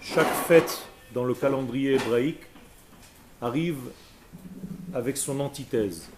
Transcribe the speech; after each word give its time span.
chaque 0.00 0.32
fête 0.46 0.86
dans 1.14 1.24
le 1.24 1.34
calendrier 1.34 1.94
hébraïque 1.94 2.42
arrive 3.40 3.78
avec 4.94 5.16
son 5.16 5.40
antithèse. 5.40 6.08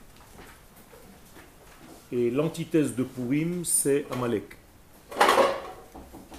Et 2.11 2.31
l'antithèse 2.31 2.95
de 2.95 3.05
Purim, 3.05 3.65
c'est 3.65 4.05
Amalek. 4.11 4.57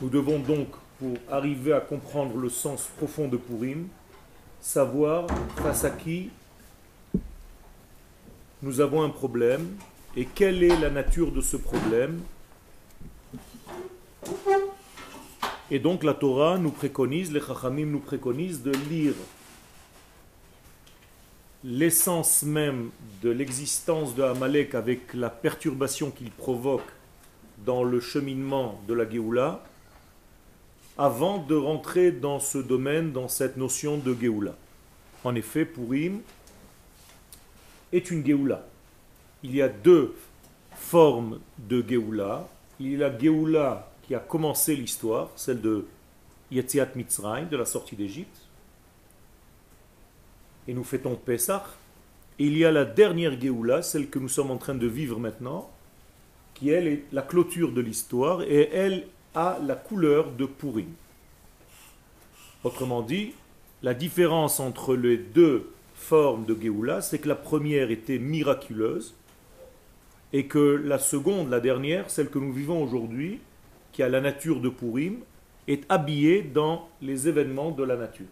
Nous 0.01 0.09
devons 0.09 0.39
donc, 0.39 0.67
pour 0.99 1.17
arriver 1.31 1.73
à 1.73 1.79
comprendre 1.79 2.37
le 2.37 2.49
sens 2.49 2.89
profond 2.97 3.27
de 3.27 3.37
Purim, 3.37 3.87
savoir 4.61 5.27
face 5.57 5.83
à 5.83 5.89
qui 5.89 6.29
nous 8.61 8.79
avons 8.79 9.03
un 9.03 9.09
problème 9.09 9.75
et 10.15 10.25
quelle 10.25 10.63
est 10.63 10.79
la 10.79 10.89
nature 10.89 11.31
de 11.31 11.41
ce 11.41 11.57
problème. 11.57 12.21
Et 15.73 15.79
donc 15.79 16.03
la 16.03 16.13
Torah 16.13 16.59
nous 16.59 16.69
préconise, 16.69 17.31
les 17.31 17.39
Chachamim 17.39 17.87
nous 17.87 17.99
préconisent 17.99 18.61
de 18.61 18.73
lire 18.91 19.15
l'essence 21.63 22.43
même 22.43 22.91
de 23.23 23.31
l'existence 23.31 24.13
de 24.13 24.21
Amalek 24.21 24.75
avec 24.75 25.15
la 25.15 25.31
perturbation 25.31 26.11
qu'il 26.11 26.29
provoque 26.29 26.85
dans 27.65 27.83
le 27.83 27.99
cheminement 27.99 28.79
de 28.87 28.93
la 28.93 29.09
Géoula, 29.09 29.63
avant 30.95 31.39
de 31.39 31.55
rentrer 31.55 32.11
dans 32.11 32.39
ce 32.39 32.59
domaine, 32.59 33.11
dans 33.11 33.27
cette 33.27 33.57
notion 33.57 33.97
de 33.97 34.13
Géoula. 34.13 34.53
En 35.23 35.33
effet, 35.33 35.65
Purim 35.65 36.21
est 37.91 38.11
une 38.11 38.23
Géoula. 38.23 38.63
Il 39.41 39.55
y 39.55 39.61
a 39.63 39.69
deux 39.69 40.13
formes 40.75 41.39
de 41.57 41.83
Géoula. 41.89 42.47
Il 42.79 42.91
y 42.91 42.95
a 43.03 43.09
la 43.09 43.17
Géoula 43.17 43.89
qui 44.03 44.15
a 44.15 44.19
commencé 44.19 44.75
l'histoire, 44.75 45.31
celle 45.35 45.61
de 45.61 45.85
Yetziat 46.51 46.89
Mitzrayim, 46.95 47.47
de 47.47 47.57
la 47.57 47.65
sortie 47.65 47.95
d'Égypte, 47.95 48.37
et 50.67 50.73
nous 50.73 50.83
fêtons 50.83 51.15
Pessah. 51.15 51.65
Et 52.39 52.45
il 52.45 52.57
y 52.57 52.65
a 52.65 52.71
la 52.71 52.85
dernière 52.85 53.39
Géoula, 53.39 53.81
celle 53.81 54.09
que 54.09 54.19
nous 54.19 54.29
sommes 54.29 54.51
en 54.51 54.57
train 54.57 54.75
de 54.75 54.87
vivre 54.87 55.19
maintenant, 55.19 55.69
qui 56.53 56.69
elle 56.69 56.87
est 56.87 57.03
la 57.11 57.21
clôture 57.21 57.71
de 57.71 57.81
l'histoire 57.81 58.41
et 58.43 58.69
elle 58.73 59.07
a 59.35 59.59
la 59.65 59.75
couleur 59.75 60.31
de 60.31 60.45
Purim. 60.45 60.93
Autrement 62.63 63.01
dit, 63.01 63.33
la 63.81 63.93
différence 63.93 64.59
entre 64.59 64.95
les 64.95 65.17
deux 65.17 65.71
formes 65.95 66.45
de 66.45 66.57
Géoula, 66.59 67.01
c'est 67.01 67.19
que 67.19 67.27
la 67.27 67.35
première 67.35 67.91
était 67.91 68.19
miraculeuse 68.19 69.15
et 70.31 70.47
que 70.47 70.81
la 70.83 70.97
seconde, 70.97 71.49
la 71.49 71.59
dernière, 71.59 72.09
celle 72.09 72.29
que 72.29 72.39
nous 72.39 72.53
vivons 72.53 72.81
aujourd'hui, 72.81 73.39
qui 73.93 74.03
a 74.03 74.09
la 74.09 74.19
nature 74.19 74.59
de 74.59 74.69
Purim, 74.69 75.19
est 75.67 75.85
habillée 75.87 76.41
dans 76.41 76.89
les 77.01 77.29
événements 77.29 77.71
de 77.71 77.83
la 77.83 77.95
nature. 77.95 78.27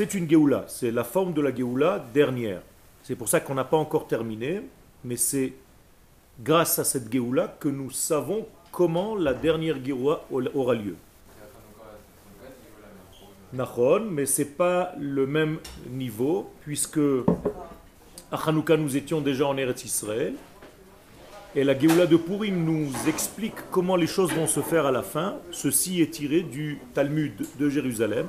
c'est 0.00 0.14
une 0.14 0.30
Géoula, 0.30 0.64
c'est 0.68 0.92
la 0.92 1.04
forme 1.04 1.34
de 1.34 1.42
la 1.42 1.54
Géoula 1.54 2.02
dernière. 2.14 2.62
C'est 3.02 3.16
pour 3.16 3.28
ça 3.28 3.40
qu'on 3.40 3.54
n'a 3.54 3.64
pas 3.64 3.76
encore 3.76 4.06
terminé, 4.06 4.62
mais 5.04 5.16
c'est 5.16 5.52
grâce 6.40 6.78
à 6.78 6.84
cette 6.84 7.12
Géoula 7.12 7.54
que 7.60 7.68
nous 7.68 7.90
savons 7.90 8.46
comment 8.70 9.16
la 9.16 9.34
dernière 9.34 9.84
Géoula 9.84 10.20
aura 10.30 10.74
lieu. 10.74 10.94
Mais 14.10 14.26
c'est 14.26 14.56
pas 14.56 14.92
le 14.98 15.26
même 15.26 15.58
niveau, 15.90 16.50
puisque 16.62 17.00
à 18.30 18.48
Hanouka 18.48 18.76
nous 18.76 18.96
étions 18.96 19.20
déjà 19.20 19.48
en 19.48 19.56
Eretz 19.56 19.84
Israël, 19.84 20.34
et 21.56 21.64
la 21.64 21.76
Géoula 21.76 22.06
de 22.06 22.16
Purim 22.16 22.64
nous 22.64 22.90
explique 23.08 23.54
comment 23.70 23.96
les 23.96 24.06
choses 24.06 24.32
vont 24.32 24.46
se 24.46 24.60
faire 24.60 24.86
à 24.86 24.92
la 24.92 25.02
fin. 25.02 25.36
Ceci 25.50 26.00
est 26.00 26.10
tiré 26.10 26.42
du 26.42 26.78
Talmud 26.94 27.32
de 27.58 27.68
Jérusalem, 27.68 28.28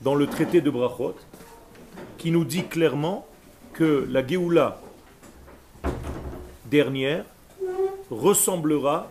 dans 0.00 0.14
le 0.14 0.26
traité 0.26 0.60
de 0.60 0.70
Brachot, 0.70 1.16
qui 2.16 2.30
nous 2.30 2.44
dit 2.44 2.64
clairement 2.64 3.26
que 3.74 4.06
la 4.10 4.26
Géoula 4.26 4.80
dernière 6.70 7.24
ressemblera 8.10 9.10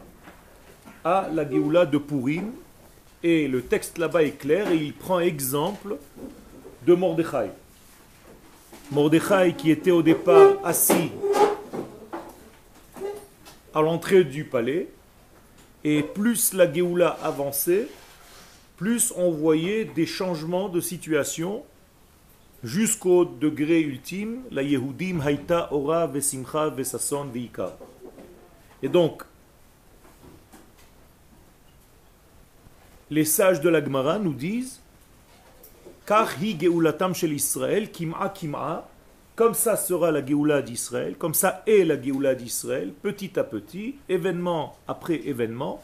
à 1.03 1.27
la 1.31 1.47
Géoula 1.49 1.85
de 1.85 1.97
Purim. 1.97 2.51
Et 3.21 3.47
le 3.47 3.61
texte 3.61 3.99
là-bas 3.99 4.23
est 4.23 4.37
clair 4.37 4.71
et 4.71 4.75
il 4.75 4.93
prend 4.93 5.19
exemple 5.19 5.95
de 6.85 6.93
Mordechai. 6.93 7.51
Mordechai 8.91 9.53
qui 9.57 9.71
était 9.71 9.91
au 9.91 10.01
départ 10.01 10.55
assis 10.63 11.11
à 13.73 13.81
l'entrée 13.81 14.23
du 14.23 14.45
palais, 14.45 14.87
et 15.83 16.03
plus 16.03 16.53
la 16.53 16.71
Géoula 16.71 17.17
avançait, 17.21 17.87
plus 18.77 19.13
on 19.15 19.31
voyait 19.31 19.85
des 19.85 20.05
changements 20.05 20.69
de 20.69 20.79
situation 20.79 21.63
jusqu'au 22.63 23.25
degré 23.25 23.81
ultime, 23.81 24.43
la 24.51 24.63
Yehudim 24.63 25.19
haïta 25.19 25.73
ora 25.73 26.07
vesimcha 26.07 26.69
vesason 26.69 27.25
veika. 27.25 27.77
Et 28.81 28.89
donc, 28.89 29.23
les 33.09 33.25
sages 33.25 33.61
de 33.61 33.69
la 33.69 33.83
Gemara 33.83 34.17
nous 34.17 34.33
disent 34.33 34.79
car 36.05 36.29
hi 36.41 36.57
geulatam 36.59 37.13
shel 37.13 37.33
Israël 37.33 37.91
kim'a 37.91 38.29
kim'a 38.29 38.87
comme 39.35 39.53
ça 39.53 39.75
sera 39.77 40.11
la 40.11 40.25
Géoula 40.25 40.61
d'Israël, 40.61 41.15
comme 41.17 41.33
ça 41.33 41.63
est 41.65 41.83
la 41.83 41.99
Géoula 41.99 42.35
d'Israël, 42.35 42.93
petit 43.01 43.39
à 43.39 43.43
petit, 43.43 43.95
événement 44.07 44.77
après 44.87 45.15
événement. 45.27 45.83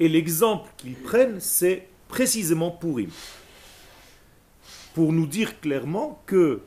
Et 0.00 0.08
l'exemple 0.08 0.68
qu'ils 0.76 0.96
prennent, 0.96 1.40
c'est 1.40 1.88
précisément 2.08 2.70
Purim. 2.70 3.10
Pour 4.94 5.12
nous 5.12 5.26
dire 5.26 5.60
clairement 5.60 6.22
que 6.26 6.60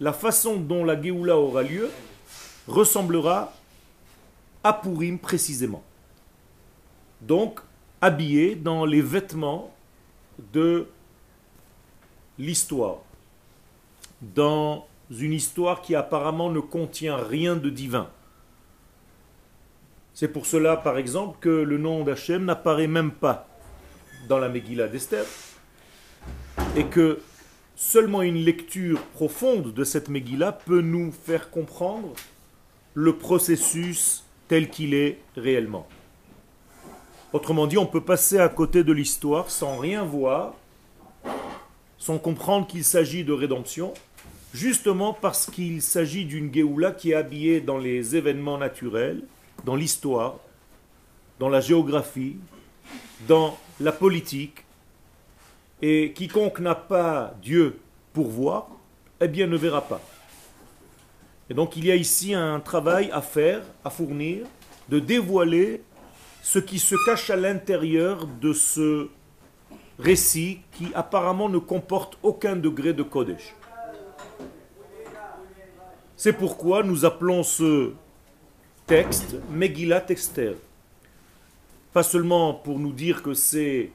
la 0.00 0.12
façon 0.12 0.56
dont 0.56 0.84
la 0.84 1.00
Géoula 1.00 1.36
aura 1.36 1.62
lieu 1.62 1.90
ressemblera 2.66 3.52
à 4.62 4.72
Purim 4.72 5.18
précisément. 5.18 5.82
Donc, 7.20 7.60
habillé 8.00 8.54
dans 8.54 8.84
les 8.84 9.02
vêtements 9.02 9.74
de 10.52 10.86
l'histoire, 12.38 12.98
dans 14.22 14.86
une 15.10 15.32
histoire 15.32 15.80
qui 15.80 15.94
apparemment 15.94 16.50
ne 16.50 16.60
contient 16.60 17.16
rien 17.16 17.56
de 17.56 17.70
divin. 17.70 18.08
C'est 20.14 20.28
pour 20.28 20.46
cela, 20.46 20.76
par 20.76 20.98
exemple, 20.98 21.38
que 21.40 21.48
le 21.48 21.78
nom 21.78 22.02
d'Hachem 22.02 22.44
n'apparaît 22.44 22.88
même 22.88 23.12
pas 23.12 23.46
dans 24.28 24.38
la 24.38 24.48
Megillah 24.48 24.88
d'Esther, 24.88 25.24
et 26.76 26.84
que 26.84 27.20
seulement 27.76 28.22
une 28.22 28.38
lecture 28.38 29.00
profonde 29.14 29.72
de 29.72 29.84
cette 29.84 30.08
Megillah 30.08 30.52
peut 30.52 30.80
nous 30.80 31.12
faire 31.12 31.50
comprendre 31.50 32.14
le 32.94 33.16
processus 33.16 34.24
tel 34.48 34.68
qu'il 34.68 34.94
est 34.94 35.20
réellement. 35.36 35.86
Autrement 37.32 37.66
dit, 37.66 37.78
on 37.78 37.86
peut 37.86 38.00
passer 38.00 38.38
à 38.38 38.48
côté 38.48 38.82
de 38.82 38.92
l'histoire 38.92 39.50
sans 39.50 39.76
rien 39.76 40.02
voir, 40.02 40.54
sans 41.98 42.18
comprendre 42.18 42.66
qu'il 42.66 42.82
s'agit 42.82 43.22
de 43.22 43.32
rédemption, 43.32 43.94
justement 44.52 45.12
parce 45.12 45.46
qu'il 45.46 45.82
s'agit 45.82 46.24
d'une 46.24 46.52
Géoula 46.52 46.92
qui 46.92 47.12
est 47.12 47.14
habillée 47.14 47.60
dans 47.60 47.78
les 47.78 48.16
événements 48.16 48.58
naturels, 48.58 49.22
dans 49.64 49.76
l'histoire, 49.76 50.38
dans 51.38 51.48
la 51.48 51.60
géographie, 51.60 52.36
dans 53.26 53.58
la 53.80 53.92
politique, 53.92 54.64
et 55.82 56.12
quiconque 56.12 56.60
n'a 56.60 56.74
pas 56.74 57.34
Dieu 57.42 57.78
pour 58.12 58.28
voir, 58.28 58.68
eh 59.20 59.28
bien 59.28 59.46
ne 59.46 59.56
verra 59.56 59.82
pas. 59.82 60.00
Et 61.50 61.54
donc 61.54 61.76
il 61.76 61.86
y 61.86 61.92
a 61.92 61.96
ici 61.96 62.34
un 62.34 62.60
travail 62.60 63.10
à 63.12 63.22
faire, 63.22 63.62
à 63.84 63.90
fournir, 63.90 64.46
de 64.88 64.98
dévoiler 64.98 65.82
ce 66.42 66.58
qui 66.58 66.78
se 66.78 66.94
cache 67.06 67.30
à 67.30 67.36
l'intérieur 67.36 68.26
de 68.26 68.52
ce 68.52 69.08
récit 69.98 70.60
qui 70.72 70.86
apparemment 70.94 71.48
ne 71.48 71.58
comporte 71.58 72.18
aucun 72.22 72.56
degré 72.56 72.92
de 72.92 73.02
Kodesh. 73.02 73.54
C'est 76.20 76.32
pourquoi 76.32 76.82
nous 76.82 77.04
appelons 77.04 77.44
ce 77.44 77.92
texte 78.88 79.36
Megillat 79.52 80.04
Esther. 80.08 80.54
Pas 81.92 82.02
seulement 82.02 82.54
pour 82.54 82.80
nous 82.80 82.92
dire 82.92 83.22
que 83.22 83.34
c'est 83.34 83.92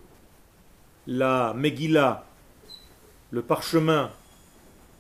la 1.06 1.54
Megillah, 1.54 2.26
le 3.30 3.42
parchemin 3.42 4.10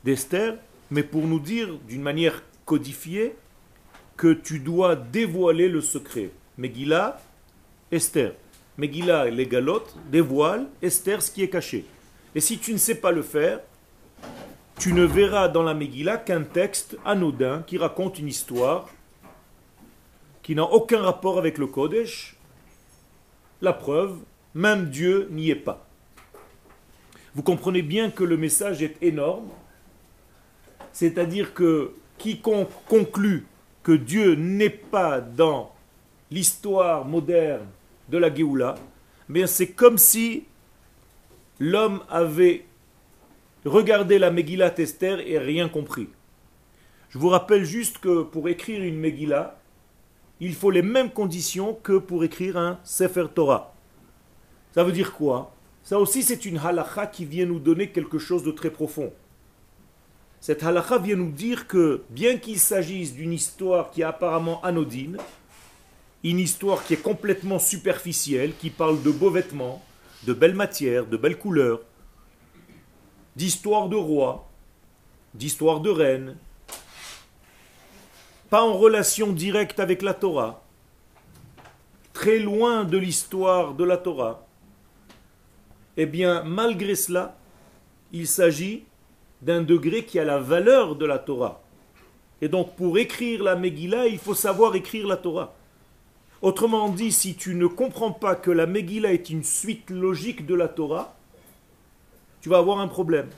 d'Esther, 0.04 0.58
mais 0.92 1.02
pour 1.02 1.26
nous 1.26 1.40
dire 1.40 1.70
d'une 1.88 2.02
manière 2.02 2.44
codifiée 2.66 3.38
que 4.18 4.34
tu 4.34 4.60
dois 4.60 4.98
dévoiler 4.98 5.70
le 5.70 5.80
secret. 5.80 6.30
Megillah, 6.58 7.22
Esther. 7.90 8.34
Megillah, 8.78 9.30
les 9.30 9.48
galotes, 9.48 9.96
dévoile, 10.12 10.66
Esther, 10.82 11.22
ce 11.22 11.32
qui 11.32 11.44
est 11.44 11.50
caché. 11.50 11.86
Et 12.36 12.42
si 12.42 12.58
tu 12.58 12.74
ne 12.74 12.78
sais 12.78 12.96
pas 12.96 13.14
le 13.14 13.22
faire, 13.22 13.62
tu 14.84 14.92
ne 14.92 15.06
verras 15.06 15.48
dans 15.48 15.64
la 15.64 15.74
Megillah 15.74 16.18
qu'un 16.18 16.44
texte 16.44 16.98
anodin 17.06 17.64
qui 17.66 17.78
raconte 17.78 18.20
une 18.20 18.28
histoire 18.28 18.90
qui 20.42 20.56
n'a 20.56 20.66
aucun 20.66 21.02
rapport 21.02 21.38
avec 21.38 21.58
le 21.58 21.68
Kodesh. 21.68 22.36
La 23.62 23.72
preuve, 23.72 24.18
même 24.54 24.90
Dieu 24.90 25.30
n'y 25.32 25.50
est 25.52 25.56
pas. 25.56 25.88
Vous 27.34 27.44
comprenez 27.44 27.82
bien 27.82 28.12
que 28.12 28.26
le 28.26 28.36
message 28.36 28.84
est 28.84 29.02
énorme. 29.02 29.48
C'est-à-dire 30.92 31.54
que 31.54 31.94
quiconque 32.18 32.68
conclut 32.86 33.46
que 33.84 33.94
Dieu 33.94 34.36
n'est 34.36 34.70
pas 34.70 35.22
dans 35.22 35.74
l'histoire 36.30 37.06
moderne 37.06 37.68
de 38.10 38.18
la 38.18 38.36
Géoula, 38.36 38.76
mais 39.30 39.48
c'est 39.48 39.72
comme 39.72 39.98
si 39.98 40.44
l'homme 41.58 42.02
avait 42.10 42.66
regardé 43.66 44.20
la 44.20 44.32
Megillah 44.32 44.74
Esther 44.78 45.20
et 45.28 45.38
rien 45.38 45.70
compris. 45.70 46.10
Je 47.10 47.18
vous 47.18 47.30
rappelle 47.30 47.64
juste 47.64 48.00
que 48.00 48.24
pour 48.24 48.50
écrire 48.50 48.84
une 48.84 48.98
Megillah, 48.98 49.60
il 50.40 50.56
faut 50.56 50.72
les 50.72 50.82
mêmes 50.82 51.12
conditions 51.12 51.74
que 51.74 51.98
pour 51.98 52.24
écrire 52.24 52.58
un 52.58 52.80
Sefer 52.84 53.28
Torah. 53.34 53.74
Ça 54.74 54.84
veut 54.84 54.92
dire 54.92 55.14
quoi? 55.14 55.56
Ça 55.84 56.00
aussi 56.00 56.24
c'est 56.24 56.46
une 56.46 56.58
halakha 56.58 57.08
qui 57.08 57.26
vient 57.26 57.46
nous 57.46 57.60
donner 57.60 57.90
quelque 57.90 58.18
chose 58.18 58.44
de 58.44 58.52
très 58.52 58.72
profond. 58.72 59.14
Cette 60.42 60.64
halakha 60.64 60.98
vient 60.98 61.16
nous 61.16 61.32
dire 61.32 61.68
que 61.68 62.04
bien 62.10 62.38
qu'il 62.38 62.60
s'agisse 62.60 63.14
d'une 63.14 63.32
histoire 63.32 63.92
qui 63.92 64.02
est 64.02 64.06
apparemment 64.06 64.62
anodine, 64.64 65.18
une 66.24 66.40
histoire 66.40 66.84
qui 66.84 66.96
est 66.96 67.02
complètement 67.02 67.60
superficielle, 67.60 68.54
qui 68.58 68.70
parle 68.70 69.02
de 69.04 69.12
beaux 69.12 69.30
vêtements, 69.30 69.84
de 70.26 70.34
belles 70.34 70.56
matières, 70.56 71.06
de 71.06 71.18
belles 71.18 71.38
couleurs, 71.38 71.82
d'histoire 73.36 73.90
de 73.90 73.96
rois, 73.96 74.48
d'histoire 75.34 75.80
de 75.80 75.90
reines, 75.90 76.36
pas 78.50 78.64
en 78.64 78.74
relation 78.74 79.32
directe 79.32 79.80
avec 79.80 80.02
la 80.02 80.14
Torah, 80.14 80.64
très 82.14 82.40
loin 82.40 82.84
de 82.84 82.98
l'histoire 82.98 83.74
de 83.74 83.84
la 83.84 83.98
Torah, 83.98 84.46
eh 85.98 86.06
bien, 86.06 86.44
malgré 86.44 86.96
cela, 86.96 87.36
il 88.12 88.28
s'agit 88.28 88.84
d'un 89.42 89.62
degré 89.62 90.06
qui 90.06 90.20
a 90.20 90.24
la 90.24 90.38
valeur 90.38 90.96
de 90.96 91.06
la 91.06 91.20
Torah. 91.20 91.62
Et 92.42 92.48
donc, 92.48 92.76
pour 92.76 92.98
écrire 92.98 93.44
la 93.44 93.56
Megillah, 93.56 94.08
il 94.08 94.18
faut 94.18 94.34
savoir 94.34 94.76
écrire 94.76 95.08
la 95.08 95.18
Torah. 95.18 95.56
Autrement 96.42 96.90
dit, 96.90 97.12
si 97.12 97.36
tu 97.36 97.56
ne 97.56 97.68
comprends 97.68 98.12
pas 98.12 98.36
que 98.36 98.52
la 98.52 98.66
Megillah 98.66 99.14
est 99.14 99.30
une 99.30 99.44
suite 99.44 99.90
logique 99.90 100.46
de 100.46 100.56
la 100.56 100.68
Torah, 100.68 101.16
tu 102.44 102.50
vas 102.50 102.58
avoir 102.58 102.80
un 102.80 102.90
problème. 102.90 103.30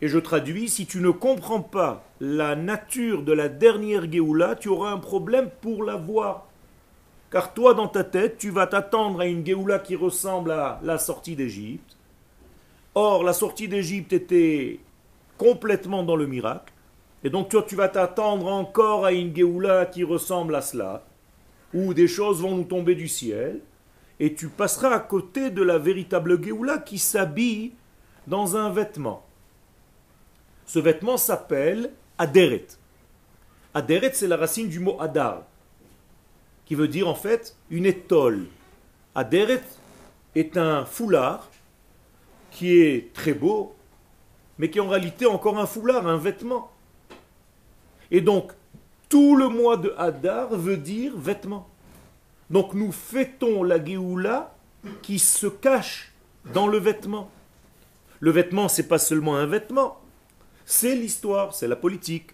Et 0.00 0.06
je 0.06 0.20
traduis, 0.20 0.68
si 0.68 0.86
tu 0.86 1.00
ne 1.00 1.10
comprends 1.10 1.62
pas 1.62 2.04
la 2.20 2.54
nature 2.54 3.24
de 3.24 3.32
la 3.32 3.48
dernière 3.48 4.10
Géoula, 4.10 4.54
tu 4.54 4.68
auras 4.68 4.92
un 4.92 4.98
problème 4.98 5.50
pour 5.60 5.82
la 5.82 5.96
voir. 5.96 6.46
Car 7.32 7.52
toi, 7.52 7.74
dans 7.74 7.88
ta 7.88 8.04
tête, 8.04 8.38
tu 8.38 8.50
vas 8.50 8.68
t'attendre 8.68 9.20
à 9.20 9.26
une 9.26 9.44
Géoula 9.44 9.80
qui 9.80 9.96
ressemble 9.96 10.52
à 10.52 10.78
la 10.84 10.96
sortie 10.96 11.34
d'Égypte. 11.34 11.96
Or, 12.94 13.24
la 13.24 13.32
sortie 13.32 13.66
d'Égypte 13.66 14.12
était 14.12 14.78
complètement 15.36 16.04
dans 16.04 16.14
le 16.14 16.28
miracle. 16.28 16.72
Et 17.24 17.30
donc, 17.30 17.48
toi, 17.48 17.64
tu 17.66 17.74
vas 17.74 17.88
t'attendre 17.88 18.46
encore 18.46 19.06
à 19.06 19.12
une 19.12 19.34
Géoula 19.34 19.86
qui 19.86 20.04
ressemble 20.04 20.54
à 20.54 20.62
cela 20.62 21.04
où 21.74 21.94
des 21.94 22.06
choses 22.06 22.42
vont 22.42 22.54
nous 22.54 22.64
tomber 22.64 22.94
du 22.94 23.08
ciel, 23.08 23.60
et 24.20 24.34
tu 24.34 24.48
passeras 24.48 24.94
à 24.94 25.00
côté 25.00 25.50
de 25.50 25.62
la 25.62 25.78
véritable 25.78 26.40
Géoula 26.42 26.78
qui 26.78 26.98
s'habille 26.98 27.72
dans 28.28 28.56
un 28.56 28.70
vêtement. 28.70 29.24
Ce 30.66 30.78
vêtement 30.78 31.16
s'appelle 31.16 31.90
Aderet. 32.18 32.66
Aderet, 33.74 34.12
c'est 34.12 34.28
la 34.28 34.36
racine 34.36 34.68
du 34.68 34.80
mot 34.80 35.00
Adar, 35.00 35.44
qui 36.66 36.74
veut 36.74 36.88
dire 36.88 37.08
en 37.08 37.14
fait 37.14 37.56
une 37.70 37.86
étole. 37.86 38.46
Aderet 39.14 39.62
est 40.34 40.56
un 40.56 40.84
foulard 40.84 41.48
qui 42.50 42.78
est 42.78 43.12
très 43.14 43.34
beau, 43.34 43.74
mais 44.58 44.70
qui 44.70 44.78
est 44.78 44.82
en 44.82 44.88
réalité 44.88 45.26
encore 45.26 45.58
un 45.58 45.66
foulard, 45.66 46.06
un 46.06 46.18
vêtement. 46.18 46.70
Et 48.10 48.20
donc, 48.20 48.52
tout 49.08 49.36
le 49.36 49.48
mois 49.48 49.76
de 49.76 49.94
Hadar 49.96 50.50
veut 50.50 50.76
dire 50.76 51.12
vêtement. 51.16 51.68
Donc 52.50 52.74
nous 52.74 52.92
fêtons 52.92 53.62
la 53.62 53.82
Géoula 53.82 54.54
qui 55.02 55.18
se 55.18 55.46
cache 55.46 56.12
dans 56.52 56.66
le 56.66 56.78
vêtement. 56.78 57.30
Le 58.20 58.30
vêtement, 58.30 58.68
c'est 58.68 58.88
pas 58.88 58.98
seulement 58.98 59.36
un 59.36 59.46
vêtement, 59.46 60.00
c'est 60.64 60.94
l'histoire, 60.94 61.54
c'est 61.54 61.68
la 61.68 61.76
politique, 61.76 62.30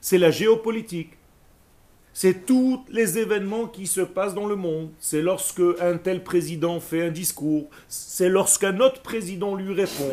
c'est 0.00 0.18
la 0.18 0.30
géopolitique, 0.30 1.12
c'est 2.12 2.46
tous 2.46 2.84
les 2.90 3.18
événements 3.18 3.66
qui 3.66 3.86
se 3.86 4.02
passent 4.02 4.34
dans 4.34 4.46
le 4.46 4.54
monde. 4.54 4.90
C'est 5.00 5.22
lorsque 5.22 5.62
un 5.80 5.96
tel 5.96 6.22
président 6.22 6.78
fait 6.78 7.06
un 7.06 7.10
discours, 7.10 7.68
c'est 7.88 8.28
lorsqu'un 8.28 8.78
autre 8.80 9.02
président 9.02 9.54
lui 9.54 9.72
répond, 9.72 10.12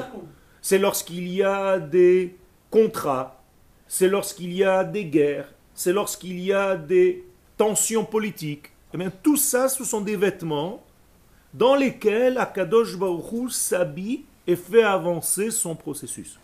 c'est 0.61 0.79
lorsqu'il 0.79 1.27
y 1.27 1.43
a 1.43 1.77
des 1.77 2.35
contrats, 2.69 3.43
c'est 3.87 4.07
lorsqu'il 4.07 4.53
y 4.53 4.63
a 4.63 4.83
des 4.83 5.05
guerres, 5.05 5.53
c'est 5.73 5.93
lorsqu'il 5.93 6.39
y 6.39 6.53
a 6.53 6.75
des 6.75 7.25
tensions 7.57 8.05
politiques. 8.05 8.71
Eh 8.93 8.97
bien, 8.97 9.11
tout 9.21 9.37
ça, 9.37 9.69
ce 9.69 9.83
sont 9.83 10.01
des 10.01 10.15
vêtements 10.15 10.83
dans 11.53 11.75
lesquels 11.75 12.37
Akadosh 12.37 12.97
Baruch 12.97 13.51
s'habille 13.51 14.25
et 14.47 14.55
fait 14.55 14.83
avancer 14.83 15.51
son 15.51 15.75
processus. 15.75 16.39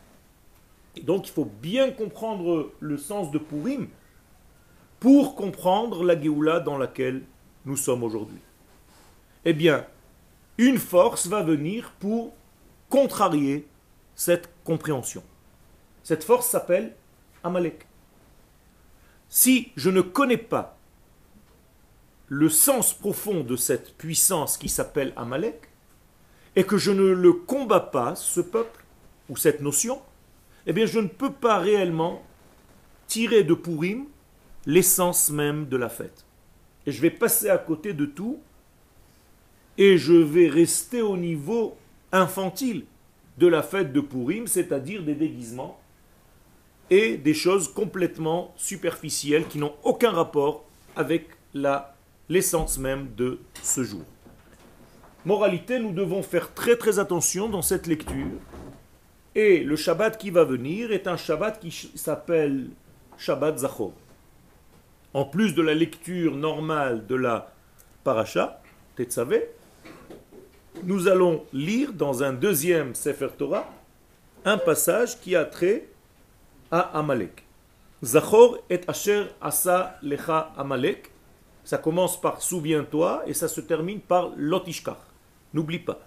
Et 0.95 1.01
donc, 1.01 1.27
il 1.27 1.31
faut 1.31 1.45
bien 1.45 1.91
comprendre 1.91 2.71
le 2.79 2.97
sens 2.97 3.31
de 3.31 3.38
Purim 3.38 3.88
pour 4.99 5.35
comprendre 5.35 6.03
la 6.03 6.19
Géoula 6.19 6.59
dans 6.59 6.77
laquelle 6.77 7.23
nous 7.65 7.77
sommes 7.77 8.03
aujourd'hui. 8.03 8.39
Eh 9.45 9.53
bien, 9.53 9.85
une 10.57 10.77
force 10.79 11.27
va 11.27 11.44
venir 11.44 11.94
pour 11.99 12.33
contrarier 12.89 13.67
cette 14.15 14.50
compréhension. 14.63 15.23
Cette 16.03 16.23
force 16.23 16.47
s'appelle 16.47 16.95
Amalek. 17.43 17.85
Si 19.29 19.71
je 19.75 19.89
ne 19.89 20.01
connais 20.01 20.38
pas 20.38 20.77
le 22.27 22.50
sens 22.50 22.93
profond 22.93 23.43
de 23.43 23.55
cette 23.55 23.95
puissance 23.97 24.57
qui 24.57 24.69
s'appelle 24.69 25.13
Amalek, 25.15 25.69
et 26.57 26.63
que 26.63 26.80
je 26.80 26.89
ne 26.89 27.04
le 27.04 27.33
combats 27.33 27.80
pas, 27.80 28.15
ce 28.15 28.42
peuple, 28.42 28.83
ou 29.30 29.38
cette 29.38 29.62
notion, 29.62 30.01
eh 30.65 30.74
bien 30.74 30.88
je 30.88 30.98
ne 30.98 31.07
peux 31.07 31.31
pas 31.31 31.59
réellement 31.59 32.24
tirer 33.06 33.44
de 33.44 33.54
Purim 33.54 34.06
l'essence 34.65 35.30
même 35.30 35.68
de 35.68 35.77
la 35.77 35.88
fête. 35.88 36.25
Et 36.88 36.92
je 36.92 37.00
vais 37.00 37.12
passer 37.12 37.50
à 37.50 37.59
côté 37.59 37.94
de 37.94 38.07
tout, 38.07 38.39
et 39.77 40.00
je 40.00 40.13
vais 40.13 40.48
rester 40.48 41.03
au 41.03 41.15
niveau 41.15 41.77
infantile 42.12 42.86
de 43.38 43.46
la 43.46 43.62
fête 43.62 43.93
de 43.93 44.01
Purim, 44.01 44.48
c'est-à-dire 44.48 45.03
des 45.03 45.13
déguisements, 45.13 45.79
et 46.89 47.17
des 47.17 47.36
choses 47.36 47.72
complètement 47.72 48.51
superficielles 48.58 49.46
qui 49.48 49.60
n'ont 49.60 49.75
aucun 49.84 50.10
rapport 50.10 50.65
avec 50.96 51.27
l'essence 52.29 52.79
même 52.79 53.10
de 53.15 53.39
ce 53.62 53.84
jour. 53.84 54.05
Moralité, 55.27 55.77
nous 55.77 55.91
devons 55.91 56.24
faire 56.24 56.53
très 56.53 56.77
très 56.77 57.00
attention 57.00 57.50
dans 57.50 57.62
cette 57.62 57.86
lecture. 57.86 58.39
Et 59.36 59.60
le 59.60 59.75
Shabbat 59.75 60.17
qui 60.17 60.31
va 60.31 60.46
venir 60.46 60.93
est 60.93 61.05
un 61.05 61.17
Shabbat 61.17 61.60
qui 61.60 61.91
s'appelle 61.96 62.69
Shabbat 63.17 63.57
Zachor. 63.57 63.91
En 65.13 65.25
plus 65.25 65.53
de 65.53 65.62
la 65.62 65.74
lecture 65.74 66.34
normale 66.34 67.05
de 67.07 67.15
la 67.15 67.51
Paracha, 68.05 68.62
nous 70.86 71.10
allons 71.10 71.43
lire 71.51 71.91
dans 71.91 72.24
un 72.24 72.31
deuxième 72.31 72.96
Sefer 72.96 73.31
Torah 73.38 73.69
un 74.46 74.57
passage 74.57 75.19
qui 75.19 75.36
a 75.36 75.43
trait 75.43 75.89
à 76.72 76.98
Amalek. 76.98 77.43
Zachor 78.01 78.60
et 78.69 78.79
Asher 78.88 79.25
Asa 79.41 80.00
Lecha 80.01 80.53
Amalek. 80.57 81.12
Ça 81.65 81.77
commence 81.77 82.15
par 82.22 82.41
souviens-toi 82.41 83.24
et 83.27 83.34
ça 83.34 83.50
se 83.50 83.60
termine 83.60 84.00
par 84.00 84.31
Lotishkar. 84.38 85.06
N'oublie 85.57 85.79
pas. 85.79 85.99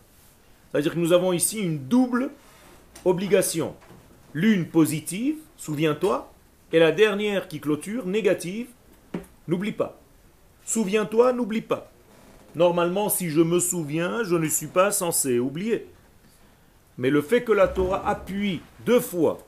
C'est-à-dire 0.71 0.95
que 0.95 1.01
nous 1.01 1.13
avons 1.13 1.33
ici 1.33 1.59
une 1.59 1.89
double 1.89 2.31
obligation. 3.05 3.75
L'une 4.33 4.67
positive, 4.69 5.39
souviens-toi, 5.57 6.33
et 6.73 6.79
la 6.79 6.93
dernière 6.93 7.49
qui 7.49 7.59
clôture, 7.59 8.07
négative, 8.07 8.69
n'oublie 9.49 9.73
pas. 9.73 9.99
Souviens-toi, 10.65 11.33
n'oublie 11.33 11.63
pas. 11.63 11.91
Normalement, 12.55 13.09
si 13.09 13.29
je 13.29 13.41
me 13.41 13.59
souviens, 13.59 14.23
je 14.23 14.37
ne 14.37 14.47
suis 14.47 14.69
pas 14.69 14.93
censé 14.93 15.41
oublier. 15.41 15.89
Mais 16.97 17.11
le 17.11 17.21
fait 17.21 17.43
que 17.43 17.51
la 17.51 17.67
Torah 17.67 18.09
appuie 18.09 18.61
deux 18.87 19.01
fois 19.01 19.39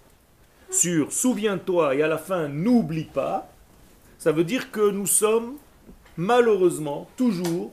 sur 0.68 1.12
souviens-toi 1.12 1.94
et 1.94 2.02
à 2.02 2.08
la 2.08 2.18
fin 2.18 2.48
n'oublie 2.48 3.04
pas, 3.04 3.48
ça 4.18 4.32
veut 4.32 4.42
dire 4.42 4.72
que 4.72 4.90
nous 4.90 5.06
sommes 5.06 5.58
malheureusement 6.16 7.08
toujours 7.16 7.72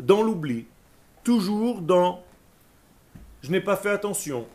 dans 0.00 0.22
l'oubli, 0.22 0.66
toujours 1.28 1.82
dans 1.82 2.22
je 3.42 3.50
n'ai 3.50 3.60
pas 3.60 3.76
fait 3.76 3.90
attention. 3.90 4.46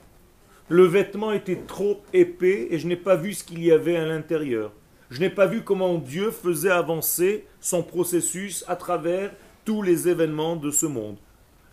Le 0.70 0.86
vêtement 0.86 1.32
était 1.32 1.62
trop 1.68 2.02
épais 2.14 2.68
et 2.72 2.80
je 2.80 2.88
n'ai 2.88 2.96
pas 2.96 3.16
vu 3.16 3.34
ce 3.34 3.44
qu'il 3.44 3.64
y 3.64 3.72
avait 3.72 3.96
à 3.96 4.08
l'intérieur. 4.08 4.72
Je 5.12 5.20
n'ai 5.20 5.30
pas 5.30 5.46
vu 5.46 5.62
comment 5.62 6.00
Dieu 6.00 6.32
faisait 6.32 6.72
avancer 6.72 7.46
son 7.62 7.84
processus 7.84 8.66
à 8.68 8.76
travers 8.76 9.32
tous 9.66 9.84
les 9.84 10.08
événements 10.10 10.56
de 10.56 10.72
ce 10.72 10.88
monde. 10.88 11.18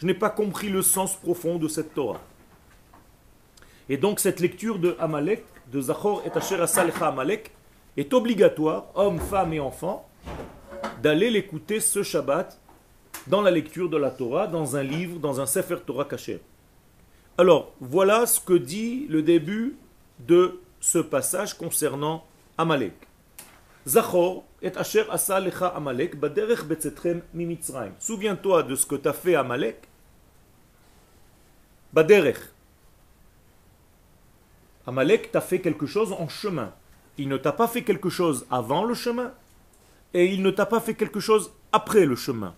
Je 0.01 0.07
n'ai 0.07 0.13
pas 0.13 0.29
compris 0.29 0.69
le 0.69 0.83
sens 0.83 1.17
profond 1.17 1.57
de 1.57 1.67
cette 1.67 1.95
Torah. 1.95 2.21
Et 3.89 3.97
donc 3.97 4.21
cette 4.21 4.41
lecture 4.41 4.79
de 4.79 4.97
Amalek, 4.99 5.47
de 5.73 5.81
Zachor 5.81 6.23
et 6.27 6.37
Asher 6.37 6.61
Asalecha 6.61 7.09
Amalek, 7.09 7.53
est 7.97 8.13
obligatoire, 8.13 8.91
hommes, 8.95 9.19
femmes 9.19 9.55
et 9.55 9.61
enfants, 9.61 10.07
d'aller 11.03 11.31
l'écouter 11.31 11.81
ce 11.81 12.03
Shabbat 12.03 12.60
dans 13.27 13.43
la 13.43 13.51
lecture 13.51 13.89
de 13.89 13.97
la 13.97 14.11
Torah, 14.11 14.47
dans 14.47 14.77
un 14.77 14.83
livre, 14.83 15.19
dans 15.19 15.41
un 15.41 15.47
Sefer 15.47 15.79
Torah 15.87 16.05
caché. 16.05 16.41
Alors, 17.39 17.73
voilà 17.81 18.27
ce 18.27 18.41
que 18.41 18.55
dit 18.55 19.07
le 19.09 19.23
début 19.23 19.77
de 20.19 20.61
ce 20.81 20.99
passage 20.99 21.57
concernant 21.57 22.25
Amalek. 22.59 22.95
Zachor 23.87 24.45
et 24.63 24.77
Asher 24.77 25.05
asa 25.11 25.41
lecha 25.41 25.69
Amalek 25.69 26.17
baderech 26.17 26.65
betzetrem 26.65 27.23
mimitzraim. 27.33 27.93
Souviens-toi 27.99 28.63
de 28.65 28.75
ce 28.75 28.85
que 28.85 28.97
t'as 28.97 29.13
fait 29.13 29.35
Amalek. 29.35 29.89
Baderech. 31.93 32.39
Amalek 34.87 35.33
t'a 35.33 35.41
fait 35.41 35.61
quelque 35.61 35.87
chose 35.87 36.13
en 36.13 36.29
chemin. 36.29 36.73
Il 37.17 37.29
ne 37.29 37.37
t'a 37.37 37.53
pas 37.53 37.69
fait 37.69 37.83
quelque 37.83 38.11
chose 38.11 38.47
avant 38.51 38.85
le 38.85 38.95
chemin 38.95 39.33
et 40.15 40.27
il 40.27 40.43
ne 40.43 40.51
t'a 40.51 40.67
pas 40.67 40.81
fait 40.81 40.95
quelque 40.95 41.21
chose 41.21 41.53
après 41.73 42.05
le 42.05 42.17
chemin. 42.17 42.55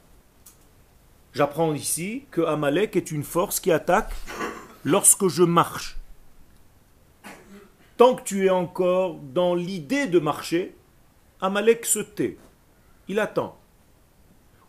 J'apprends 1.35 1.73
ici 1.73 2.25
que 2.31 2.43
Amalek 2.43 2.95
est 2.95 3.11
une 3.11 3.25
force 3.25 3.59
qui 3.59 3.73
attaque 3.73 4.13
lorsque 4.85 5.29
je 5.29 5.43
marche. 5.43 5.97
Tant 7.97 8.15
que 8.15 8.23
tu 8.23 8.47
es 8.47 8.51
encore 8.51 9.15
dans 9.15 9.55
l'idée 9.55 10.07
de 10.07 10.19
marcher, 10.19 10.77
Amalek 11.41 11.87
se 11.87 12.01
tait. 12.01 12.37
Il 13.09 13.19
attend. 13.19 13.59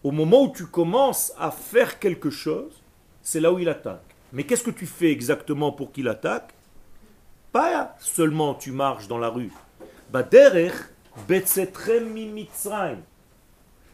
Au 0.04 0.12
moment 0.12 0.44
où 0.44 0.54
tu 0.54 0.66
commences 0.66 1.34
à 1.38 1.52
faire 1.52 2.00
quelque 2.00 2.30
chose, 2.30 2.82
c'est 3.22 3.42
là 3.42 3.52
où 3.52 3.60
il 3.60 3.68
attaque. 3.68 4.16
Mais 4.32 4.44
qu'est-ce 4.44 4.64
que 4.64 4.72
tu 4.72 4.86
fais 4.86 5.12
exactement 5.12 5.72
pour 5.72 5.92
qu'il 5.92 6.08
attaque? 6.08 6.54
Pas 7.52 7.96
seulement 8.00 8.54
tu 8.54 8.72
marches 8.72 9.08
dans 9.08 9.18
la 9.18 9.30
rue. 9.30 9.52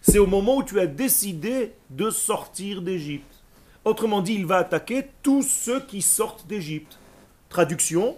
C'est 0.01 0.19
au 0.19 0.27
moment 0.27 0.57
où 0.57 0.63
tu 0.63 0.79
as 0.79 0.87
décidé 0.87 1.73
de 1.89 2.09
sortir 2.09 2.81
d'Égypte. 2.81 3.43
Autrement 3.85 4.21
dit, 4.21 4.35
il 4.35 4.45
va 4.45 4.57
attaquer 4.57 5.07
tous 5.23 5.41
ceux 5.41 5.81
qui 5.81 6.01
sortent 6.01 6.47
d'Égypte. 6.47 6.99
Traduction, 7.49 8.17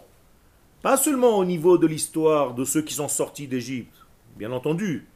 pas 0.82 0.98
seulement 0.98 1.38
au 1.38 1.46
niveau 1.46 1.78
de 1.78 1.88
l'histoire 1.88 2.54
de 2.54 2.66
ceux 2.66 2.82
qui 2.82 2.94
sont 2.94 3.08
sortis 3.08 3.48
d'Égypte, 3.48 3.96
bien 4.36 4.52
entendu, 4.52 5.08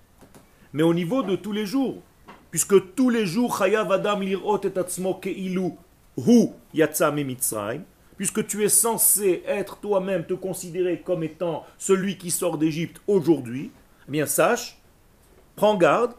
mais 0.74 0.84
au 0.84 0.94
niveau 0.94 1.24
de 1.24 1.36
tous 1.36 1.52
les 1.52 1.66
jours. 1.66 1.98
Puisque 2.52 2.96
tous 2.96 3.10
les 3.10 3.26
jours, 3.26 3.60
puisque 8.18 8.48
tu 8.48 8.64
es 8.64 8.70
censé 8.70 9.44
être 9.46 9.78
toi-même, 9.78 10.26
te 10.26 10.34
considérer 10.34 11.02
comme 11.02 11.24
étant 11.24 11.66
celui 11.78 12.18
qui 12.18 12.32
sort 12.32 12.58
d'Égypte 12.58 13.02
aujourd'hui, 13.08 13.72
eh 14.08 14.12
bien 14.12 14.26
sache, 14.26 14.78
prends 15.58 15.76
garde, 15.76 16.14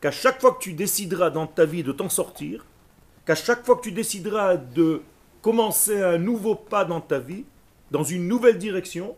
qu'à 0.00 0.10
chaque 0.10 0.40
fois 0.40 0.54
que 0.54 0.60
tu 0.62 0.72
décideras 0.72 1.30
dans 1.30 1.46
ta 1.46 1.64
vie 1.64 1.82
de 1.82 1.92
t'en 1.92 2.08
sortir, 2.08 2.64
qu'à 3.26 3.34
chaque 3.34 3.64
fois 3.64 3.76
que 3.76 3.82
tu 3.82 3.92
décideras 3.92 4.56
de 4.56 5.02
commencer 5.42 6.02
un 6.02 6.18
nouveau 6.18 6.54
pas 6.54 6.84
dans 6.84 7.00
ta 7.00 7.18
vie, 7.18 7.44
dans 7.90 8.04
une 8.04 8.28
nouvelle 8.28 8.58
direction, 8.58 9.16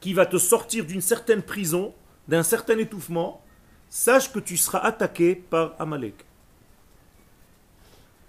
qui 0.00 0.12
va 0.14 0.26
te 0.26 0.36
sortir 0.36 0.84
d'une 0.84 1.00
certaine 1.00 1.42
prison, 1.42 1.94
d'un 2.28 2.42
certain 2.42 2.78
étouffement, 2.78 3.42
sache 3.88 4.32
que 4.32 4.38
tu 4.38 4.56
seras 4.56 4.80
attaqué 4.80 5.34
par 5.34 5.74
Amalek. 5.78 6.24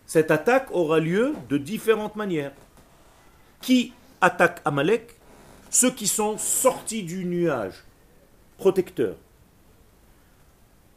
Cette 0.05 0.29
attaque 0.29 0.67
aura 0.71 0.99
lieu 0.99 1.33
de 1.49 1.57
différentes 1.57 2.15
manières. 2.15 2.51
Qui 3.61 3.93
attaque 4.21 4.61
Amalek? 4.65 5.15
Ceux 5.69 5.89
qui 5.89 6.07
sont 6.07 6.37
sortis 6.37 7.01
du 7.01 7.25
nuage 7.25 7.83
protecteur. 8.57 9.15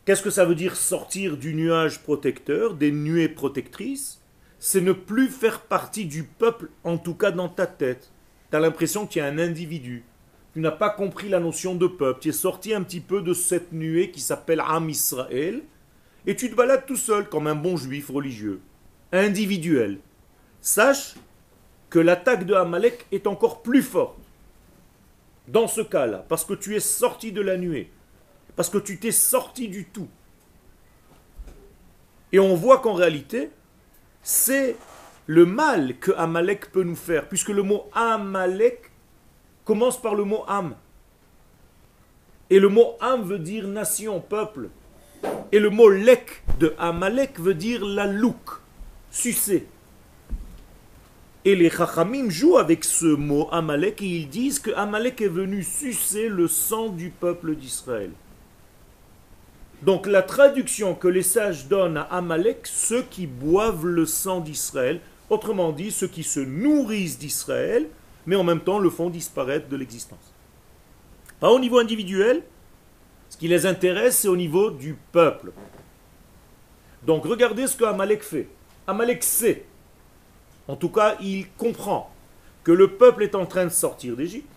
Qu'est-ce 0.06 0.22
que 0.22 0.30
ça 0.30 0.44
veut 0.44 0.54
dire 0.54 0.76
sortir 0.76 1.36
du 1.36 1.52
nuage 1.52 2.00
protecteur, 2.00 2.74
des 2.74 2.92
nuées 2.92 3.28
protectrices? 3.28 4.22
C'est 4.60 4.80
ne 4.80 4.92
plus 4.92 5.26
faire 5.26 5.62
partie 5.62 6.06
du 6.06 6.22
peuple, 6.22 6.70
en 6.84 6.96
tout 6.96 7.14
cas 7.14 7.32
dans 7.32 7.48
ta 7.48 7.66
tête. 7.66 8.12
Tu 8.52 8.56
as 8.56 8.60
l'impression 8.60 9.08
qu'il 9.08 9.20
y 9.20 9.24
a 9.24 9.28
un 9.28 9.38
individu. 9.38 10.04
Tu 10.54 10.60
n'as 10.60 10.70
pas 10.70 10.90
compris 10.90 11.28
la 11.28 11.40
notion 11.40 11.74
de 11.74 11.88
peuple, 11.88 12.20
tu 12.20 12.28
es 12.28 12.32
sorti 12.32 12.72
un 12.72 12.84
petit 12.84 13.00
peu 13.00 13.20
de 13.20 13.34
cette 13.34 13.72
nuée 13.72 14.12
qui 14.12 14.20
s'appelle 14.20 14.62
Am 14.64 14.88
Israël, 14.88 15.62
et 16.24 16.36
tu 16.36 16.50
te 16.50 16.54
balades 16.54 16.86
tout 16.86 16.94
seul 16.94 17.28
comme 17.28 17.48
un 17.48 17.56
bon 17.56 17.76
juif 17.76 18.08
religieux, 18.08 18.60
individuel. 19.10 19.98
Sache 20.60 21.16
que 21.90 21.98
l'attaque 21.98 22.46
de 22.46 22.54
Amalek 22.54 23.06
est 23.10 23.26
encore 23.26 23.60
plus 23.60 23.82
forte 23.82 24.18
dans 25.48 25.66
ce 25.66 25.80
cas-là, 25.80 26.24
parce 26.28 26.44
que 26.44 26.54
tu 26.54 26.76
es 26.76 26.80
sorti 26.80 27.32
de 27.32 27.40
la 27.40 27.56
nuée, 27.56 27.90
parce 28.56 28.70
que 28.70 28.78
tu 28.78 28.98
t'es 28.98 29.12
sorti 29.12 29.68
du 29.68 29.84
tout. 29.84 30.08
Et 32.32 32.40
on 32.40 32.54
voit 32.54 32.78
qu'en 32.78 32.94
réalité, 32.94 33.50
c'est 34.22 34.76
le 35.26 35.46
mal 35.46 35.98
que 35.98 36.10
Amalek 36.12 36.72
peut 36.72 36.82
nous 36.82 36.96
faire, 36.96 37.28
puisque 37.28 37.50
le 37.50 37.62
mot 37.62 37.88
Amalek 37.92 38.90
commence 39.64 40.00
par 40.00 40.14
le 40.14 40.24
mot 40.24 40.44
âme. 40.48 40.74
Et 42.50 42.58
le 42.58 42.68
mot 42.68 42.94
âme 43.00 43.22
veut 43.22 43.38
dire 43.38 43.66
nation, 43.68 44.20
peuple. 44.20 44.70
Et 45.52 45.58
le 45.58 45.70
mot 45.70 45.88
lek 45.88 46.42
de 46.58 46.74
Amalek 46.78 47.38
veut 47.38 47.54
dire 47.54 47.84
la 47.84 48.06
louk, 48.06 48.60
sucer. 49.10 49.66
Et 51.44 51.54
les 51.54 51.70
Chachamim 51.70 52.28
jouent 52.28 52.58
avec 52.58 52.84
ce 52.84 53.06
mot 53.06 53.48
Amalek 53.52 54.02
et 54.02 54.06
ils 54.06 54.28
disent 54.28 54.58
que 54.58 54.72
Amalek 54.72 55.20
est 55.20 55.28
venu 55.28 55.62
sucer 55.62 56.28
le 56.28 56.48
sang 56.48 56.88
du 56.88 57.10
peuple 57.10 57.54
d'Israël. 57.54 58.10
Donc 59.82 60.06
la 60.06 60.22
traduction 60.22 60.94
que 60.94 61.08
les 61.08 61.22
sages 61.22 61.66
donnent 61.66 61.98
à 61.98 62.02
Amalek, 62.02 62.66
ceux 62.66 63.02
qui 63.02 63.26
boivent 63.26 63.86
le 63.86 64.06
sang 64.06 64.40
d'Israël, 64.40 65.00
autrement 65.28 65.72
dit 65.72 65.90
ceux 65.90 66.08
qui 66.08 66.22
se 66.22 66.40
nourrissent 66.40 67.18
d'Israël, 67.18 67.88
mais 68.26 68.36
en 68.36 68.44
même 68.44 68.60
temps 68.60 68.78
le 68.78 68.90
font 68.90 69.10
disparaître 69.10 69.68
de 69.68 69.76
l'existence. 69.76 70.32
Pas 71.40 71.50
au 71.50 71.58
niveau 71.58 71.78
individuel, 71.78 72.42
ce 73.28 73.36
qui 73.36 73.48
les 73.48 73.66
intéresse, 73.66 74.18
c'est 74.18 74.28
au 74.28 74.36
niveau 74.36 74.70
du 74.70 74.96
peuple. 75.12 75.52
Donc 77.04 77.24
regardez 77.24 77.66
ce 77.66 77.76
que 77.76 77.84
Amalek 77.84 78.22
fait. 78.22 78.48
Amalek 78.86 79.22
sait, 79.22 79.66
en 80.68 80.76
tout 80.76 80.88
cas 80.88 81.16
il 81.20 81.46
comprend, 81.58 82.10
que 82.64 82.72
le 82.72 82.96
peuple 82.96 83.22
est 83.22 83.34
en 83.34 83.46
train 83.46 83.64
de 83.64 83.70
sortir 83.70 84.16
d'Égypte, 84.16 84.50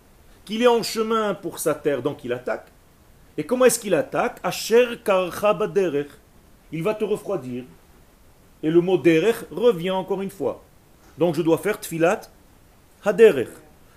qu'il 0.45 0.63
est 0.63 0.67
en 0.67 0.81
chemin 0.81 1.35
pour 1.35 1.59
sa 1.59 1.75
terre, 1.75 2.01
donc 2.01 2.23
il 2.23 2.33
attaque. 2.33 2.71
Et 3.39 3.45
comment 3.45 3.63
est-ce 3.63 3.79
qu'il 3.79 3.93
attaque? 3.93 4.37
Asher 4.43 4.99
Il 6.73 6.83
va 6.83 6.93
te 6.93 7.05
refroidir. 7.05 7.63
Et 8.61 8.69
le 8.69 8.81
mot 8.81 8.97
derech 8.97 9.45
revient 9.49 9.91
encore 9.91 10.21
une 10.21 10.29
fois. 10.29 10.61
Donc 11.17 11.35
je 11.35 11.41
dois 11.41 11.57
faire 11.57 11.79
tfilat 11.79 12.19
Haderech, 13.05 13.47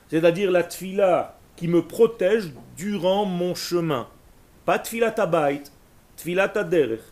c'est-à-dire 0.08 0.48
la 0.52 0.62
tfila 0.62 1.36
qui 1.56 1.66
me 1.66 1.82
protège 1.82 2.52
durant 2.76 3.24
mon 3.24 3.56
chemin. 3.56 4.06
Pas 4.64 4.78
tfila 4.78 5.10
tabayt, 5.10 5.64
tfila 6.16 6.48
taderech. 6.48 7.02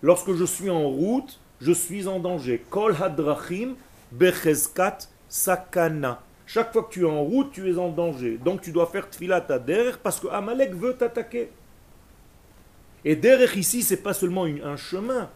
Lorsque 0.00 0.32
je 0.32 0.46
suis 0.46 0.70
en 0.70 0.88
route, 0.88 1.38
je 1.60 1.72
suis 1.72 2.08
en 2.08 2.20
danger. 2.20 2.64
Kol 2.70 2.96
hadrachim 2.98 3.74
bechezkat 4.12 5.10
sakana. 5.28 6.22
Chaque 6.46 6.72
fois 6.72 6.84
que 6.84 6.94
tu 6.94 7.02
es 7.02 7.10
en 7.10 7.22
route, 7.22 7.52
tu 7.52 7.70
es 7.70 7.76
en 7.76 7.90
danger. 7.90 8.38
Donc 8.42 8.62
tu 8.62 8.72
dois 8.72 8.86
faire 8.86 9.10
tfila 9.10 9.42
taderech 9.42 9.96
parce 9.96 10.18
que 10.18 10.28
Amalek 10.28 10.72
veut 10.72 10.94
t'attaquer. 10.94 11.50
Et 13.06 13.14
derech 13.14 13.54
ici, 13.54 13.82
c'est 13.82 14.02
pas 14.02 14.12
seulement 14.12 14.46
un 14.46 14.76
chemin, 14.76 15.30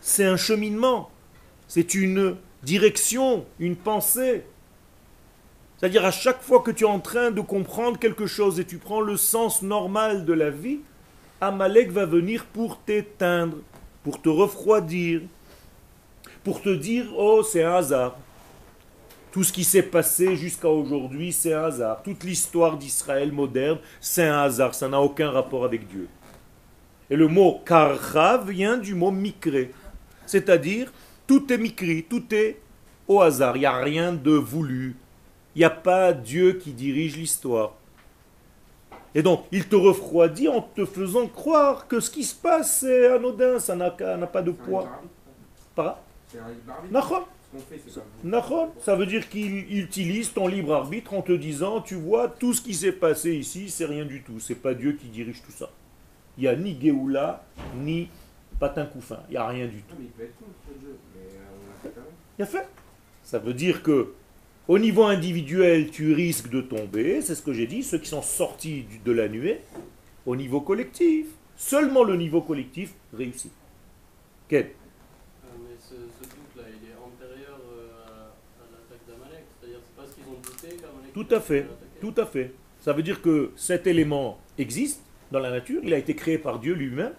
c'est 0.00 0.24
un 0.24 0.36
cheminement. 0.36 1.10
C'est 1.66 1.94
une 1.94 2.36
direction, 2.62 3.44
une 3.58 3.74
pensée. 3.74 4.44
C'est-à-dire 5.76 6.04
à 6.04 6.12
chaque 6.12 6.40
fois 6.40 6.60
que 6.60 6.70
tu 6.70 6.84
es 6.84 6.86
en 6.86 7.00
train 7.00 7.32
de 7.32 7.40
comprendre 7.40 7.98
quelque 7.98 8.28
chose 8.28 8.60
et 8.60 8.64
tu 8.64 8.78
prends 8.78 9.00
le 9.00 9.16
sens 9.16 9.62
normal 9.62 10.24
de 10.24 10.32
la 10.32 10.50
vie, 10.50 10.78
Amalek 11.40 11.90
va 11.90 12.06
venir 12.06 12.46
pour 12.46 12.78
t'éteindre, 12.78 13.56
pour 14.04 14.22
te 14.22 14.28
refroidir, 14.28 15.22
pour 16.44 16.62
te 16.62 16.72
dire 16.72 17.06
oh 17.18 17.42
c'est 17.42 17.64
un 17.64 17.74
hasard. 17.74 18.16
Tout 19.32 19.42
ce 19.42 19.52
qui 19.52 19.64
s'est 19.64 19.82
passé 19.82 20.36
jusqu'à 20.36 20.68
aujourd'hui, 20.68 21.32
c'est 21.32 21.52
un 21.52 21.64
hasard. 21.64 22.04
Toute 22.04 22.22
l'histoire 22.22 22.76
d'Israël 22.78 23.32
moderne, 23.32 23.78
c'est 24.00 24.28
un 24.28 24.42
hasard. 24.42 24.76
Ça 24.76 24.88
n'a 24.88 25.00
aucun 25.00 25.30
rapport 25.32 25.64
avec 25.64 25.88
Dieu. 25.88 26.08
Et 27.10 27.16
le 27.16 27.28
mot 27.28 27.60
karcha 27.64 28.38
vient 28.38 28.76
du 28.76 28.94
mot 28.94 29.10
mikre. 29.10 29.68
C'est-à-dire, 30.26 30.92
tout 31.26 31.52
est 31.52 31.58
mikri, 31.58 32.04
tout 32.04 32.24
est 32.34 32.60
au 33.06 33.20
hasard. 33.20 33.56
Il 33.56 33.60
n'y 33.60 33.66
a 33.66 33.76
rien 33.76 34.12
de 34.12 34.32
voulu, 34.32 34.96
il 35.54 35.60
n'y 35.60 35.64
a 35.64 35.70
pas 35.70 36.12
Dieu 36.12 36.54
qui 36.54 36.72
dirige 36.72 37.16
l'histoire. 37.16 37.74
Et 39.14 39.22
donc, 39.22 39.44
il 39.50 39.66
te 39.66 39.76
refroidit 39.76 40.48
en 40.48 40.60
te 40.60 40.84
faisant 40.84 41.26
croire 41.26 41.88
que 41.88 42.00
ce 42.00 42.10
qui 42.10 42.22
se 42.22 42.34
passe, 42.34 42.80
c'est 42.80 43.06
anodin, 43.06 43.58
ça 43.58 43.74
n'a 43.74 43.90
pas 43.90 44.42
de 44.42 44.50
poids. 44.50 44.88
Pas 45.74 46.04
ça 48.80 48.94
veut 48.94 49.06
dire 49.06 49.28
qu'il 49.28 49.78
utilise 49.78 50.32
ton 50.32 50.48
libre 50.48 50.74
arbitre 50.74 51.14
en 51.14 51.22
te 51.22 51.32
disant, 51.32 51.80
tu 51.80 51.94
vois, 51.94 52.28
tout 52.28 52.52
ce 52.52 52.60
qui 52.60 52.74
s'est 52.74 52.92
passé 52.92 53.34
ici, 53.34 53.70
c'est 53.70 53.86
rien 53.86 54.04
du 54.04 54.22
tout. 54.22 54.38
C'est 54.40 54.56
pas 54.56 54.74
Dieu 54.74 54.92
qui 54.92 55.06
dirige 55.06 55.42
tout 55.42 55.52
ça. 55.52 55.70
Il 56.38 56.42
n'y 56.42 56.48
a 56.48 56.56
ni 56.56 56.78
Géoula, 56.80 57.44
ni 57.76 58.08
patin 58.58 58.86
couffin. 58.86 59.20
Il 59.28 59.32
n'y 59.32 59.36
a 59.36 59.46
rien 59.46 59.66
du 59.66 59.82
tout. 59.82 59.96
Il 62.38 62.42
a 62.42 62.46
fait. 62.46 62.68
Ça 63.22 63.38
veut 63.38 63.54
dire 63.54 63.82
que 63.82 64.12
au 64.68 64.78
niveau 64.78 65.04
individuel, 65.04 65.90
tu 65.90 66.12
risques 66.12 66.50
de 66.50 66.60
tomber, 66.60 67.22
c'est 67.22 67.36
ce 67.36 67.42
que 67.42 67.52
j'ai 67.52 67.66
dit, 67.66 67.82
ceux 67.82 67.98
qui 67.98 68.08
sont 68.08 68.22
sortis 68.22 68.84
de 69.04 69.12
la 69.12 69.28
nuée. 69.28 69.60
Au 70.26 70.34
niveau 70.34 70.60
collectif, 70.60 71.26
seulement 71.56 72.02
le 72.02 72.16
niveau 72.16 72.40
collectif 72.40 72.92
réussit. 73.12 73.52
Quel 74.48 74.70
Tout 81.14 81.26
à 81.30 81.40
fait, 81.40 81.66
tout 82.00 82.14
à 82.16 82.26
fait. 82.26 82.52
Ça 82.80 82.92
veut 82.92 83.02
dire 83.02 83.22
que 83.22 83.52
cet 83.56 83.86
élément 83.86 84.38
existe 84.58 85.00
dans 85.30 85.40
la 85.40 85.50
nature, 85.50 85.80
il 85.84 85.92
a 85.94 85.98
été 85.98 86.14
créé 86.14 86.38
par 86.38 86.58
Dieu 86.58 86.74
lui-même, 86.74 87.12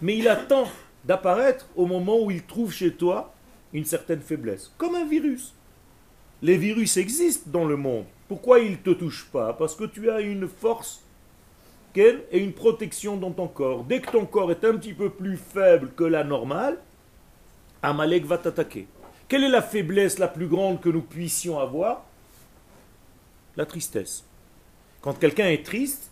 mais 0.00 0.16
il 0.16 0.28
attend 0.28 0.68
d'apparaître 1.04 1.66
au 1.76 1.86
moment 1.86 2.20
où 2.20 2.30
il 2.30 2.42
trouve 2.42 2.72
chez 2.72 2.92
toi 2.92 3.32
une 3.72 3.84
certaine 3.84 4.20
faiblesse, 4.20 4.72
comme 4.78 4.94
un 4.94 5.06
virus. 5.06 5.54
Les 6.42 6.56
virus 6.56 6.96
existent 6.96 7.50
dans 7.50 7.64
le 7.64 7.76
monde. 7.76 8.04
Pourquoi 8.28 8.60
ils 8.60 8.72
ne 8.72 8.76
te 8.76 8.90
touchent 8.90 9.28
pas? 9.32 9.52
Parce 9.52 9.76
que 9.76 9.84
tu 9.84 10.10
as 10.10 10.20
une 10.20 10.48
force 10.48 11.02
et 11.94 12.38
une 12.38 12.52
protection 12.52 13.16
dans 13.16 13.32
ton 13.32 13.48
corps. 13.48 13.84
Dès 13.84 14.00
que 14.00 14.10
ton 14.10 14.24
corps 14.24 14.50
est 14.50 14.64
un 14.64 14.76
petit 14.76 14.94
peu 14.94 15.10
plus 15.10 15.36
faible 15.36 15.90
que 15.94 16.04
la 16.04 16.24
normale, 16.24 16.78
Amalek 17.82 18.24
va 18.24 18.38
t'attaquer. 18.38 18.86
Quelle 19.28 19.44
est 19.44 19.48
la 19.48 19.62
faiblesse 19.62 20.18
la 20.18 20.28
plus 20.28 20.46
grande 20.46 20.80
que 20.80 20.88
nous 20.88 21.02
puissions 21.02 21.58
avoir? 21.58 22.04
La 23.56 23.66
tristesse. 23.66 24.24
Quand 25.00 25.18
quelqu'un 25.18 25.48
est 25.48 25.64
triste, 25.64 26.10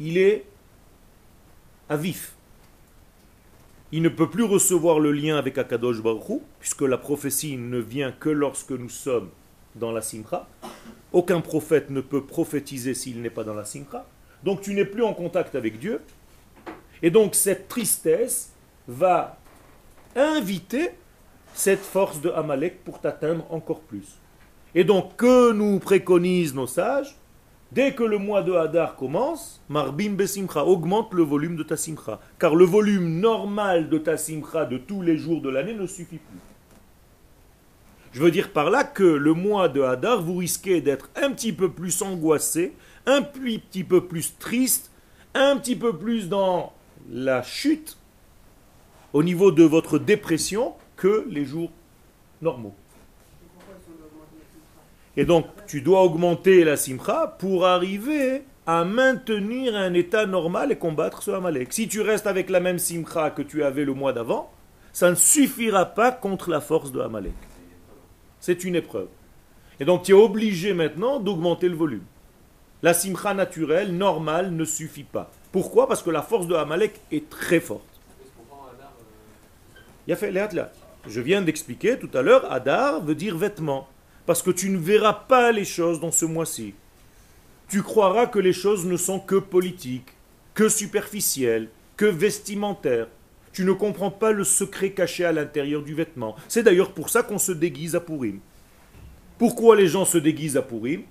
il 0.00 0.18
est 0.18 0.44
à 1.88 1.96
vif. 1.96 2.34
Il 3.90 4.02
ne 4.02 4.08
peut 4.08 4.28
plus 4.28 4.44
recevoir 4.44 5.00
le 5.00 5.12
lien 5.12 5.36
avec 5.36 5.56
Akadosh 5.56 6.02
Baruch 6.02 6.42
puisque 6.60 6.82
la 6.82 6.98
prophétie 6.98 7.56
ne 7.56 7.78
vient 7.78 8.12
que 8.12 8.28
lorsque 8.28 8.72
nous 8.72 8.90
sommes 8.90 9.30
dans 9.74 9.92
la 9.92 10.02
Simcha. 10.02 10.46
Aucun 11.12 11.40
prophète 11.40 11.88
ne 11.88 12.00
peut 12.00 12.24
prophétiser 12.24 12.92
s'il 12.92 13.22
n'est 13.22 13.30
pas 13.30 13.44
dans 13.44 13.54
la 13.54 13.64
Simcha. 13.64 14.06
Donc 14.44 14.60
tu 14.60 14.74
n'es 14.74 14.84
plus 14.84 15.02
en 15.02 15.14
contact 15.14 15.54
avec 15.54 15.78
Dieu. 15.78 16.00
Et 17.02 17.10
donc 17.10 17.34
cette 17.34 17.68
tristesse 17.68 18.52
va 18.86 19.38
inviter 20.14 20.90
cette 21.54 21.80
force 21.80 22.20
de 22.20 22.30
Amalek 22.30 22.84
pour 22.84 23.00
t'atteindre 23.00 23.46
encore 23.50 23.80
plus. 23.80 24.18
Et 24.74 24.84
donc 24.84 25.16
que 25.16 25.52
nous 25.52 25.78
préconisent 25.78 26.54
nos 26.54 26.66
sages 26.66 27.16
Dès 27.70 27.94
que 27.94 28.02
le 28.02 28.16
mois 28.16 28.42
de 28.42 28.52
Hadar 28.52 28.96
commence, 28.96 29.62
Marbim 29.68 30.14
Besimcha 30.14 30.64
augmente 30.64 31.12
le 31.12 31.22
volume 31.22 31.56
de 31.56 31.62
ta 31.62 31.76
simcha. 31.76 32.18
Car 32.38 32.54
le 32.54 32.64
volume 32.64 33.20
normal 33.20 33.90
de 33.90 33.98
ta 33.98 34.16
simcha 34.16 34.64
de 34.64 34.78
tous 34.78 35.02
les 35.02 35.18
jours 35.18 35.42
de 35.42 35.50
l'année 35.50 35.74
ne 35.74 35.86
suffit 35.86 36.16
plus. 36.16 36.38
Je 38.12 38.22
veux 38.22 38.30
dire 38.30 38.52
par 38.52 38.70
là 38.70 38.84
que 38.84 39.04
le 39.04 39.34
mois 39.34 39.68
de 39.68 39.82
Hadar, 39.82 40.22
vous 40.22 40.36
risquez 40.36 40.80
d'être 40.80 41.10
un 41.14 41.30
petit 41.30 41.52
peu 41.52 41.70
plus 41.70 42.00
angoissé, 42.00 42.72
un 43.04 43.20
petit 43.20 43.84
peu 43.84 44.06
plus 44.06 44.38
triste, 44.38 44.90
un 45.34 45.58
petit 45.58 45.76
peu 45.76 45.96
plus 45.96 46.30
dans 46.30 46.72
la 47.10 47.42
chute 47.42 47.98
au 49.12 49.22
niveau 49.22 49.50
de 49.50 49.62
votre 49.62 49.98
dépression 49.98 50.74
que 50.96 51.26
les 51.28 51.44
jours 51.44 51.70
normaux. 52.40 52.74
Et 55.18 55.24
donc, 55.24 55.46
tu 55.66 55.80
dois 55.80 56.02
augmenter 56.02 56.62
la 56.62 56.76
simcha 56.76 57.36
pour 57.40 57.66
arriver 57.66 58.44
à 58.68 58.84
maintenir 58.84 59.74
un 59.74 59.92
état 59.92 60.26
normal 60.26 60.70
et 60.70 60.76
combattre 60.76 61.24
ce 61.24 61.32
Amalek. 61.32 61.72
Si 61.72 61.88
tu 61.88 62.02
restes 62.02 62.28
avec 62.28 62.48
la 62.48 62.60
même 62.60 62.78
simcha 62.78 63.30
que 63.30 63.42
tu 63.42 63.64
avais 63.64 63.84
le 63.84 63.94
mois 63.94 64.12
d'avant, 64.12 64.52
ça 64.92 65.10
ne 65.10 65.16
suffira 65.16 65.86
pas 65.86 66.12
contre 66.12 66.50
la 66.50 66.60
force 66.60 66.92
de 66.92 67.00
Amalek. 67.00 67.34
C'est 68.38 68.62
une 68.62 68.76
épreuve. 68.76 69.08
Et 69.80 69.84
donc, 69.84 70.04
tu 70.04 70.12
es 70.12 70.14
obligé 70.14 70.72
maintenant 70.72 71.18
d'augmenter 71.18 71.68
le 71.68 71.74
volume. 71.74 72.04
La 72.82 72.94
simcha 72.94 73.34
naturelle, 73.34 73.96
normale, 73.96 74.52
ne 74.52 74.64
suffit 74.64 75.02
pas. 75.02 75.32
Pourquoi? 75.50 75.88
Parce 75.88 76.04
que 76.04 76.10
la 76.10 76.22
force 76.22 76.46
de 76.46 76.54
Amalek 76.54 77.00
est 77.10 77.28
très 77.28 77.58
forte. 77.58 77.82
Je 80.06 81.20
viens 81.20 81.42
d'expliquer 81.42 81.98
tout 81.98 82.10
à 82.14 82.22
l'heure, 82.22 82.52
Adar 82.52 83.00
veut 83.00 83.16
dire 83.16 83.36
vêtement 83.36 83.88
parce 84.28 84.42
que 84.42 84.50
tu 84.50 84.68
ne 84.68 84.76
verras 84.76 85.14
pas 85.14 85.52
les 85.52 85.64
choses 85.64 86.00
dans 86.00 86.12
ce 86.12 86.26
mois-ci. 86.26 86.74
Tu 87.70 87.82
croiras 87.82 88.26
que 88.26 88.38
les 88.38 88.52
choses 88.52 88.84
ne 88.84 88.98
sont 88.98 89.20
que 89.20 89.36
politiques, 89.36 90.10
que 90.52 90.68
superficielles, 90.68 91.70
que 91.96 92.04
vestimentaires. 92.04 93.08
Tu 93.54 93.64
ne 93.64 93.72
comprends 93.72 94.10
pas 94.10 94.32
le 94.32 94.44
secret 94.44 94.90
caché 94.90 95.24
à 95.24 95.32
l'intérieur 95.32 95.80
du 95.80 95.94
vêtement. 95.94 96.36
C'est 96.46 96.62
d'ailleurs 96.62 96.92
pour 96.92 97.08
ça 97.08 97.22
qu'on 97.22 97.38
se 97.38 97.52
déguise 97.52 97.96
à 97.96 98.00
Pourim. 98.00 98.40
Pourquoi 99.38 99.76
les 99.76 99.86
gens 99.86 100.04
se 100.04 100.18
déguisent 100.18 100.58
à 100.58 100.62
Pourim 100.62 101.04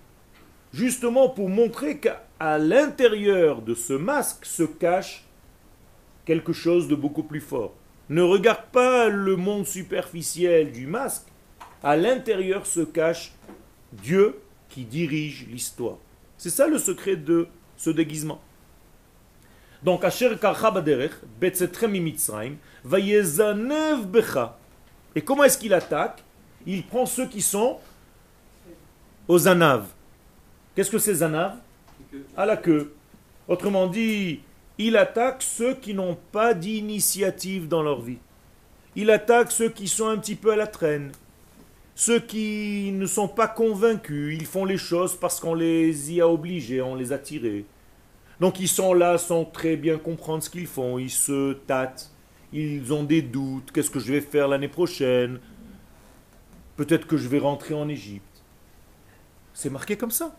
Justement 0.72 1.28
pour 1.28 1.50
montrer 1.50 1.98
qu'à 1.98 2.60
l'intérieur 2.60 3.64
de 3.64 3.74
ce 3.74 3.94
masque 3.94 4.46
se 4.46 4.62
cache 4.62 5.26
quelque 6.24 6.54
chose 6.54 6.88
de 6.88 6.94
beaucoup 6.94 7.24
plus 7.24 7.42
fort. 7.42 7.74
Ne 8.10 8.22
regarde 8.22 8.66
pas 8.72 9.10
le 9.10 9.38
monde 9.38 9.66
superficiel 9.66 10.72
du 10.72 10.86
masque, 10.86 11.26
à 11.84 11.96
l'intérieur 11.96 12.66
se 12.66 12.82
cache 12.82 13.34
Dieu 13.92 14.40
qui 14.70 14.84
dirige 14.84 15.48
l'histoire. 15.48 15.98
C'est 16.38 16.50
ça 16.50 16.68
le 16.68 16.78
secret 16.78 17.16
de 17.16 17.48
ce 17.76 17.90
déguisement. 17.90 18.42
Donc, 19.84 20.04
Asher 20.04 20.36
Becha. 24.06 24.58
Et 25.16 25.22
comment 25.22 25.44
est-ce 25.44 25.58
qu'il 25.58 25.74
attaque? 25.74 26.24
Il 26.66 26.86
prend 26.86 27.06
ceux 27.06 27.28
qui 27.28 27.42
sont 27.42 27.80
aux 29.28 29.48
anaves. 29.48 29.88
Qu'est-ce 30.76 30.92
que 30.92 31.00
c'est 31.00 31.16
zanav 31.16 31.56
À 32.36 32.46
la 32.46 32.58
queue. 32.58 32.94
Autrement 33.48 33.88
dit, 33.88 34.42
il 34.78 34.98
attaque 34.98 35.42
ceux 35.42 35.74
qui 35.74 35.94
n'ont 35.94 36.18
pas 36.32 36.54
d'initiative 36.54 37.68
dans 37.68 37.82
leur 37.82 38.02
vie. 38.02 38.20
Il 38.96 39.10
attaque 39.10 39.52
ceux 39.52 39.70
qui 39.70 39.88
sont 39.88 40.08
un 40.08 40.18
petit 40.18 40.36
peu 40.36 40.52
à 40.52 40.56
la 40.56 40.68
traîne. 40.68 41.12
Ceux 42.00 42.20
qui 42.20 42.92
ne 42.94 43.08
sont 43.08 43.28
pas 43.28 43.48
convaincus, 43.48 44.38
ils 44.40 44.46
font 44.46 44.66
les 44.66 44.78
choses 44.78 45.16
parce 45.20 45.40
qu'on 45.40 45.56
les 45.56 46.14
y 46.14 46.22
a 46.22 46.30
obligés, 46.30 46.80
on 46.80 46.94
les 46.94 47.12
a 47.12 47.18
tirés. 47.18 47.66
Donc 48.40 48.60
ils 48.60 48.68
sont 48.68 48.94
là 48.94 49.18
sans 49.18 49.46
très 49.46 49.76
bien 49.76 49.98
comprendre 49.98 50.44
ce 50.44 50.50
qu'ils 50.52 50.68
font, 50.68 51.00
ils 51.00 51.10
se 51.10 51.54
tâtent, 51.54 52.12
ils 52.54 52.94
ont 52.94 53.04
des 53.04 53.24
doutes, 53.24 53.72
qu'est-ce 53.72 53.90
que 53.90 54.00
je 54.00 54.14
vais 54.14 54.22
faire 54.22 54.48
l'année 54.48 54.68
prochaine? 54.68 55.40
Peut-être 56.76 57.08
que 57.08 57.18
je 57.18 57.28
vais 57.28 57.40
rentrer 57.40 57.74
en 57.74 57.90
Égypte. 57.90 58.44
C'est 59.56 59.72
marqué 59.72 59.98
comme 59.98 60.12
ça. 60.12 60.38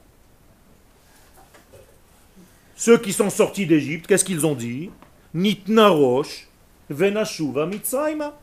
Ceux 2.77 2.99
qui 2.99 3.13
sont 3.13 3.31
sortis 3.31 3.67
d'Égypte, 3.67 4.07
qu'est-ce 4.07 4.25
qu'ils 4.25 4.47
ont 4.47 4.55
dit? 4.55 4.91
Nitna 5.35 5.89
Rosh, 5.89 6.47
Venashuva 6.89 7.67
Mitzrayma. 7.67 8.39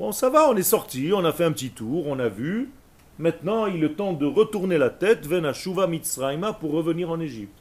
Bon, 0.00 0.12
ça 0.12 0.30
va, 0.30 0.48
on 0.48 0.56
est 0.56 0.62
sorti, 0.62 1.10
on 1.14 1.26
a 1.26 1.30
fait 1.30 1.44
un 1.44 1.52
petit 1.52 1.68
tour, 1.68 2.06
on 2.06 2.18
a 2.20 2.30
vu. 2.30 2.70
Maintenant, 3.18 3.66
il 3.66 3.84
est 3.84 3.96
temps 3.96 4.14
de 4.14 4.24
retourner 4.24 4.78
la 4.78 4.88
tête, 4.88 5.26
Venashuva 5.26 5.86
Mitzrayma, 5.88 6.54
pour 6.54 6.72
revenir 6.72 7.10
en 7.10 7.20
Égypte. 7.20 7.58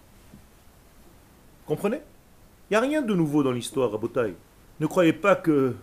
Comprenez? 1.65 1.97
Il 1.97 2.73
n'y 2.73 2.77
a 2.77 2.79
rien 2.79 3.01
de 3.01 3.13
nouveau 3.13 3.43
dans 3.43 3.51
l'histoire, 3.51 3.91
Rabotai. 3.91 4.35
Ne 4.79 4.87
croyez 4.87 5.11
pas 5.11 5.35
que 5.35 5.75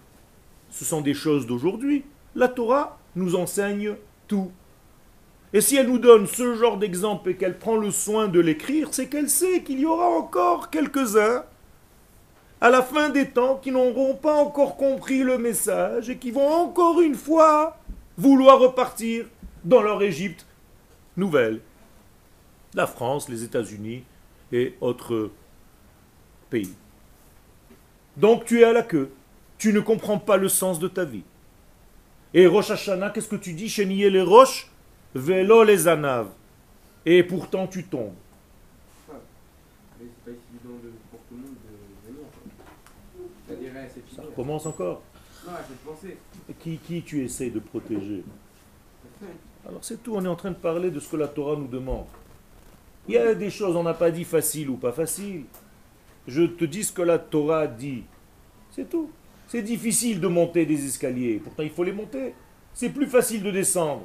ce 0.71 0.87
sont 0.87 1.03
des 1.03 1.13
choses 1.13 1.47
d'aujourd'hui. 1.47 2.07
La 2.35 2.49
Torah 2.49 2.99
nous 3.17 3.37
enseigne 3.37 3.95
tout. 4.27 4.51
Et 5.53 5.61
si 5.61 5.77
elle 5.77 5.89
nous 5.89 5.99
donne 5.99 6.27
ce 6.27 6.55
genre 6.55 6.79
d'exemple 6.79 7.29
et 7.29 7.37
qu'elle 7.37 7.59
prend 7.59 7.77
le 7.77 7.91
soin 7.91 8.29
de 8.29 8.41
l'écrire, 8.41 8.89
c'est 8.93 9.09
qu'elle 9.09 9.29
sait 9.29 9.63
qu'il 9.63 9.79
y 9.79 9.85
aura 9.85 10.09
encore 10.09 10.71
quelques-uns 10.71 11.45
à 12.61 12.71
la 12.71 12.83
fin 12.83 13.11
des 13.11 13.31
temps 13.31 13.57
qui 13.57 13.71
n'auront 13.71 14.15
pas 14.15 14.35
encore 14.35 14.77
compris 14.77 15.23
le 15.23 15.39
message 15.39 16.09
et 16.09 16.17
qui 16.17 16.31
vont 16.31 16.49
encore 16.49 17.01
une 17.01 17.15
fois 17.15 17.77
vouloir 18.17 18.59
repartir 18.59 19.27
dans 19.65 19.83
leur 19.83 20.03
Égypte 20.03 20.47
nouvelle. 21.17 21.61
La 22.75 22.87
France, 22.87 23.29
les 23.29 23.45
États-Unis 23.45 24.05
et 24.53 24.75
autres 24.81 25.31
pays. 26.51 26.75
Donc 28.17 28.45
tu 28.45 28.61
es 28.61 28.65
à 28.65 28.73
la 28.73 28.83
queue. 28.83 29.11
Tu 29.59 29.73
ne 29.73 29.81
comprends 29.81 30.19
pas 30.19 30.37
le 30.37 30.49
sens 30.49 30.79
de 30.79 30.89
ta 30.89 31.05
vie. 31.05 31.25
Et 32.35 32.47
Rosh 32.47 32.71
Hashanah, 32.71 33.11
qu'est-ce 33.11 33.29
que 33.29 33.37
tu 33.37 33.53
dis 33.53 33.69
Chénier 33.69 34.11
les 34.11 34.23
roches, 34.23 34.71
vélo 35.15 35.65
les 35.65 35.89
anaves. 35.89 36.31
Et 37.05 37.23
pourtant 37.23 37.67
tu 37.67 37.85
tombes. 37.85 38.15
Ça 44.37 44.43
recommence 44.43 44.67
encore. 44.67 45.01
Qui, 46.61 46.77
qui 46.77 47.03
tu 47.03 47.25
essayes 47.25 47.51
de 47.51 47.59
protéger 47.59 48.23
Alors 49.67 49.83
c'est 49.83 50.03
tout, 50.03 50.15
on 50.15 50.25
est 50.25 50.29
en 50.29 50.37
train 50.37 50.51
de 50.51 50.57
parler 50.57 50.91
de 50.91 51.01
ce 51.01 51.09
que 51.09 51.17
la 51.17 51.29
Torah 51.29 51.57
nous 51.57 51.69
demande. 51.69 52.05
Il 53.09 53.15
y 53.15 53.19
a 53.19 53.35
des 53.35 53.49
choses, 53.49 53.75
on 53.77 53.83
n'a 53.83 53.95
pas 53.95 54.11
dit 54.11 54.25
facile 54.25 54.69
ou 54.69 54.77
pas 54.77 54.93
facile. 54.93 55.45
Je 56.27 56.43
te 56.43 56.67
dis 56.67 56.85
ce 56.85 56.93
que 56.93 57.03
la 57.03 57.19
Torah 57.19 57.67
dit. 57.67 58.03
C'est 58.73 58.91
tout. 58.91 59.11
C'est 59.49 59.63
difficile 59.63 60.21
de 60.21 60.27
monter 60.27 60.67
des 60.67 60.85
escaliers, 60.85 61.41
pourtant 61.43 61.63
il 61.63 61.71
faut 61.71 61.85
les 61.85 61.93
monter. 61.93 62.35
C'est 62.75 62.91
plus 62.91 63.07
facile 63.07 63.43
de 63.43 63.51
descendre. 63.51 64.03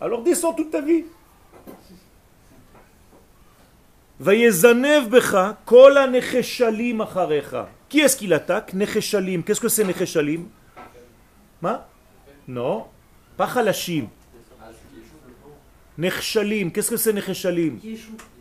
Alors 0.00 0.22
descends 0.22 0.52
toute 0.52 0.70
ta 0.70 0.80
vie. 0.80 1.06
Qui 7.88 8.00
est-ce 8.00 8.16
qui 8.16 8.26
l'attaque? 8.26 8.74
Necheshalim. 8.74 9.42
Qu'est-ce 9.42 9.60
que 9.60 9.68
c'est 9.68 9.84
Necheshalim? 9.84 10.48
Non, 12.48 12.86
pas 13.36 13.48
Khalashim. 13.52 14.08
Nechshalim. 15.98 16.70
Qu'est-ce 16.70 16.90
que 16.90 16.96
c'est 16.96 17.12
Necheshalim? 17.12 17.80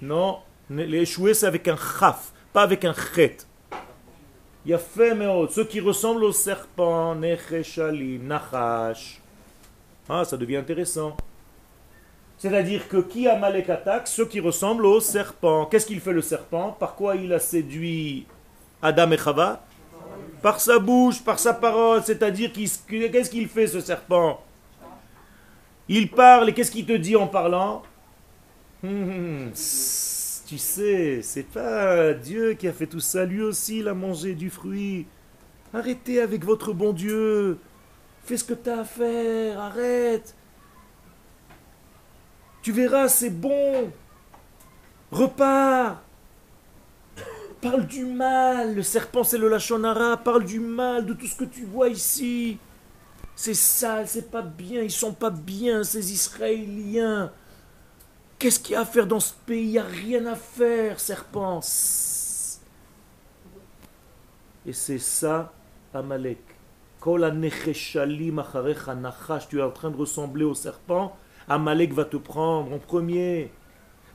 Non, 0.02 0.40
les 0.70 1.06
c'est 1.06 1.46
avec 1.46 1.68
un 1.68 1.78
chaf, 1.78 2.32
pas 2.54 2.64
avec 2.64 2.86
un 2.86 2.94
chet. 2.94 3.38
Il 4.66 4.72
y 4.72 4.74
a 4.74 4.80
fait, 4.80 5.14
ceux 5.52 5.66
qui 5.66 5.80
ressemblent 5.80 6.24
au 6.24 6.32
serpent, 6.32 7.16
Necheshalim, 7.16 8.28
Nachash. 8.28 9.22
Ah, 10.10 10.26
ça 10.26 10.38
devient 10.38 10.58
intéressant. 10.58 11.16
C'est-à-dire 12.38 12.88
que 12.88 12.98
qui 12.98 13.28
a 13.28 13.38
Malek 13.38 13.70
attaque? 13.70 14.08
Ceux 14.08 14.26
qui 14.28 14.40
ressemblent 14.40 14.86
au 14.86 15.00
serpent. 15.00 15.66
Qu'est-ce 15.66 15.86
qu'il 15.86 16.00
fait 16.00 16.14
le 16.14 16.22
serpent? 16.22 16.72
Par 16.80 16.96
quoi 16.96 17.16
il 17.16 17.32
a 17.34 17.40
séduit 17.40 18.28
Adam 18.86 19.12
et 19.12 19.17
Chava 19.17 19.65
Par 20.41 20.60
sa 20.62 20.80
bouche, 20.80 21.24
par 21.24 21.39
sa 21.39 21.54
parole. 21.54 22.04
C'est-à-dire 22.04 22.52
qu'est-ce 22.54 23.30
qu'il 23.30 23.48
fait 23.50 23.67
ce 23.67 23.80
serpent? 23.82 24.41
Il 25.88 26.10
parle 26.12 26.50
et 26.50 26.54
qu'est-ce 26.54 26.71
qu'il 26.71 26.86
te 26.86 26.93
dit 26.93 27.15
en 27.15 27.28
parlant? 27.28 27.84
Hum, 28.84 29.52
Tu 30.48 30.58
sais, 30.60 31.21
c'est 31.24 31.43
pas 31.52 32.13
Dieu 32.13 32.54
qui 32.54 32.67
a 32.67 32.74
fait 32.74 32.86
tout 32.88 33.00
ça. 33.00 33.26
Lui 33.26 33.41
aussi, 33.41 33.80
il 33.80 33.88
a 33.88 33.95
mangé 33.95 34.36
du 34.36 34.50
fruit. 34.52 35.08
Arrêtez 35.74 36.21
avec 36.21 36.45
votre 36.45 36.74
bon 36.74 36.93
Dieu. 36.93 37.60
Fais 38.24 38.38
ce 38.38 38.43
que 38.43 38.54
tu 38.54 38.69
as 38.69 38.82
à 38.82 38.84
faire. 38.86 39.60
Arrête. 39.60 40.36
Tu 42.62 42.71
verras, 42.71 43.08
c'est 43.08 43.30
bon. 43.30 43.91
Repars. 45.12 46.05
Parle 47.65 47.88
du 47.88 48.06
mal. 48.06 48.75
Le 48.75 48.84
serpent, 48.84 49.23
c'est 49.23 49.39
le 49.39 49.49
lachonara. 49.49 50.17
Parle 50.17 50.45
du 50.45 50.60
mal, 50.60 51.04
de 51.04 51.13
tout 51.13 51.25
ce 51.25 51.36
que 51.36 51.45
tu 51.45 51.65
vois 51.65 51.89
ici. 51.89 52.60
C'est 53.36 53.56
sale, 53.56 54.08
c'est 54.08 54.30
pas 54.30 54.43
bien. 54.43 54.84
Ils 54.84 54.91
sont 54.91 55.13
pas 55.13 55.32
bien, 55.32 55.84
ces 55.84 56.13
Israéliens. 56.13 57.32
Qu'est-ce 58.38 58.60
qu'il 58.60 58.73
y 58.73 58.75
a 58.75 58.82
à 58.82 58.86
faire 58.86 59.08
dans 59.08 59.19
ce 59.19 59.34
pays? 59.47 59.63
Il 59.63 59.71
n'y 59.71 59.80
a 59.80 59.84
rien 59.84 60.28
à 60.28 60.36
faire, 60.36 60.99
serpent. 60.99 61.60
Et 64.67 64.73
c'est 64.73 64.99
ça, 64.99 65.51
Amalek. 65.91 66.43
Tu 67.04 67.10
es 67.10 67.13
en 69.62 69.71
train 69.71 69.91
de 69.91 69.97
ressembler 69.97 70.43
au 70.43 70.54
serpent 70.54 71.17
Amalek 71.47 71.93
va 71.93 72.06
te 72.06 72.17
prendre 72.17 72.73
en 72.73 72.80
premier. 72.80 73.51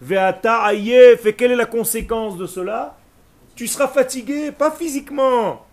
Veata 0.00 0.66
ayef, 0.66 1.26
et 1.26 1.34
quelle 1.34 1.50
est 1.50 1.56
la 1.56 1.66
conséquence 1.66 2.36
de 2.36 2.46
cela? 2.46 2.96
Tu 3.60 3.66
seras 3.66 3.88
fatigué, 3.88 4.52
pas 4.52 4.70
physiquement. 4.70 5.66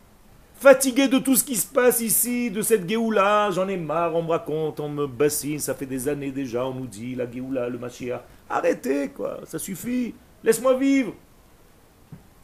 Fatigué 0.60 1.08
de 1.08 1.20
tout 1.20 1.38
ce 1.38 1.44
qui 1.46 1.56
se 1.56 1.66
passe 1.66 2.02
ici, 2.02 2.52
de 2.52 2.62
cette 2.62 2.86
Géoula, 2.86 3.50
j'en 3.52 3.70
ai 3.70 3.78
marre, 3.78 4.14
on 4.14 4.24
me 4.24 4.32
raconte, 4.32 4.82
on 4.82 4.90
me 4.90 5.08
bassine, 5.08 5.60
ça 5.60 5.74
fait 5.74 5.86
des 5.86 6.10
années 6.10 6.32
déjà, 6.32 6.66
on 6.66 6.74
nous 6.74 6.86
dit 6.86 7.16
la 7.16 7.32
Géoula, 7.32 7.70
le 7.70 7.78
Mashiach. 7.78 8.20
Arrêtez, 8.50 9.08
quoi, 9.08 9.40
ça 9.46 9.58
suffit, 9.58 10.14
laisse-moi 10.44 10.74
vivre. 10.74 11.14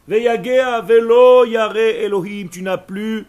Veyagea 0.08 0.80
velo 0.80 1.44
yare 1.44 1.76
Elohim, 1.76 2.48
tu 2.48 2.62
n'as 2.62 2.78
plus 2.78 3.26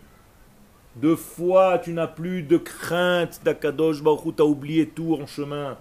de 0.95 1.17
foi, 1.17 1.79
tu 1.79 1.93
n'as 1.93 2.07
plus 2.07 2.45
de 2.45 2.59
crainte 2.59 3.41
d'Akadosh 3.45 4.05
Baruch 4.05 4.37
tu 4.37 4.41
as 4.41 4.47
oublié 4.47 4.87
tout 4.87 5.19
en 5.21 5.27
chemin. 5.27 5.77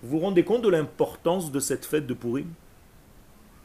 Vous 0.00 0.10
vous 0.10 0.18
rendez 0.20 0.44
compte 0.44 0.62
de 0.62 0.68
l'importance 0.68 1.50
de 1.50 1.58
cette 1.58 1.86
fête 1.86 2.06
de 2.06 2.14
Purim? 2.14 2.46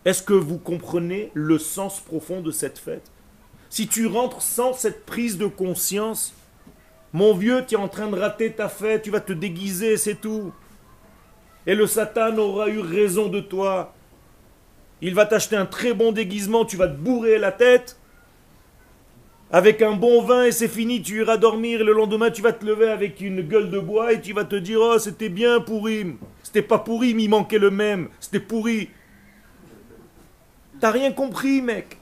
Est-ce 0.07 0.23
que 0.23 0.31
vous 0.31 0.57
comprenez 0.57 1.31
le 1.33 1.57
sens 1.57 1.99
profond 1.99 2.39
de 2.39 2.49
cette 2.49 2.79
fête? 2.79 3.11
Si 3.69 3.89
tu 3.89 4.07
rentres 4.07 4.41
sans 4.41 4.71
cette 4.71 5.05
prise 5.05 5.37
de 5.37 5.47
conscience, 5.47 6.33
mon 7.11 7.33
vieux, 7.33 7.65
tu 7.67 7.75
es 7.75 7.77
en 7.77 7.89
train 7.89 8.07
de 8.07 8.17
rater 8.17 8.53
ta 8.53 8.69
fête, 8.69 9.01
tu 9.01 9.11
vas 9.11 9.19
te 9.19 9.33
déguiser, 9.33 9.97
c'est 9.97 10.15
tout. 10.15 10.53
Et 11.65 11.75
le 11.75 11.85
Satan 11.87 12.37
aura 12.37 12.69
eu 12.69 12.79
raison 12.79 13.27
de 13.27 13.41
toi. 13.41 13.93
Il 15.01 15.13
va 15.13 15.25
t'acheter 15.25 15.57
un 15.57 15.65
très 15.65 15.93
bon 15.93 16.13
déguisement, 16.13 16.63
tu 16.63 16.77
vas 16.77 16.87
te 16.87 16.95
bourrer 16.95 17.37
la 17.37 17.51
tête, 17.51 17.99
avec 19.51 19.81
un 19.81 19.91
bon 19.91 20.21
vin 20.21 20.45
et 20.45 20.53
c'est 20.53 20.69
fini, 20.69 21.01
tu 21.01 21.19
iras 21.19 21.35
dormir 21.35 21.81
et 21.81 21.83
le 21.83 21.91
lendemain 21.91 22.31
tu 22.31 22.41
vas 22.41 22.53
te 22.53 22.65
lever 22.65 22.87
avec 22.87 23.19
une 23.19 23.41
gueule 23.41 23.69
de 23.69 23.79
bois 23.79 24.13
et 24.13 24.21
tu 24.21 24.31
vas 24.31 24.45
te 24.45 24.55
dire 24.55 24.79
oh 24.81 24.99
c'était 24.99 25.27
bien 25.27 25.59
pourri. 25.59 26.15
C'était 26.43 26.61
pas 26.61 26.79
pourri, 26.79 27.09
il 27.09 27.29
manquait 27.29 27.59
le 27.59 27.71
même. 27.71 28.07
C'était 28.21 28.39
pourri. 28.39 28.89
T'as 30.79 30.91
rien 30.91 31.11
compris, 31.11 31.61
mec. 31.61 31.97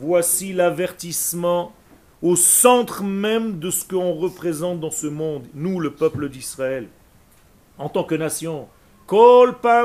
Voici 0.00 0.52
l'avertissement 0.52 1.72
au 2.20 2.36
centre 2.36 3.02
même 3.02 3.58
de 3.58 3.70
ce 3.70 3.84
qu'on 3.84 4.14
représente 4.14 4.80
dans 4.80 4.90
ce 4.90 5.06
monde, 5.06 5.46
nous 5.54 5.78
le 5.78 5.92
peuple 5.92 6.28
d'Israël, 6.28 6.88
en 7.78 7.88
tant 7.88 8.04
que 8.04 8.14
nation. 8.14 8.66
À 9.08 9.84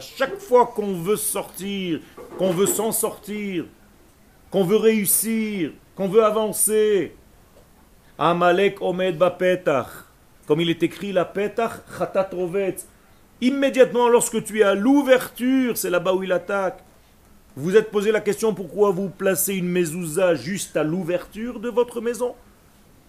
chaque 0.00 0.38
fois 0.38 0.66
qu'on 0.66 0.92
veut 0.94 1.16
sortir, 1.16 2.00
qu'on 2.36 2.50
veut 2.50 2.66
s'en 2.66 2.92
sortir, 2.92 3.64
qu'on 4.50 4.64
veut 4.64 4.76
réussir, 4.76 5.72
qu'on 5.94 6.08
veut 6.08 6.24
avancer, 6.24 7.14
Amalek 8.18 8.80
Omed 8.80 9.18
Bapetach, 9.18 9.88
comme 10.46 10.62
il 10.62 10.70
est 10.70 10.82
écrit 10.82 11.12
la 11.12 11.26
Petach 11.26 11.82
Chatat 11.98 12.30
Immédiatement 13.42 14.08
lorsque 14.08 14.42
tu 14.42 14.60
es 14.60 14.62
à 14.62 14.74
l'ouverture, 14.74 15.76
c'est 15.76 15.90
là-bas 15.90 16.14
où 16.14 16.22
il 16.22 16.32
attaque. 16.32 16.82
Vous 17.56 17.76
êtes 17.76 17.90
posé 17.90 18.12
la 18.12 18.22
question 18.22 18.54
pourquoi 18.54 18.90
vous 18.90 19.10
placez 19.10 19.56
une 19.56 19.68
mezouza 19.68 20.34
juste 20.34 20.78
à 20.78 20.84
l'ouverture 20.84 21.60
de 21.60 21.68
votre 21.68 22.00
maison? 22.00 22.34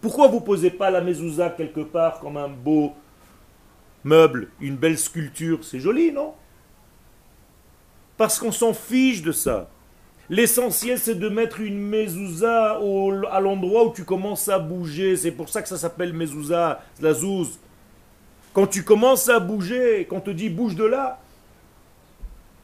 Pourquoi 0.02 0.28
vous 0.28 0.41
posez 0.41 0.72
pas 0.72 0.91
la 0.91 1.00
mezouza 1.00 1.52
quelque 1.52 1.80
part 1.82 2.20
comme 2.20 2.36
un 2.36 2.50
beau 2.50 2.93
meuble, 4.04 4.50
une 4.60 4.76
belle 4.76 4.98
sculpture, 4.98 5.63
c'est 5.63 5.80
joli, 5.80 6.12
non? 6.12 6.34
Parce 8.17 8.39
qu'on 8.39 8.52
s'en 8.52 8.74
fiche 8.74 9.22
de 9.22 9.32
ça. 9.32 9.70
L'essentiel, 10.30 11.00
c'est 11.00 11.16
de 11.16 11.30
mettre 11.30 11.62
une 11.62 11.80
mezouza 11.80 12.80
à 13.32 13.40
l'endroit 13.40 13.86
où 13.86 13.94
tu 13.94 14.04
commences 14.04 14.50
à 14.50 14.60
bouger. 14.60 15.16
C'est 15.16 15.32
pour 15.32 15.48
ça 15.48 15.62
que 15.62 15.70
ça 15.70 15.78
s'appelle 15.78 16.13
mezouza, 16.13 16.82
la 17.00 17.13
zouze. 17.13 17.60
Quand 18.54 18.68
tu 18.68 18.84
commences 18.84 19.30
à 19.30 19.40
bouger, 19.40 20.06
quand 20.10 20.18
on 20.18 20.22
te 20.22 20.32
dit 20.32 20.50
bouge 20.50 20.76
de 20.76 20.84
là, 20.84 21.20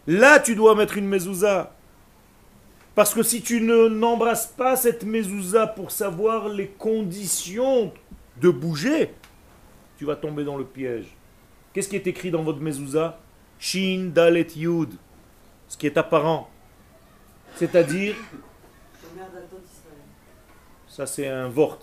là 0.07 0.39
tu 0.39 0.55
dois 0.55 0.75
mettre 0.75 0.97
une 0.97 1.07
mezouza. 1.07 1.71
Parce 2.95 3.13
que 3.13 3.23
si 3.23 3.41
tu 3.41 3.61
ne 3.61 3.87
n'embrasses 3.87 4.47
pas 4.47 4.75
cette 4.75 5.03
mezouza 5.03 5.65
pour 5.65 5.91
savoir 5.91 6.49
les 6.49 6.67
conditions 6.67 7.93
de 8.41 8.49
bouger, 8.49 9.13
tu 9.97 10.05
vas 10.05 10.15
tomber 10.15 10.43
dans 10.43 10.57
le 10.57 10.65
piège. 10.65 11.15
Qu'est-ce 11.71 11.87
qui 11.87 11.95
est 11.95 12.07
écrit 12.07 12.29
dans 12.29 12.43
votre 12.43 12.59
mezouza? 12.59 13.19
Shin 13.57 14.11
Dalet 14.13 14.47
Yud. 14.55 14.89
Ce 15.69 15.77
qui 15.77 15.87
est 15.87 15.97
apparent. 15.97 16.49
C'est-à-dire. 17.55 18.15
Ça, 20.87 21.05
c'est 21.05 21.27
un 21.27 21.47
vort. 21.47 21.79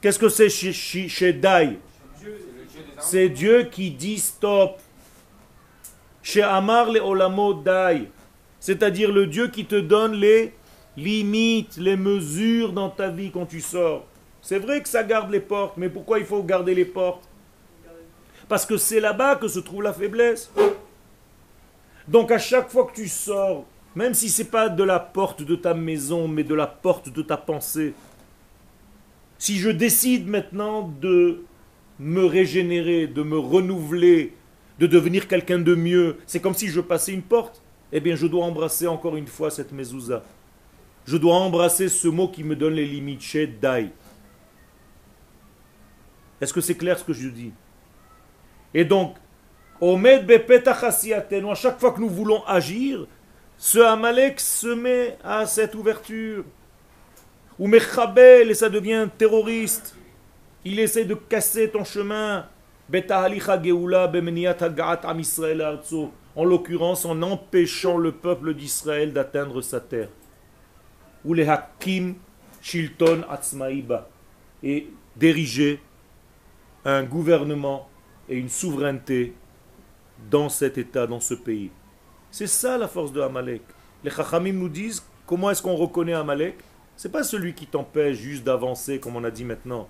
Qu'est-ce 0.00 0.18
que 0.18 0.28
c'est 0.28 0.48
chez 0.48 1.32
Dai? 1.32 1.78
C'est 3.00 3.28
Dieu 3.28 3.64
qui 3.64 3.90
dit 3.90 4.18
stop. 4.18 4.78
Chez 6.22 6.42
Amar 6.42 6.90
le 6.90 7.00
Olamo 7.00 7.54
Dai. 7.54 8.08
C'est-à-dire 8.60 9.10
le 9.10 9.26
Dieu 9.26 9.48
qui 9.48 9.64
te 9.64 9.74
donne 9.74 10.14
les 10.14 10.54
limites, 10.96 11.76
les 11.78 11.96
mesures 11.96 12.72
dans 12.72 12.90
ta 12.90 13.08
vie 13.08 13.30
quand 13.30 13.46
tu 13.46 13.60
sors. 13.60 14.06
C'est 14.40 14.58
vrai 14.58 14.82
que 14.82 14.88
ça 14.88 15.02
garde 15.02 15.30
les 15.30 15.40
portes, 15.40 15.76
mais 15.76 15.88
pourquoi 15.88 16.18
il 16.18 16.24
faut 16.24 16.42
garder 16.42 16.74
les 16.74 16.84
portes? 16.84 17.28
Parce 18.48 18.66
que 18.66 18.76
c'est 18.76 19.00
là-bas 19.00 19.36
que 19.36 19.48
se 19.48 19.60
trouve 19.60 19.82
la 19.82 19.92
faiblesse. 19.92 20.50
Donc 22.08 22.30
à 22.30 22.38
chaque 22.38 22.70
fois 22.70 22.86
que 22.86 22.94
tu 22.94 23.08
sors, 23.08 23.64
même 23.94 24.14
si 24.14 24.28
ce 24.28 24.42
n'est 24.42 24.48
pas 24.48 24.68
de 24.68 24.82
la 24.82 24.98
porte 24.98 25.42
de 25.42 25.56
ta 25.56 25.74
maison, 25.74 26.28
mais 26.28 26.44
de 26.44 26.54
la 26.54 26.66
porte 26.66 27.08
de 27.08 27.22
ta 27.22 27.36
pensée, 27.36 27.94
si 29.38 29.58
je 29.58 29.70
décide 29.70 30.28
maintenant 30.28 30.88
de 31.00 31.42
me 31.98 32.24
régénérer, 32.24 33.06
de 33.06 33.22
me 33.22 33.38
renouveler, 33.38 34.34
de 34.78 34.86
devenir 34.86 35.28
quelqu'un 35.28 35.58
de 35.58 35.74
mieux. 35.74 36.18
C'est 36.26 36.40
comme 36.40 36.54
si 36.54 36.68
je 36.68 36.80
passais 36.80 37.12
une 37.12 37.22
porte. 37.22 37.62
Eh 37.92 38.00
bien, 38.00 38.16
je 38.16 38.26
dois 38.26 38.44
embrasser 38.44 38.86
encore 38.86 39.16
une 39.16 39.26
fois 39.26 39.50
cette 39.50 39.72
mezouza. 39.72 40.24
Je 41.04 41.16
dois 41.16 41.36
embrasser 41.36 41.88
ce 41.88 42.08
mot 42.08 42.28
qui 42.28 42.42
me 42.42 42.56
donne 42.56 42.74
les 42.74 42.86
limites, 42.86 43.20
chez 43.20 43.46
Dai. 43.46 43.90
Est-ce 46.40 46.52
que 46.52 46.60
c'est 46.60 46.74
clair 46.74 46.98
ce 46.98 47.04
que 47.04 47.12
je 47.12 47.28
dis? 47.28 47.52
Et 48.74 48.84
donc, 48.84 49.16
Omed 49.82 50.30
à 50.30 51.54
chaque 51.56 51.80
fois 51.80 51.90
que 51.90 52.00
nous 52.00 52.08
voulons 52.08 52.44
agir, 52.46 53.04
ce 53.58 53.80
Amalek 53.80 54.38
se 54.38 54.68
met 54.68 55.18
à 55.24 55.44
cette 55.44 55.74
ouverture. 55.74 56.44
Ou 57.58 57.66
Mechabel, 57.66 58.52
et 58.52 58.54
ça 58.54 58.68
devient 58.68 59.08
terroriste. 59.18 59.96
Il 60.64 60.78
essaie 60.78 61.04
de 61.04 61.16
casser 61.16 61.68
ton 61.68 61.82
chemin. 61.82 62.46
En 66.36 66.44
l'occurrence, 66.44 67.04
en 67.04 67.20
empêchant 67.22 67.98
le 67.98 68.12
peuple 68.12 68.54
d'Israël 68.54 69.12
d'atteindre 69.12 69.62
sa 69.62 69.80
terre. 69.80 70.10
Ou 71.24 71.34
les 71.34 71.48
Hakim 71.48 72.14
Shilton 72.60 73.24
Atzmaïba. 73.28 74.08
Et 74.62 74.86
diriger 75.16 75.80
un 76.84 77.02
gouvernement 77.02 77.88
et 78.28 78.36
une 78.36 78.48
souveraineté 78.48 79.34
dans 80.30 80.48
cet 80.48 80.78
état, 80.78 81.06
dans 81.06 81.20
ce 81.20 81.34
pays. 81.34 81.70
C'est 82.30 82.46
ça 82.46 82.78
la 82.78 82.88
force 82.88 83.12
de 83.12 83.20
Amalek. 83.20 83.62
Les 84.04 84.10
Chachamim 84.10 84.52
nous 84.52 84.68
disent 84.68 85.02
comment 85.26 85.50
est-ce 85.50 85.62
qu'on 85.62 85.76
reconnaît 85.76 86.14
Amalek? 86.14 86.58
C'est 86.96 87.12
pas 87.12 87.24
celui 87.24 87.54
qui 87.54 87.66
t'empêche 87.66 88.16
juste 88.16 88.44
d'avancer, 88.44 89.00
comme 89.00 89.16
on 89.16 89.24
a 89.24 89.30
dit 89.30 89.44
maintenant. 89.44 89.88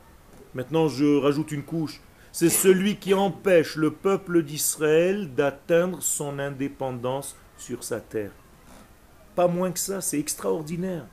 Maintenant, 0.54 0.88
je 0.88 1.18
rajoute 1.18 1.52
une 1.52 1.62
couche. 1.62 2.00
C'est 2.30 2.48
celui 2.48 2.96
qui 2.96 3.12
empêche 3.12 3.76
le 3.76 3.90
peuple 3.90 4.42
d'Israël 4.42 5.34
d'atteindre 5.34 6.02
son 6.02 6.38
indépendance 6.38 7.36
sur 7.58 7.84
sa 7.84 8.00
terre. 8.00 8.30
Pas 9.34 9.48
moins 9.48 9.70
que 9.70 9.78
ça, 9.78 10.00
c'est 10.00 10.18
extraordinaire. 10.18 11.06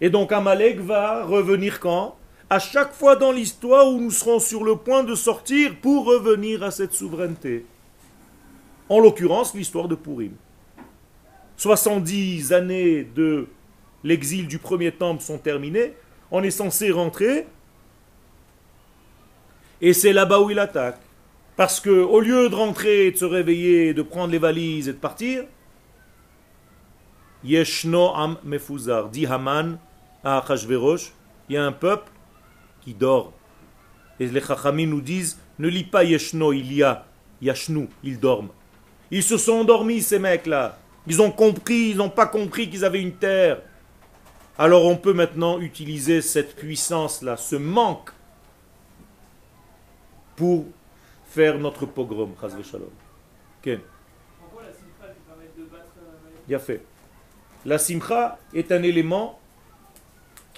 Et 0.00 0.10
donc 0.10 0.32
Amalek 0.32 0.80
va 0.80 1.24
revenir 1.24 1.80
quand? 1.80 2.16
À 2.48 2.60
chaque 2.60 2.92
fois 2.92 3.16
dans 3.16 3.32
l'histoire 3.32 3.88
où 3.88 4.00
nous 4.00 4.12
serons 4.12 4.38
sur 4.38 4.62
le 4.62 4.76
point 4.76 5.02
de 5.02 5.16
sortir 5.16 5.74
pour 5.80 6.06
revenir 6.06 6.62
à 6.62 6.70
cette 6.70 6.92
souveraineté. 6.92 7.66
En 8.88 9.00
l'occurrence, 9.00 9.52
l'histoire 9.52 9.88
de 9.88 9.96
Purim. 9.96 10.32
70 11.56 12.52
années 12.52 13.02
de 13.02 13.48
l'exil 14.04 14.46
du 14.46 14.58
premier 14.58 14.92
temple 14.92 15.22
sont 15.22 15.38
terminées. 15.38 15.94
On 16.30 16.42
est 16.44 16.52
censé 16.52 16.92
rentrer 16.92 17.46
et 19.80 19.92
c'est 19.92 20.12
là-bas 20.12 20.40
où 20.40 20.50
il 20.50 20.58
attaque. 20.58 21.00
Parce 21.56 21.80
que 21.80 21.90
au 21.90 22.20
lieu 22.20 22.48
de 22.48 22.54
rentrer, 22.54 23.10
de 23.10 23.16
se 23.16 23.24
réveiller, 23.24 23.92
de 23.92 24.02
prendre 24.02 24.30
les 24.30 24.38
valises 24.38 24.88
et 24.88 24.92
de 24.92 24.98
partir, 24.98 25.44
Yeshno 27.42 28.14
am 28.14 28.36
mefuzar, 28.44 29.08
dit 29.08 29.26
Haman 29.26 29.78
à 30.22 30.38
Achashverosh, 30.38 31.12
il 31.48 31.54
y 31.54 31.56
a 31.56 31.64
un 31.64 31.72
peuple 31.72 32.10
qui 32.86 32.94
dort. 32.94 33.32
Et 34.20 34.28
les 34.28 34.40
Chachamim 34.40 34.86
nous 34.86 35.00
disent, 35.00 35.40
ne 35.58 35.66
lis 35.66 35.82
pas 35.82 36.04
Yeshno, 36.04 36.52
il 36.52 36.72
y 36.72 36.84
a 36.84 37.04
Yashnu, 37.42 37.88
ils 38.04 38.20
dorment. 38.20 38.50
Ils 39.10 39.24
se 39.24 39.36
sont 39.36 39.54
endormis 39.54 40.02
ces 40.02 40.20
mecs-là. 40.20 40.78
Ils 41.08 41.20
ont 41.20 41.32
compris, 41.32 41.90
ils 41.90 41.96
n'ont 41.96 42.10
pas 42.10 42.26
compris 42.26 42.70
qu'ils 42.70 42.84
avaient 42.84 43.02
une 43.02 43.16
terre. 43.16 43.60
Alors 44.56 44.84
on 44.86 44.96
peut 44.96 45.12
maintenant 45.12 45.58
utiliser 45.58 46.22
cette 46.22 46.54
puissance-là, 46.54 47.36
ce 47.36 47.56
manque 47.56 48.10
pour 50.36 50.66
faire 51.26 51.58
notre 51.58 51.86
pogrom. 51.86 52.34
Ken. 53.62 53.80
Bien 56.46 56.60
fait. 56.60 56.84
La 57.64 57.78
simcha 57.78 58.38
est 58.54 58.70
un 58.70 58.84
élément 58.84 59.40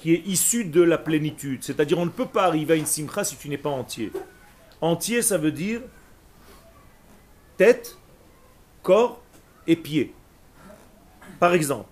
qui 0.01 0.15
est 0.15 0.23
issu 0.27 0.65
de 0.65 0.83
la 0.83 0.99
plénitude. 0.99 1.63
C'est-à-dire 1.63 1.99
on 1.99 2.07
ne 2.07 2.11
peut 2.11 2.27
pas 2.27 2.45
arriver 2.45 2.75
à 2.75 2.77
une 2.77 2.87
simcha 2.87 3.25
si 3.25 3.37
tu 3.37 3.49
n'es 3.49 3.59
pas 3.59 3.71
entier. 3.71 4.13
Entier, 4.81 5.23
ça 5.23 5.39
veut 5.39 5.53
dire 5.53 5.81
tête, 7.57 7.99
corps 8.83 9.21
et 9.67 9.77
pied. 9.77 10.15
Par 11.41 11.53
exemple, 11.53 11.89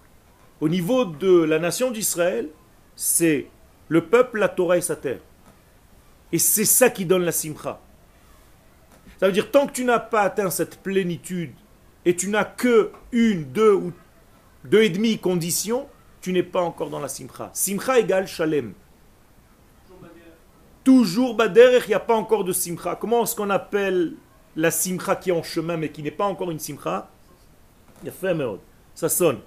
au 0.61 0.69
niveau 0.69 1.05
de 1.05 1.43
la 1.43 1.59
nation 1.59 1.91
d'Israël, 1.91 2.49
c'est 2.95 3.49
le 3.89 4.05
peuple, 4.05 4.39
la 4.39 4.49
Torah 4.49 4.79
et 4.79 4.81
sa 4.81 4.97
terre. 4.97 5.21
Et 6.33 6.39
c'est 6.39 6.65
ça 6.65 6.91
qui 6.91 7.05
donne 7.05 7.25
la 7.25 7.33
simcha. 7.33 7.81
Ça 9.19 9.27
veut 9.27 9.33
dire, 9.33 9.51
tant 9.51 9.67
que 9.67 9.73
tu 9.73 9.85
n'as 9.85 9.99
pas 9.99 10.23
atteint 10.23 10.51
cette 10.51 10.81
plénitude 10.83 11.53
et 12.05 12.15
tu 12.15 12.29
n'as 12.29 12.45
que 12.45 12.93
une, 13.13 13.45
deux 13.45 13.73
ou 13.73 13.93
deux 14.65 14.83
et 14.83 14.91
demi 14.91 15.19
conditions, 15.19 15.89
tu 16.27 16.33
n'es 16.33 16.43
pas 16.43 16.61
encore 16.61 16.91
dans 16.91 16.99
la 16.99 17.07
simcha. 17.07 17.51
Simcha 17.53 18.01
égale 18.01 18.27
shalem. 18.27 18.75
Toujours 20.83 21.37
bader, 21.37 21.79
il 21.85 21.89
n'y 21.91 21.95
a 21.95 22.01
pas 22.01 22.17
encore 22.17 22.43
de 22.43 22.53
simcha. 22.53 22.97
Comment 22.97 23.23
est-ce 23.23 23.37
qu'on 23.37 23.49
appelle 23.49 24.15
la 24.57 24.73
simcha 24.73 25.15
qui 25.15 25.31
est 25.31 25.33
en 25.33 25.45
chemin 25.45 25.77
mais 25.77 25.93
qui 25.93 26.03
n'est 26.03 26.11
pas 26.11 26.25
encore 26.25 26.51
une 26.51 26.59
simcha? 26.59 27.09
Il 28.03 28.13
Ça 28.97 29.09
sonne. 29.09 29.39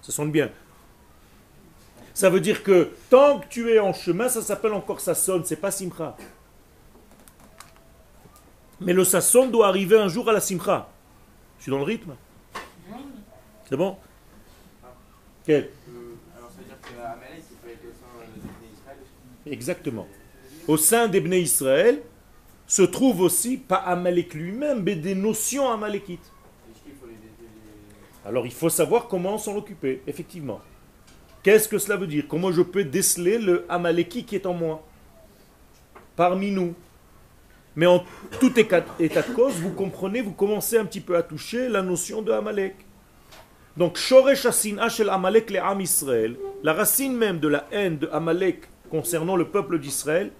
Ça 0.00 0.10
sonne 0.10 0.30
bien. 0.30 0.50
Ça 2.14 2.30
veut 2.30 2.40
dire 2.40 2.62
que 2.62 2.88
tant 3.10 3.40
que 3.40 3.48
tu 3.48 3.70
es 3.70 3.78
en 3.78 3.92
chemin, 3.92 4.30
ça 4.30 4.40
s'appelle 4.40 4.72
encore 4.72 5.00
Sasson, 5.00 5.42
c'est 5.44 5.56
pas 5.56 5.70
Simcha. 5.70 6.16
Mais 8.80 8.94
le 8.94 9.04
Sasson 9.04 9.48
doit 9.48 9.68
arriver 9.68 9.98
un 9.98 10.08
jour 10.08 10.30
à 10.30 10.32
la 10.32 10.40
Simcha. 10.40 10.88
Je 11.58 11.64
suis 11.64 11.70
dans 11.70 11.78
le 11.78 11.84
rythme 11.84 12.14
C'est 13.68 13.76
bon? 13.76 13.98
Exactement. 19.46 20.06
Au 20.68 20.76
sein 20.76 21.08
des 21.08 21.20
Israël 21.40 22.00
se 22.66 22.82
trouve 22.82 23.20
aussi, 23.20 23.56
pas 23.56 23.76
Amalek 23.76 24.34
lui-même, 24.34 24.82
mais 24.82 24.94
des 24.94 25.14
notions 25.14 25.70
amalekites. 25.70 26.32
Alors 28.24 28.46
il 28.46 28.52
faut 28.52 28.68
savoir 28.68 29.08
comment 29.08 29.36
s'en 29.36 29.56
occuper, 29.56 30.00
effectivement. 30.06 30.60
Qu'est-ce 31.42 31.68
que 31.68 31.78
cela 31.78 31.96
veut 31.96 32.06
dire? 32.06 32.24
Comment 32.28 32.52
je 32.52 32.62
peux 32.62 32.84
déceler 32.84 33.38
le 33.38 33.66
Amaleki 33.68 34.24
qui 34.24 34.36
est 34.36 34.46
en 34.46 34.54
moi? 34.54 34.86
Parmi 36.14 36.52
nous. 36.52 36.74
Mais 37.74 37.86
en 37.86 38.04
tout 38.38 38.56
état 38.60 38.80
de 38.80 39.34
cause, 39.34 39.54
vous 39.54 39.72
comprenez, 39.72 40.20
vous 40.20 40.32
commencez 40.32 40.78
un 40.78 40.84
petit 40.84 41.00
peu 41.00 41.16
à 41.16 41.22
toucher 41.22 41.68
la 41.68 41.82
notion 41.82 42.22
de 42.22 42.30
Amalek. 42.30 42.81
Donc, 43.76 43.96
Shoresh 43.96 44.46
Shel 44.50 45.08
Amalek 45.08 45.50
le 45.50 45.62
Am 45.62 45.80
Israël, 45.80 46.36
la 46.62 46.74
racine 46.74 47.16
même 47.16 47.38
de 47.38 47.48
la 47.48 47.66
haine 47.72 47.98
de 47.98 48.08
Amalek 48.12 48.68
concernant 48.90 49.36
le 49.36 49.46
peuple 49.46 49.78
d'Israël, 49.78 50.30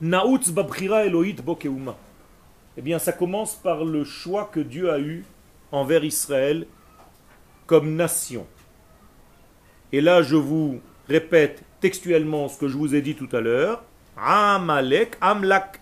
Naoutz 0.00 0.50
Babchira 0.50 1.04
Elohit 1.04 1.36
Bokeuma. 1.42 1.96
Eh 2.76 2.82
bien, 2.82 2.98
ça 2.98 3.12
commence 3.12 3.54
par 3.54 3.84
le 3.84 4.04
choix 4.04 4.50
que 4.52 4.60
Dieu 4.60 4.90
a 4.90 4.98
eu 4.98 5.24
envers 5.70 6.02
Israël 6.04 6.66
comme 7.66 7.94
nation. 7.94 8.46
Et 9.92 10.00
là, 10.00 10.22
je 10.22 10.36
vous 10.36 10.80
répète 11.08 11.62
textuellement 11.80 12.48
ce 12.48 12.58
que 12.58 12.68
je 12.68 12.76
vous 12.76 12.94
ai 12.94 13.02
dit 13.02 13.14
tout 13.14 13.28
à 13.32 13.40
l'heure. 13.40 13.84
Amalek, 14.16 15.16
Amlak. 15.20 15.80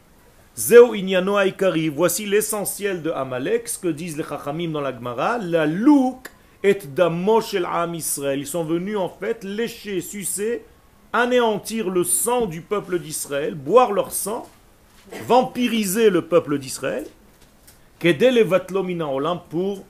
Zeo 0.58 0.92
inyano 0.96 1.36
aikari. 1.36 1.88
Voici 1.88 2.26
l'essentiel 2.26 3.00
de 3.00 3.12
Amalek, 3.12 3.68
ce 3.68 3.78
que 3.78 3.86
disent 3.86 4.16
les 4.16 4.24
Chachamim 4.24 4.72
dans 4.72 4.80
la 4.80 4.92
Gemara. 4.92 5.38
La 5.38 5.66
louk 5.66 6.28
et 6.64 6.80
damosh 6.96 7.54
el 7.54 7.64
Am 7.64 7.94
Israël. 7.94 8.40
Ils 8.40 8.46
sont 8.46 8.64
venus 8.64 8.96
en 8.96 9.08
fait 9.08 9.44
lécher, 9.44 10.00
sucer, 10.00 10.64
anéantir 11.12 11.90
le 11.90 12.02
sang 12.02 12.46
du 12.46 12.60
peuple 12.60 12.98
d'Israël, 12.98 13.54
boire 13.54 13.92
leur 13.92 14.10
sang, 14.10 14.48
vampiriser 15.28 16.10
le 16.10 16.22
peuple 16.22 16.58
d'Israël, 16.58 17.06
pour 19.48 19.84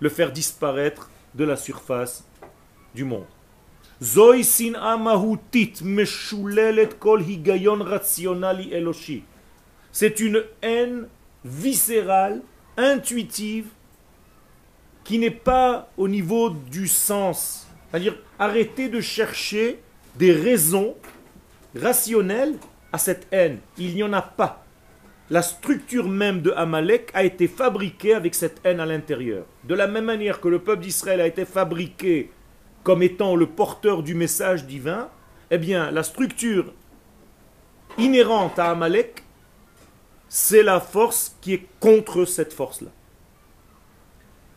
le 0.00 0.08
faire 0.08 0.32
disparaître 0.32 1.10
de 1.34 1.44
la 1.44 1.56
surface 1.56 2.24
du 2.94 3.04
monde. 3.04 3.26
C'est 10.00 10.20
une 10.20 10.44
haine 10.62 11.08
viscérale, 11.44 12.42
intuitive, 12.76 13.66
qui 15.02 15.18
n'est 15.18 15.28
pas 15.32 15.90
au 15.96 16.06
niveau 16.06 16.50
du 16.50 16.86
sens. 16.86 17.66
C'est-à-dire 17.90 18.14
arrêter 18.38 18.88
de 18.88 19.00
chercher 19.00 19.80
des 20.14 20.30
raisons 20.30 20.94
rationnelles 21.74 22.54
à 22.92 22.98
cette 22.98 23.26
haine. 23.32 23.58
Il 23.76 23.96
n'y 23.96 24.04
en 24.04 24.12
a 24.12 24.22
pas. 24.22 24.64
La 25.30 25.42
structure 25.42 26.08
même 26.08 26.42
de 26.42 26.52
Amalek 26.52 27.10
a 27.12 27.24
été 27.24 27.48
fabriquée 27.48 28.14
avec 28.14 28.36
cette 28.36 28.60
haine 28.62 28.78
à 28.78 28.86
l'intérieur. 28.86 29.46
De 29.64 29.74
la 29.74 29.88
même 29.88 30.04
manière 30.04 30.40
que 30.40 30.46
le 30.46 30.60
peuple 30.60 30.82
d'Israël 30.84 31.20
a 31.20 31.26
été 31.26 31.44
fabriqué 31.44 32.30
comme 32.84 33.02
étant 33.02 33.34
le 33.34 33.46
porteur 33.46 34.04
du 34.04 34.14
message 34.14 34.64
divin, 34.64 35.08
eh 35.50 35.58
bien, 35.58 35.90
la 35.90 36.04
structure 36.04 36.72
inhérente 37.98 38.60
à 38.60 38.70
Amalek, 38.70 39.24
c'est 40.28 40.62
la 40.62 40.80
force 40.80 41.36
qui 41.40 41.54
est 41.54 41.66
contre 41.80 42.24
cette 42.24 42.52
force-là. 42.52 42.90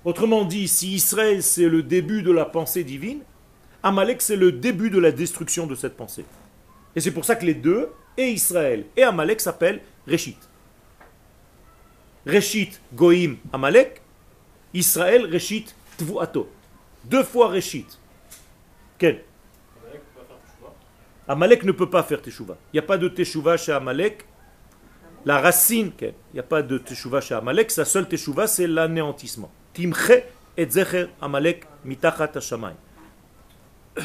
Autrement 0.03 0.45
dit, 0.45 0.67
si 0.67 0.93
Israël 0.93 1.43
c'est 1.43 1.69
le 1.69 1.83
début 1.83 2.23
de 2.23 2.31
la 2.31 2.45
pensée 2.45 2.83
divine, 2.83 3.21
Amalek 3.83 4.21
c'est 4.21 4.35
le 4.35 4.51
début 4.51 4.89
de 4.89 4.99
la 4.99 5.11
destruction 5.11 5.67
de 5.67 5.75
cette 5.75 5.95
pensée. 5.95 6.25
Et 6.95 6.99
c'est 6.99 7.11
pour 7.11 7.25
ça 7.25 7.35
que 7.35 7.45
les 7.45 7.53
deux, 7.53 7.89
et 8.17 8.29
Israël 8.29 8.85
et 8.97 9.03
Amalek, 9.03 9.39
s'appellent 9.39 9.81
Réchit. 10.07 10.37
Réchit, 12.25 12.71
Goïm, 12.93 13.37
Amalek, 13.53 14.01
Israël, 14.73 15.25
Réchit, 15.25 15.65
Tvuato. 15.97 16.49
Deux 17.05 17.23
fois 17.23 17.49
Réchit. 17.49 17.87
Quel? 18.97 19.23
Amalek 21.27 21.63
ne 21.63 21.71
peut 21.71 21.89
pas 21.89 22.03
faire 22.03 22.21
Teshuvah. 22.21 22.57
Il 22.73 22.75
n'y 22.75 22.79
a 22.79 22.87
pas 22.87 22.97
de 22.97 23.07
Teshuvah 23.07 23.57
chez 23.57 23.71
Amalek. 23.71 24.25
La 25.25 25.39
racine, 25.39 25.91
il 26.01 26.13
n'y 26.33 26.39
a 26.39 26.43
pas 26.43 26.63
de 26.63 26.77
Teshuvah 26.77 27.21
chez 27.21 27.35
Amalek. 27.35 27.69
Sa 27.71 27.85
seule 27.85 28.07
Teshuvah, 28.07 28.47
c'est 28.47 28.67
l'anéantissement. 28.67 29.51
Timche 29.73 30.23
et 30.57 30.69
Zecher 30.69 31.07
Amalek 31.21 31.65
mitachat 31.85 32.31
hashamayim. 32.35 32.75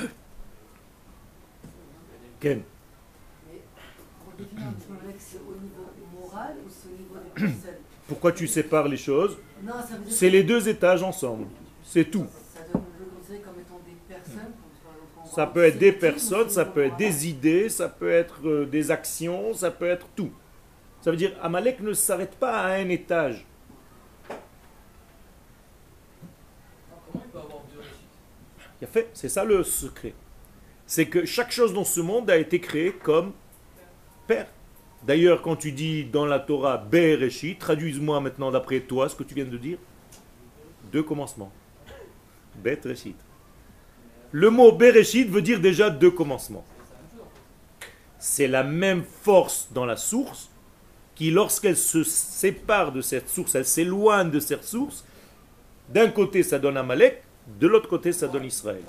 Ken. 2.40 2.62
Pourquoi 8.06 8.32
tu 8.32 8.46
sépares 8.46 8.88
les 8.88 8.96
choses? 8.96 9.38
C'est 10.08 10.30
les 10.30 10.42
deux 10.42 10.68
étages 10.68 11.02
ensemble. 11.02 11.46
C'est 11.82 12.04
tout. 12.04 12.26
Ça 15.34 15.46
peut 15.46 15.64
être 15.64 15.78
des 15.78 15.92
personnes, 15.92 16.48
ça 16.48 16.64
peut 16.64 16.84
être 16.84 16.96
des 16.96 17.28
idées, 17.28 17.68
ça 17.68 17.88
peut 17.88 18.10
être 18.10 18.40
euh, 18.46 18.64
des 18.64 18.90
actions, 18.90 19.52
ça 19.52 19.70
peut 19.70 19.86
être 19.86 20.06
tout. 20.16 20.30
Ça 21.06 21.12
veut 21.12 21.16
dire, 21.16 21.34
Amalek 21.40 21.78
ne 21.82 21.92
s'arrête 21.92 22.34
pas 22.34 22.62
à 22.62 22.72
un 22.72 22.88
étage. 22.88 23.46
Il 28.80 28.84
a 28.84 28.86
fait, 28.88 29.08
c'est 29.12 29.28
ça 29.28 29.44
le 29.44 29.62
secret. 29.62 30.14
C'est 30.84 31.06
que 31.06 31.24
chaque 31.24 31.52
chose 31.52 31.72
dans 31.72 31.84
ce 31.84 32.00
monde 32.00 32.28
a 32.28 32.36
été 32.36 32.60
créée 32.60 32.90
comme 32.90 33.34
père. 34.26 34.48
D'ailleurs, 35.04 35.42
quand 35.42 35.54
tu 35.54 35.70
dis 35.70 36.06
dans 36.06 36.26
la 36.26 36.40
Torah 36.40 36.76
Bereshit, 36.76 37.56
traduise-moi 37.56 38.18
maintenant 38.20 38.50
d'après 38.50 38.80
toi 38.80 39.08
ce 39.08 39.14
que 39.14 39.22
tu 39.22 39.36
viens 39.36 39.44
de 39.44 39.58
dire. 39.58 39.78
Deux 40.90 41.04
commencements. 41.04 41.52
Bet 42.56 42.80
Reshit. 42.84 43.14
Le 44.32 44.50
mot 44.50 44.72
Bereshit 44.72 45.30
veut 45.30 45.42
dire 45.42 45.60
déjà 45.60 45.88
deux 45.88 46.10
commencements. 46.10 46.64
C'est 48.18 48.48
la 48.48 48.64
même 48.64 49.04
force 49.04 49.68
dans 49.72 49.86
la 49.86 49.96
source 49.96 50.50
qui, 51.16 51.30
lorsqu'elle 51.30 51.76
se 51.76 52.04
sépare 52.04 52.92
de 52.92 53.00
cette 53.00 53.28
source, 53.28 53.54
elle 53.56 53.64
s'éloigne 53.64 54.30
de 54.30 54.38
cette 54.38 54.64
source, 54.64 55.04
d'un 55.88 56.08
côté 56.08 56.42
ça 56.42 56.58
donne 56.58 56.76
Amalek, 56.76 57.22
de 57.58 57.66
l'autre 57.66 57.88
côté 57.88 58.12
ça 58.12 58.28
donne 58.28 58.44
Israël. 58.44 58.82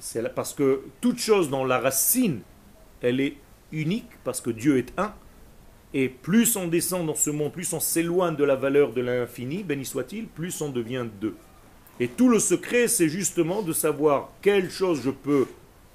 C'est 0.00 0.34
parce 0.34 0.54
que 0.54 0.82
toute 1.00 1.18
chose 1.18 1.50
dans 1.50 1.64
la 1.64 1.78
racine, 1.78 2.40
elle 3.02 3.20
est 3.20 3.36
unique 3.72 4.10
parce 4.24 4.40
que 4.40 4.50
Dieu 4.50 4.78
est 4.78 4.92
un. 4.98 5.12
Et 5.92 6.08
plus 6.08 6.56
on 6.56 6.66
descend 6.66 7.06
dans 7.06 7.14
ce 7.14 7.30
monde, 7.30 7.52
plus 7.52 7.72
on 7.72 7.80
s'éloigne 7.80 8.36
de 8.36 8.44
la 8.44 8.56
valeur 8.56 8.92
de 8.92 9.00
l'infini, 9.00 9.62
béni 9.62 9.84
soit-il, 9.84 10.26
plus 10.26 10.60
on 10.60 10.70
devient 10.70 11.06
deux. 11.20 11.36
Et 12.00 12.08
tout 12.08 12.28
le 12.28 12.38
secret, 12.38 12.88
c'est 12.88 13.08
justement 13.08 13.62
de 13.62 13.72
savoir 13.72 14.30
quelle 14.42 14.70
chose 14.70 15.02
je 15.04 15.10
peux 15.10 15.46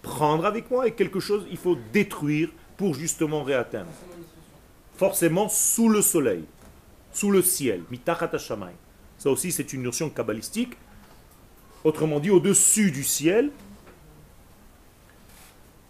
prendre 0.01 0.45
avec 0.45 0.69
moi 0.71 0.87
et 0.87 0.91
quelque 0.91 1.19
chose 1.19 1.45
il 1.51 1.57
faut 1.57 1.77
détruire 1.91 2.49
pour 2.79 2.95
justement 2.95 3.43
réatteindre. 3.43 3.91
Forcément 4.95 5.49
sous 5.49 5.89
le 5.89 6.01
soleil, 6.01 6.45
sous 7.11 7.29
le 7.29 7.41
ciel, 7.41 7.83
Ça 9.17 9.29
aussi, 9.29 9.51
c'est 9.51 9.73
une 9.73 9.83
notion 9.83 10.09
kabbalistique. 10.09 10.77
Autrement 11.83 12.21
dit, 12.21 12.29
au-dessus 12.29 12.91
du 12.91 13.03
ciel, 13.03 13.51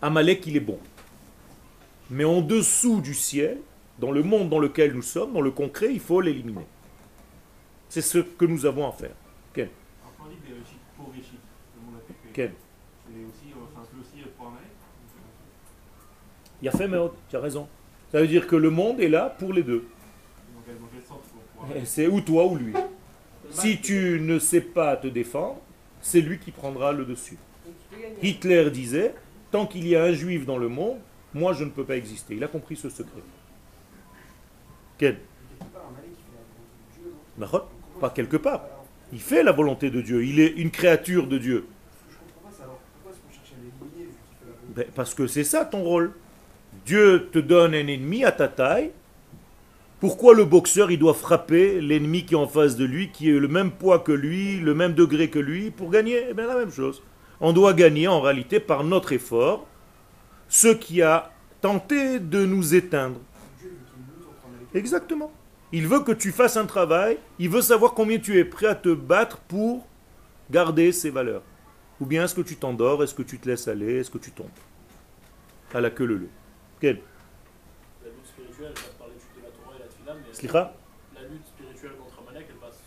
Amalek, 0.02 0.48
il 0.48 0.58
est 0.58 0.62
bon. 0.62 0.80
Mais 2.10 2.24
en 2.24 2.42
dessous 2.42 3.02
du 3.02 3.14
ciel, 3.14 3.60
dans 4.00 4.12
le 4.12 4.24
monde 4.24 4.50
dans 4.50 4.58
lequel 4.58 4.94
nous 4.94 5.04
sommes, 5.04 5.34
dans 5.34 5.42
le 5.42 5.52
concret, 5.52 5.94
il 5.94 6.00
faut 6.00 6.22
l'éliminer. 6.22 6.66
C'est 7.88 8.02
ce 8.02 8.18
que 8.18 8.46
nous 8.46 8.66
avons 8.66 8.88
à 8.88 8.94
faire. 8.94 9.16
Il 16.62 16.68
a 16.68 16.72
fait, 16.72 16.88
mais 16.88 16.98
tu 17.30 17.36
as 17.36 17.40
raison. 17.40 17.68
Ça 18.12 18.20
veut 18.20 18.28
dire 18.28 18.48
que 18.48 18.56
le 18.56 18.70
monde 18.70 19.00
est 19.00 19.08
là 19.08 19.36
pour 19.38 19.54
les 19.54 19.64
deux. 19.64 19.88
C'est 21.86 22.08
ou 22.08 22.22
toi 22.22 22.46
ou 22.46 22.56
lui. 22.56 22.74
Si 23.52 23.80
tu 23.80 24.20
ne 24.22 24.40
sais 24.40 24.62
pas 24.62 24.96
te 24.98 25.08
défendre, 25.08 25.60
c'est 26.02 26.22
lui 26.22 26.40
qui 26.40 26.52
prendra 26.52 26.92
le 26.92 27.06
dessus. 27.06 27.38
Hitler 28.22 28.70
disait, 28.72 29.16
tant 29.52 29.66
qu'il 29.66 29.88
y 29.88 29.96
a 29.96 30.04
un 30.04 30.12
juif 30.12 30.46
dans 30.46 30.58
le 30.58 30.68
monde, 30.68 30.98
moi 31.34 31.54
je 31.54 31.64
ne 31.64 31.70
peux 31.70 31.84
pas 31.84 31.98
exister. 31.98 32.36
Il 32.36 32.44
a 32.44 32.48
compris 32.48 32.76
ce 32.76 32.90
secret. 32.90 33.22
Quel? 34.98 35.20
Pas 38.00 38.10
quelque 38.10 38.38
part. 38.38 38.66
Il 39.12 39.20
fait 39.20 39.44
la 39.44 39.52
volonté 39.52 39.90
de 39.90 40.02
Dieu. 40.02 40.24
Il 40.24 40.40
est 40.40 40.52
une 40.52 40.72
créature 40.72 41.28
de 41.28 41.38
Dieu. 41.38 41.68
Ben, 44.76 44.86
parce 44.94 45.14
que 45.16 45.26
c'est 45.26 45.44
ça 45.44 45.66
ton 45.66 45.84
rôle. 45.84 46.14
Dieu 46.86 47.30
te 47.32 47.40
donne 47.40 47.74
un 47.74 47.88
ennemi 47.88 48.24
à 48.24 48.32
ta 48.32 48.48
taille. 48.48 48.92
Pourquoi 50.00 50.34
le 50.34 50.46
boxeur 50.46 50.92
il 50.92 51.00
doit 51.00 51.14
frapper 51.14 51.82
l'ennemi 51.82 52.26
qui 52.26 52.34
est 52.34 52.38
en 52.38 52.48
face 52.48 52.76
de 52.78 52.86
lui, 52.86 53.12
qui 53.12 53.30
est 53.30 53.40
le 53.40 53.48
même 53.48 53.72
poids 53.72 54.00
que 54.00 54.14
lui, 54.14 54.60
le 54.60 54.74
même 54.74 54.94
degré 54.94 55.30
que 55.30 55.40
lui, 55.40 55.72
pour 55.72 55.90
gagner 55.90 56.28
Eh 56.30 56.34
bien 56.34 56.48
la 56.48 56.56
même 56.56 56.72
chose. 56.72 57.04
On 57.42 57.54
doit 57.54 57.74
gagner 57.74 58.08
en 58.08 58.22
réalité 58.22 58.60
par 58.60 58.84
notre 58.84 59.12
effort 59.12 59.68
ce 60.48 60.70
qui 60.70 61.02
a 61.02 61.32
tenté 61.62 62.20
de 62.20 62.46
nous 62.46 62.76
éteindre. 62.76 63.20
Exactement. 64.74 65.32
Il 65.72 65.88
veut 65.88 66.00
que 66.00 66.12
tu 66.12 66.32
fasses 66.32 66.58
un 66.58 66.66
travail, 66.66 67.18
il 67.38 67.50
veut 67.50 67.62
savoir 67.62 67.94
combien 67.94 68.18
tu 68.18 68.38
es 68.38 68.46
prêt 68.46 68.68
à 68.68 68.76
te 68.76 68.94
battre 68.94 69.38
pour 69.38 69.86
garder 70.50 70.92
ses 70.92 71.10
valeurs. 71.10 71.44
Ou 72.00 72.06
bien 72.06 72.24
est-ce 72.24 72.34
que 72.36 72.42
tu 72.42 72.56
t'endors, 72.56 73.04
est-ce 73.04 73.14
que 73.14 73.22
tu 73.22 73.38
te 73.38 73.48
laisses 73.48 73.68
aller, 73.68 73.98
est-ce 73.98 74.10
que 74.10 74.18
tu 74.18 74.32
tombes 74.32 74.48
À 75.74 75.82
la 75.82 75.90
queue 75.90 76.06
le 76.06 76.18
le. 76.18 76.30
Quel 76.80 77.00
La 78.04 78.10
lutte 78.10 78.26
spirituelle, 78.26 78.68
elle 78.68 78.74
passe 78.74 78.96
par 78.98 79.08
l'étude 79.08 79.36
de 79.36 79.44
la 79.44 79.52
Torah 79.52 79.76
et 79.76 79.80
la 79.80 79.88
Tfila, 79.88 80.74
mais 81.14 81.20
la 81.22 81.28
lutte 81.28 81.46
spirituelle 81.46 81.92
contre 82.02 82.20
Amalek, 82.22 82.46
elle 82.50 82.56
passe 82.56 82.80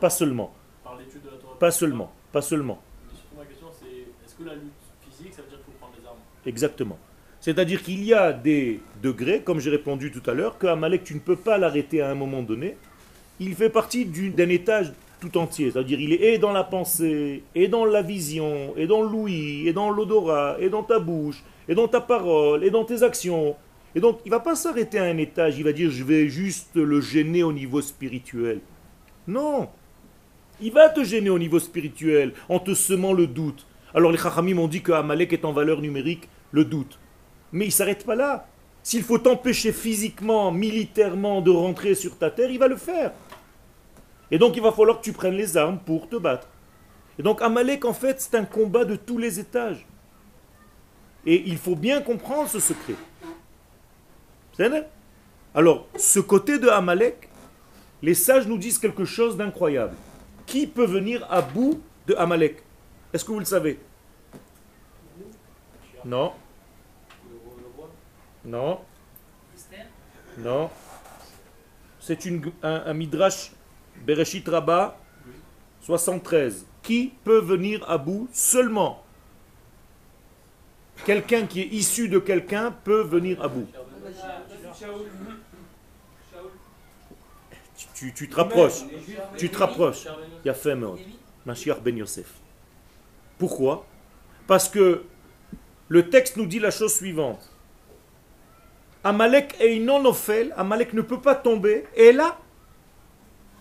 Pas 0.00 0.10
seulement. 0.10 0.54
Par 0.84 0.96
l'étude 0.96 1.22
de 1.22 1.30
la 1.30 1.36
Torah. 1.36 1.58
Pas 1.58 1.70
seulement, 1.72 2.12
pas 2.30 2.42
seulement. 2.42 2.80
Mais 3.08 3.16
surtout 3.16 3.36
ma 3.36 3.44
question 3.44 3.66
c'est, 3.72 3.86
est-ce 4.24 4.34
que 4.36 4.44
la 4.44 4.54
lutte 4.54 4.72
physique, 5.02 5.34
ça 5.34 5.42
veut 5.42 5.48
dire 5.48 5.58
qu'il 5.58 5.74
faut 5.74 5.78
prendre 5.80 5.94
des 6.00 6.06
armes? 6.06 6.18
Exactement. 6.46 6.98
C'est-à-dire 7.40 7.82
qu'il 7.82 8.04
y 8.04 8.14
a 8.14 8.32
des 8.32 8.80
degrés, 9.02 9.42
comme 9.42 9.58
j'ai 9.58 9.70
répondu 9.70 10.12
tout 10.12 10.22
à 10.30 10.34
l'heure, 10.34 10.56
que 10.56 10.68
Amalek, 10.68 11.02
tu 11.02 11.14
ne 11.14 11.20
peux 11.20 11.36
pas 11.36 11.58
l'arrêter 11.58 12.02
à 12.02 12.10
un 12.10 12.14
moment 12.14 12.42
donné. 12.42 12.76
Il 13.40 13.56
fait 13.56 13.70
partie 13.70 14.04
d'un 14.04 14.48
étage 14.48 14.92
tout 15.20 15.36
entier. 15.38 15.70
C'est-à-dire 15.70 16.00
il 16.00 16.12
est 16.12 16.38
dans 16.38 16.52
la 16.52 16.64
pensée, 16.64 17.42
et 17.54 17.68
dans 17.68 17.84
la 17.84 18.02
vision, 18.02 18.72
et 18.76 18.86
dans 18.86 19.02
l'ouïe, 19.02 19.68
et 19.68 19.72
dans 19.72 19.90
l'odorat, 19.90 20.56
et 20.58 20.68
dans 20.68 20.82
ta 20.82 20.98
bouche, 20.98 21.42
et 21.68 21.74
dans 21.74 21.88
ta 21.88 22.00
parole, 22.00 22.64
et 22.64 22.70
dans 22.70 22.84
tes 22.84 23.02
actions. 23.02 23.54
Et 23.94 24.00
donc, 24.00 24.20
il 24.24 24.30
va 24.30 24.40
pas 24.40 24.54
s'arrêter 24.54 24.98
à 24.98 25.04
un 25.04 25.18
étage, 25.18 25.58
il 25.58 25.64
va 25.64 25.72
dire 25.72 25.90
je 25.90 26.04
vais 26.04 26.28
juste 26.28 26.76
le 26.76 27.00
gêner 27.00 27.42
au 27.42 27.52
niveau 27.52 27.80
spirituel. 27.80 28.60
Non. 29.26 29.68
Il 30.60 30.72
va 30.72 30.88
te 30.88 31.02
gêner 31.02 31.30
au 31.30 31.38
niveau 31.38 31.58
spirituel 31.58 32.32
en 32.48 32.58
te 32.58 32.74
semant 32.74 33.12
le 33.12 33.26
doute. 33.26 33.66
Alors 33.94 34.12
les 34.12 34.18
Chachamim 34.18 34.58
ont 34.58 34.68
dit 34.68 34.82
que 34.82 34.92
Amalek 34.92 35.32
est 35.32 35.44
en 35.44 35.52
valeur 35.52 35.80
numérique 35.80 36.28
le 36.52 36.64
doute. 36.64 36.98
Mais 37.52 37.64
il 37.64 37.68
ne 37.68 37.72
s'arrête 37.72 38.04
pas 38.04 38.14
là. 38.14 38.46
S'il 38.82 39.02
faut 39.02 39.18
t'empêcher 39.18 39.72
physiquement, 39.72 40.52
militairement 40.52 41.40
de 41.40 41.50
rentrer 41.50 41.94
sur 41.94 42.16
ta 42.16 42.30
terre, 42.30 42.50
il 42.50 42.58
va 42.58 42.68
le 42.68 42.76
faire. 42.76 43.12
Et 44.30 44.38
donc 44.38 44.56
il 44.56 44.62
va 44.62 44.72
falloir 44.72 44.98
que 44.98 45.04
tu 45.04 45.12
prennes 45.12 45.34
les 45.34 45.56
armes 45.56 45.78
pour 45.78 46.08
te 46.08 46.16
battre. 46.16 46.48
Et 47.18 47.22
donc 47.22 47.42
Amalek, 47.42 47.84
en 47.84 47.92
fait, 47.92 48.20
c'est 48.20 48.36
un 48.36 48.44
combat 48.44 48.84
de 48.84 48.96
tous 48.96 49.18
les 49.18 49.38
étages. 49.40 49.86
Et 51.26 51.42
il 51.46 51.58
faut 51.58 51.76
bien 51.76 52.00
comprendre 52.00 52.48
ce 52.48 52.60
secret. 52.60 52.94
Alors, 55.54 55.86
ce 55.96 56.20
côté 56.20 56.58
de 56.58 56.68
Amalek, 56.68 57.28
les 58.02 58.14
sages 58.14 58.46
nous 58.46 58.58
disent 58.58 58.78
quelque 58.78 59.04
chose 59.04 59.36
d'incroyable. 59.36 59.96
Qui 60.46 60.66
peut 60.66 60.86
venir 60.86 61.26
à 61.30 61.42
bout 61.42 61.80
de 62.06 62.14
Amalek? 62.14 62.62
Est-ce 63.12 63.24
que 63.24 63.32
vous 63.32 63.38
le 63.38 63.44
savez? 63.44 63.78
Non. 66.04 66.32
Non. 68.44 68.80
Non. 70.38 70.70
C'est 72.00 72.18
un, 72.26 72.42
un, 72.62 72.94
midrash 72.94 73.52
Bereshit 73.96 74.46
Rabbah 74.48 74.98
73. 75.82 76.66
Qui 76.82 77.12
peut 77.24 77.40
venir 77.40 77.88
à 77.88 77.98
bout 77.98 78.28
seulement? 78.32 79.04
Quelqu'un 81.04 81.46
qui 81.46 81.62
est 81.62 81.68
issu 81.68 82.08
de 82.08 82.18
quelqu'un 82.18 82.72
peut 82.72 83.02
venir 83.02 83.42
à 83.42 83.48
bout. 83.48 83.66
Tu, 87.94 88.12
tu 88.12 88.28
te 88.28 88.36
rapproches. 88.36 88.84
Tu 89.36 89.50
te 89.50 89.58
rapproches. 89.58 90.06
Il 90.44 90.48
y 90.48 90.50
a 90.50 90.54
fait 90.54 90.76
Mashiach 91.46 91.80
ben 91.80 91.96
Yosef. 91.96 92.32
Pourquoi? 93.38 93.86
Parce 94.46 94.68
que 94.68 95.04
le 95.88 96.08
texte 96.10 96.36
nous 96.36 96.46
dit 96.46 96.58
la 96.58 96.70
chose 96.70 96.94
suivante. 96.94 97.50
Amalek 99.02 99.56
est 99.60 99.78
non 99.78 100.04
offel, 100.04 100.52
Amalek 100.56 100.92
ne 100.92 101.00
peut 101.00 101.20
pas 101.20 101.34
tomber, 101.34 101.86
et 101.96 102.12
là, 102.12 102.38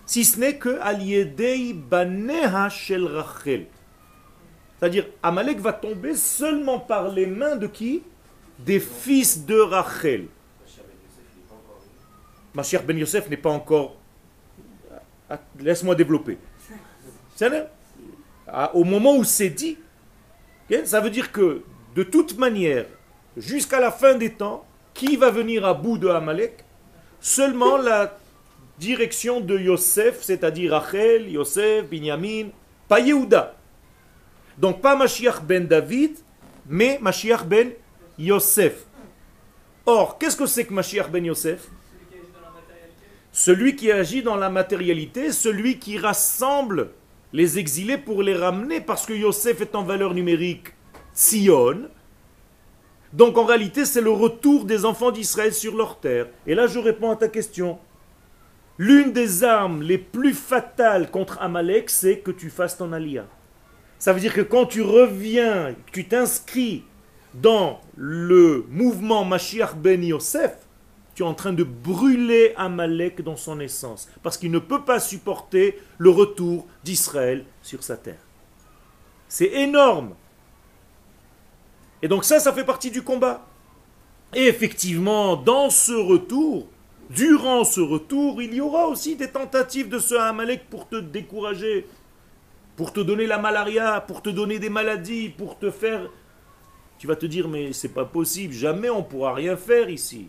si 0.09 0.25
ce 0.25 0.39
n'est 0.39 0.57
que 0.57 0.79
Shel 2.71 3.05
Rachel. 3.05 3.67
C'est-à-dire, 4.79 5.05
Amalek 5.21 5.59
va 5.59 5.71
tomber 5.71 6.15
seulement 6.15 6.79
par 6.79 7.09
les 7.09 7.27
mains 7.27 7.55
de 7.55 7.67
qui? 7.67 8.01
Des 8.57 8.79
fils 8.79 9.45
de 9.45 9.59
Rachel. 9.59 10.25
Mashiach 12.55 12.83
ben 12.87 12.97
Yosef 12.97 13.29
n'est 13.29 13.37
pas 13.37 13.51
encore. 13.51 13.97
Ah, 15.29 15.39
laisse-moi 15.59 15.93
développer. 15.93 16.39
Ah, 18.47 18.71
au 18.73 18.83
moment 18.83 19.15
où 19.15 19.23
c'est 19.23 19.51
dit, 19.51 19.77
ça 20.85 21.01
veut 21.01 21.11
dire 21.11 21.31
que 21.31 21.61
de 21.93 22.01
toute 22.01 22.35
manière, 22.35 22.87
jusqu'à 23.37 23.79
la 23.79 23.91
fin 23.91 24.15
des 24.15 24.33
temps, 24.33 24.65
qui 24.95 25.17
va 25.17 25.29
venir 25.29 25.65
à 25.65 25.75
bout 25.75 25.99
de 25.99 26.07
Amalek? 26.07 26.65
Seulement 27.21 27.77
la 27.77 28.17
direction 28.79 29.41
de 29.41 29.57
Yosef, 29.57 30.21
c'est-à-dire 30.21 30.71
Rachel, 30.71 31.29
Yosef, 31.29 31.85
Binyamin, 31.85 32.49
pas 32.87 32.99
Yehuda. 32.99 33.55
Donc 34.57 34.81
pas 34.81 34.95
Mashiach 34.95 35.41
ben 35.43 35.67
David, 35.67 36.17
mais 36.67 36.97
Mashiach 37.01 37.45
ben 37.45 37.71
Yosef. 38.17 38.85
Or, 39.85 40.17
qu'est-ce 40.17 40.37
que 40.37 40.45
c'est 40.45 40.65
que 40.65 40.73
Mashiach 40.73 41.09
ben 41.09 41.25
Yosef? 41.25 41.67
Celui 43.31 43.75
qui 43.75 43.91
agit 43.91 44.23
dans 44.23 44.35
la 44.35 44.49
matérialité, 44.49 45.31
celui 45.31 45.77
qui 45.77 45.97
rassemble 45.97 46.89
les 47.31 47.59
exilés 47.59 47.97
pour 47.97 48.23
les 48.23 48.35
ramener, 48.35 48.81
parce 48.81 49.05
que 49.05 49.13
Yosef 49.13 49.61
est 49.61 49.75
en 49.75 49.83
valeur 49.83 50.13
numérique 50.13 50.73
Sion. 51.13 51.89
Donc 53.13 53.37
en 53.37 53.45
réalité, 53.45 53.85
c'est 53.85 54.01
le 54.01 54.11
retour 54.11 54.65
des 54.65 54.85
enfants 54.85 55.11
d'Israël 55.11 55.53
sur 55.53 55.75
leur 55.75 55.99
terre. 55.99 56.27
Et 56.47 56.55
là, 56.55 56.67
je 56.67 56.79
réponds 56.79 57.11
à 57.11 57.15
ta 57.15 57.27
question. 57.27 57.79
L'une 58.79 59.11
des 59.11 59.43
armes 59.43 59.81
les 59.81 59.97
plus 59.97 60.33
fatales 60.33 61.11
contre 61.11 61.41
Amalek, 61.41 61.89
c'est 61.89 62.19
que 62.19 62.31
tu 62.31 62.49
fasses 62.49 62.77
ton 62.77 62.93
alia. 62.93 63.27
Ça 63.99 64.13
veut 64.13 64.21
dire 64.21 64.33
que 64.33 64.39
quand 64.39 64.65
tu 64.65 64.81
reviens, 64.81 65.75
tu 65.91 66.07
t'inscris 66.07 66.85
dans 67.33 67.81
le 67.97 68.65
mouvement 68.69 69.25
Mashiach 69.25 69.75
ben 69.75 70.01
Yosef, 70.01 70.55
tu 71.13 71.23
es 71.23 71.25
en 71.25 71.33
train 71.33 71.51
de 71.51 71.65
brûler 71.65 72.53
Amalek 72.55 73.21
dans 73.21 73.35
son 73.35 73.59
essence. 73.59 74.09
Parce 74.23 74.37
qu'il 74.37 74.49
ne 74.49 74.59
peut 74.59 74.85
pas 74.85 75.01
supporter 75.01 75.77
le 75.97 76.09
retour 76.09 76.65
d'Israël 76.85 77.43
sur 77.61 77.83
sa 77.83 77.97
terre. 77.97 78.25
C'est 79.27 79.51
énorme. 79.55 80.15
Et 82.01 82.07
donc 82.07 82.23
ça, 82.23 82.39
ça 82.39 82.53
fait 82.53 82.63
partie 82.63 82.91
du 82.91 83.01
combat. 83.01 83.45
Et 84.33 84.47
effectivement, 84.47 85.35
dans 85.35 85.69
ce 85.69 85.91
retour, 85.91 86.69
durant 87.09 87.63
ce 87.63 87.81
retour, 87.81 88.41
il 88.41 88.53
y 88.53 88.61
aura 88.61 88.87
aussi 88.87 89.15
des 89.15 89.29
tentatives 89.29 89.89
de 89.89 89.99
ce 89.99 90.15
Amalek 90.15 90.69
pour 90.69 90.87
te 90.87 90.95
décourager, 90.95 91.87
pour 92.75 92.93
te 92.93 92.99
donner 92.99 93.25
la 93.25 93.37
malaria, 93.37 94.01
pour 94.01 94.21
te 94.21 94.29
donner 94.29 94.59
des 94.59 94.69
maladies, 94.69 95.29
pour 95.29 95.57
te 95.57 95.71
faire... 95.71 96.09
Tu 96.97 97.07
vas 97.07 97.15
te 97.15 97.25
dire, 97.25 97.47
mais 97.47 97.71
c'est 97.71 97.93
pas 97.93 98.05
possible, 98.05 98.53
jamais 98.53 98.89
on 98.89 99.03
pourra 99.03 99.33
rien 99.33 99.55
faire 99.55 99.89
ici. 99.89 100.27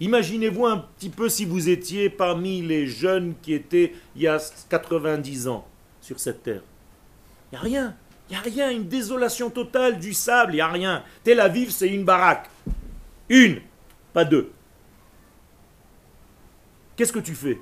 Imaginez-vous 0.00 0.66
un 0.66 0.78
petit 0.78 1.10
peu 1.10 1.28
si 1.28 1.44
vous 1.44 1.68
étiez 1.68 2.10
parmi 2.10 2.62
les 2.62 2.86
jeunes 2.86 3.34
qui 3.42 3.52
étaient 3.52 3.92
il 4.16 4.22
y 4.22 4.26
a 4.26 4.38
90 4.68 5.48
ans 5.48 5.66
sur 6.00 6.18
cette 6.18 6.42
terre. 6.42 6.62
Il 7.52 7.54
n'y 7.54 7.58
a 7.58 7.60
rien. 7.60 7.96
Il 8.28 8.32
n'y 8.32 8.38
a 8.38 8.40
rien, 8.40 8.70
une 8.70 8.88
désolation 8.88 9.50
totale 9.50 9.98
du 9.98 10.14
sable, 10.14 10.52
il 10.52 10.56
n'y 10.56 10.60
a 10.62 10.68
rien. 10.68 11.04
Tel 11.22 11.40
Aviv, 11.40 11.70
c'est 11.70 11.88
une 11.88 12.04
baraque. 12.04 12.48
Une, 13.28 13.60
pas 14.12 14.24
deux. 14.24 14.50
Qu'est-ce 16.96 17.12
que 17.12 17.18
tu 17.18 17.34
fais? 17.34 17.58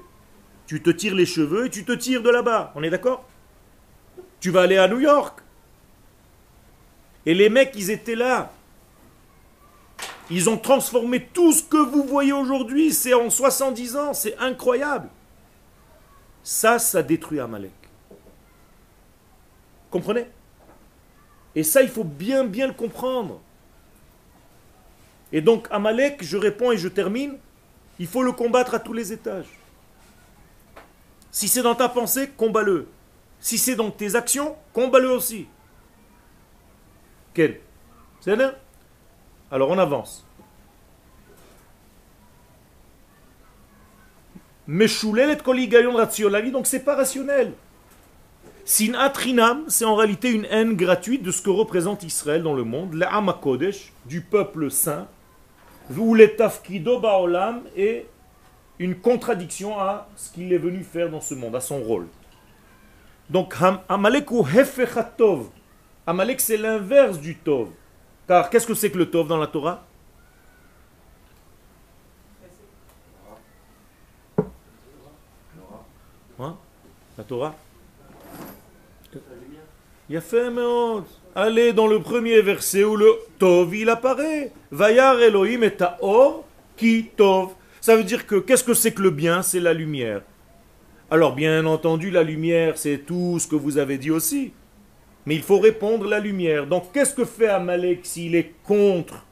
Tu 0.66 0.82
te 0.82 0.90
tires 0.90 1.14
les 1.14 1.26
cheveux 1.26 1.66
et 1.66 1.70
tu 1.70 1.84
te 1.84 1.92
tires 1.92 2.22
de 2.22 2.30
là-bas. 2.30 2.72
On 2.74 2.82
est 2.82 2.90
d'accord? 2.90 3.24
Tu 4.40 4.50
vas 4.50 4.62
aller 4.62 4.78
à 4.78 4.88
New 4.88 5.00
York. 5.00 5.40
Et 7.26 7.34
les 7.34 7.48
mecs, 7.48 7.72
ils 7.74 7.90
étaient 7.90 8.14
là. 8.14 8.52
Ils 10.30 10.48
ont 10.48 10.56
transformé 10.56 11.28
tout 11.32 11.52
ce 11.52 11.62
que 11.62 11.76
vous 11.76 12.04
voyez 12.04 12.32
aujourd'hui. 12.32 12.92
C'est 12.92 13.14
en 13.14 13.30
70 13.30 13.96
ans. 13.96 14.14
C'est 14.14 14.36
incroyable. 14.38 15.08
Ça, 16.42 16.78
ça 16.78 17.02
détruit 17.02 17.38
Amalek. 17.38 17.72
Comprenez? 19.90 20.26
Et 21.54 21.62
ça, 21.62 21.82
il 21.82 21.88
faut 21.88 22.04
bien, 22.04 22.44
bien 22.44 22.66
le 22.66 22.72
comprendre. 22.72 23.40
Et 25.32 25.40
donc, 25.40 25.68
Amalek, 25.70 26.22
je 26.22 26.36
réponds 26.36 26.72
et 26.72 26.78
je 26.78 26.88
termine, 26.88 27.38
il 27.98 28.06
faut 28.06 28.22
le 28.22 28.32
combattre 28.32 28.74
à 28.74 28.78
tous 28.78 28.92
les 28.92 29.12
étages. 29.12 29.58
Si 31.30 31.48
c'est 31.48 31.62
dans 31.62 31.74
ta 31.74 31.88
pensée, 31.88 32.30
combat-le. 32.36 32.88
Si 33.40 33.58
c'est 33.58 33.74
dans 33.74 33.90
tes 33.90 34.14
actions, 34.14 34.54
combat-le 34.72 35.10
aussi. 35.10 35.46
Quel 37.34 37.60
C'est 38.20 38.36
Alors 39.50 39.70
on 39.70 39.78
avance. 39.78 40.26
Donc 46.52 46.66
c'est 46.66 46.84
pas 46.84 46.94
rationnel. 46.94 47.52
Sinatrinam, 48.64 49.64
c'est 49.68 49.84
en 49.84 49.96
réalité 49.96 50.30
une 50.30 50.44
haine 50.44 50.76
gratuite 50.76 51.22
de 51.22 51.32
ce 51.32 51.42
que 51.42 51.50
représente 51.50 52.04
Israël 52.04 52.42
dans 52.44 52.54
le 52.54 52.62
monde, 52.62 52.94
l'Ama 52.94 53.32
Kodesh, 53.32 53.92
du 54.06 54.20
peuple 54.20 54.70
saint, 54.70 55.08
Baolam, 57.00 57.62
est 57.76 58.06
une 58.78 58.96
contradiction 58.96 59.78
à 59.78 60.08
ce 60.16 60.32
qu'il 60.32 60.52
est 60.52 60.58
venu 60.58 60.82
faire 60.82 61.10
dans 61.10 61.20
ce 61.20 61.34
monde, 61.34 61.54
à 61.54 61.60
son 61.60 61.80
rôle. 61.80 62.08
Donc, 63.30 63.54
Amalek 63.88 64.30
ou 64.30 64.46
Hefechatov. 64.46 65.48
Amalek, 66.06 66.40
c'est 66.40 66.56
l'inverse 66.56 67.18
du 67.18 67.36
Tov. 67.36 67.68
Car 68.26 68.50
qu'est-ce 68.50 68.66
que 68.66 68.74
c'est 68.74 68.90
que 68.90 68.98
le 68.98 69.10
Tov 69.10 69.28
dans 69.28 69.38
la 69.38 69.46
Torah? 69.46 69.84
Hein? 76.38 76.56
La 77.16 77.24
Torah? 77.24 77.54
Il 80.08 80.16
a 80.16 80.20
fait 80.20 80.50
Allez 81.34 81.72
dans 81.72 81.86
le 81.86 82.00
premier 82.00 82.42
verset 82.42 82.84
où 82.84 82.94
le 82.94 83.10
Tov 83.38 83.74
il 83.74 83.88
apparaît. 83.88 84.52
Vayar 84.70 85.18
Elohim 85.18 85.62
et 85.62 85.72
or 86.02 86.44
qui 86.76 87.06
Tov? 87.16 87.52
Ça 87.80 87.96
veut 87.96 88.04
dire 88.04 88.26
que 88.26 88.36
qu'est-ce 88.36 88.62
que 88.62 88.74
c'est 88.74 88.92
que 88.92 89.00
le 89.00 89.10
bien? 89.10 89.40
C'est 89.40 89.58
la 89.58 89.72
lumière. 89.72 90.20
Alors 91.10 91.34
bien 91.34 91.64
entendu, 91.64 92.10
la 92.10 92.22
lumière, 92.22 92.76
c'est 92.76 92.98
tout 92.98 93.38
ce 93.38 93.46
que 93.46 93.56
vous 93.56 93.78
avez 93.78 93.96
dit 93.96 94.10
aussi. 94.10 94.52
Mais 95.24 95.34
il 95.34 95.42
faut 95.42 95.58
répondre 95.58 96.06
la 96.06 96.20
lumière. 96.20 96.66
Donc 96.66 96.92
qu'est-ce 96.92 97.14
que 97.14 97.24
fait 97.24 97.48
Amalek 97.48 98.00
s'il 98.02 98.34
est 98.34 98.52
contre 98.64 99.24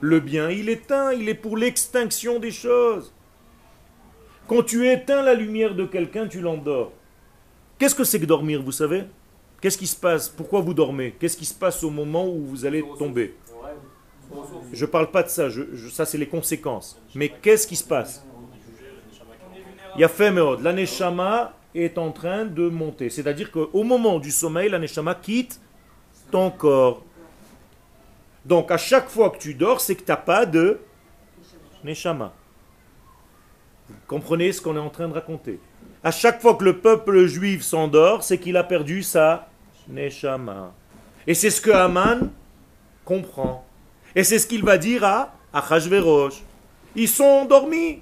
le 0.00 0.20
bien? 0.20 0.50
Il 0.50 0.68
éteint, 0.68 1.12
il 1.12 1.26
est 1.30 1.34
pour 1.34 1.56
l'extinction 1.56 2.38
des 2.38 2.50
choses. 2.50 3.14
Quand 4.46 4.62
tu 4.62 4.86
éteins 4.90 5.22
la 5.22 5.32
lumière 5.32 5.74
de 5.74 5.86
quelqu'un, 5.86 6.26
tu 6.26 6.40
l'endors. 6.42 6.92
Qu'est-ce 7.78 7.94
que 7.94 8.04
c'est 8.04 8.20
que 8.20 8.26
dormir, 8.26 8.62
vous 8.62 8.72
savez? 8.72 9.04
Qu'est-ce 9.60 9.76
qui 9.76 9.86
se 9.86 9.96
passe? 9.96 10.28
Pourquoi 10.28 10.60
vous 10.60 10.72
dormez? 10.72 11.14
Qu'est-ce 11.18 11.36
qui 11.36 11.44
se 11.44 11.54
passe 11.54 11.84
au 11.84 11.90
moment 11.90 12.26
où 12.26 12.46
vous 12.46 12.64
allez 12.64 12.82
tomber? 12.98 13.36
Je 14.72 14.84
ne 14.84 14.90
parle 14.90 15.10
pas 15.10 15.22
de 15.22 15.28
ça, 15.28 15.48
ça 15.90 16.06
c'est 16.06 16.18
les 16.18 16.28
conséquences. 16.28 17.00
Mais 17.14 17.28
qu'est-ce 17.28 17.66
qui 17.66 17.76
se 17.76 17.84
passe? 17.84 18.24
Il 19.96 20.00
y 20.00 20.04
a 20.04 20.08
fait 20.08 20.32
l'aneshama 20.32 21.52
est 21.74 21.98
en 21.98 22.10
train 22.12 22.44
de 22.44 22.68
monter. 22.68 23.10
C'est-à-dire 23.10 23.50
qu'au 23.50 23.82
moment 23.82 24.18
du 24.18 24.30
sommeil, 24.30 24.70
l'aneshama 24.70 25.14
quitte 25.14 25.60
ton 26.30 26.50
corps. 26.50 27.02
Donc 28.44 28.70
à 28.70 28.78
chaque 28.78 29.08
fois 29.08 29.30
que 29.30 29.38
tu 29.38 29.52
dors, 29.52 29.80
c'est 29.80 29.94
que 29.94 30.02
tu 30.02 30.10
n'as 30.10 30.16
pas 30.16 30.46
de 30.46 30.78
neshama. 31.84 32.32
Vous 33.88 33.96
comprenez 34.06 34.52
ce 34.52 34.62
qu'on 34.62 34.76
est 34.76 34.80
en 34.80 34.88
train 34.88 35.08
de 35.08 35.12
raconter? 35.12 35.60
À 36.02 36.12
chaque 36.12 36.40
fois 36.40 36.54
que 36.54 36.64
le 36.64 36.78
peuple 36.78 37.26
juif 37.26 37.62
s'endort, 37.62 38.22
c'est 38.22 38.38
qu'il 38.38 38.56
a 38.56 38.64
perdu 38.64 39.02
sa 39.02 39.49
Neshama. 39.90 40.72
Et 41.26 41.34
c'est 41.34 41.50
ce 41.50 41.60
que 41.60 41.70
Haman 41.70 42.30
comprend. 43.04 43.66
Et 44.14 44.24
c'est 44.24 44.38
ce 44.38 44.46
qu'il 44.46 44.64
va 44.64 44.78
dire 44.78 45.04
à 45.04 45.34
Achashverosh. 45.52 46.42
Ils 46.96 47.08
sont 47.08 47.24
endormis. 47.24 48.00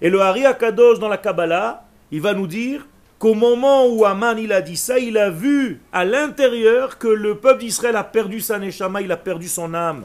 Et 0.00 0.10
le 0.10 0.20
Hari 0.20 0.46
Akadosh 0.46 0.98
dans 0.98 1.08
la 1.08 1.18
Kabbalah, 1.18 1.84
il 2.10 2.20
va 2.20 2.32
nous 2.34 2.46
dire 2.46 2.86
qu'au 3.18 3.34
moment 3.34 3.86
où 3.86 4.04
Aman 4.04 4.38
il 4.38 4.52
a 4.52 4.62
dit 4.62 4.76
ça, 4.76 4.98
il 4.98 5.18
a 5.18 5.30
vu 5.30 5.80
à 5.92 6.04
l'intérieur 6.04 6.98
que 6.98 7.08
le 7.08 7.36
peuple 7.36 7.60
d'Israël 7.60 7.96
a 7.96 8.04
perdu 8.04 8.40
sa 8.40 8.58
neshama, 8.58 9.02
il 9.02 9.12
a 9.12 9.16
perdu 9.16 9.46
son 9.46 9.74
âme. 9.74 10.04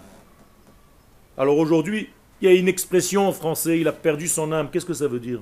Alors 1.38 1.58
aujourd'hui, 1.58 2.10
il 2.42 2.50
y 2.50 2.52
a 2.52 2.56
une 2.56 2.68
expression 2.68 3.28
en 3.28 3.32
français, 3.32 3.80
il 3.80 3.88
a 3.88 3.94
perdu 3.94 4.28
son 4.28 4.52
âme. 4.52 4.70
Qu'est-ce 4.70 4.86
que 4.86 4.94
ça 4.94 5.08
veut 5.08 5.20
dire? 5.20 5.40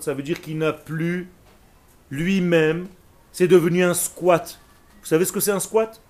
Ça 0.00 0.14
veut 0.14 0.22
dire 0.22 0.40
qu'il 0.40 0.58
n'a 0.58 0.72
plus 0.72 1.28
lui-même. 2.12 2.86
C'est 3.32 3.48
devenu 3.48 3.82
un 3.82 3.94
squat. 3.94 4.60
Vous 5.00 5.06
savez 5.06 5.24
ce 5.24 5.32
que 5.32 5.40
c'est 5.40 5.50
un 5.50 5.60
squat? 5.60 6.00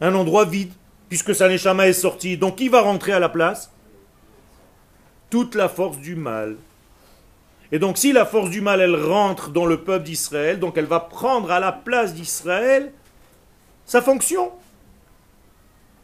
Un 0.00 0.14
endroit 0.14 0.44
vide, 0.44 0.72
puisque 1.08 1.34
sa 1.34 1.48
neshama 1.48 1.86
est 1.86 1.92
sorti. 1.94 2.36
Donc 2.36 2.56
qui 2.56 2.68
va 2.68 2.82
rentrer 2.82 3.12
à 3.12 3.20
la 3.20 3.28
place? 3.28 3.70
Toute 5.30 5.54
la 5.54 5.68
force 5.68 5.98
du 5.98 6.16
mal. 6.16 6.56
Et 7.70 7.78
donc 7.78 7.98
si 7.98 8.12
la 8.12 8.26
force 8.26 8.50
du 8.50 8.60
mal, 8.60 8.80
elle 8.80 8.96
rentre 8.96 9.50
dans 9.50 9.64
le 9.64 9.80
peuple 9.80 10.06
d'Israël, 10.06 10.58
donc 10.58 10.76
elle 10.76 10.86
va 10.86 10.98
prendre 10.98 11.52
à 11.52 11.60
la 11.60 11.70
place 11.70 12.12
d'Israël 12.12 12.92
sa 13.86 14.02
fonction. 14.02 14.50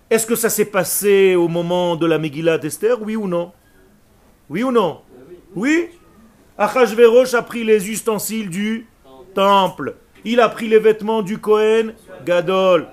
Est-ce 0.08 0.26
que 0.28 0.36
ça 0.36 0.48
s'est 0.48 0.66
passé 0.66 1.34
au 1.34 1.48
moment 1.48 1.96
de 1.96 2.06
la 2.06 2.18
Megillah 2.18 2.58
d'Esther? 2.58 3.02
Oui 3.02 3.16
ou 3.16 3.26
non? 3.26 3.52
Oui 4.48 4.62
ou 4.62 4.70
non? 4.70 5.00
Oui? 5.56 5.88
Achashverosh 6.58 7.34
a 7.34 7.42
pris 7.42 7.64
les 7.64 7.88
ustensiles 7.90 8.48
du 8.48 8.86
temple. 9.34 9.96
Il 10.24 10.40
a 10.40 10.48
pris 10.48 10.68
les 10.68 10.78
vêtements 10.78 11.22
du 11.22 11.38
Kohen 11.38 11.94
Gadol. 12.24 12.88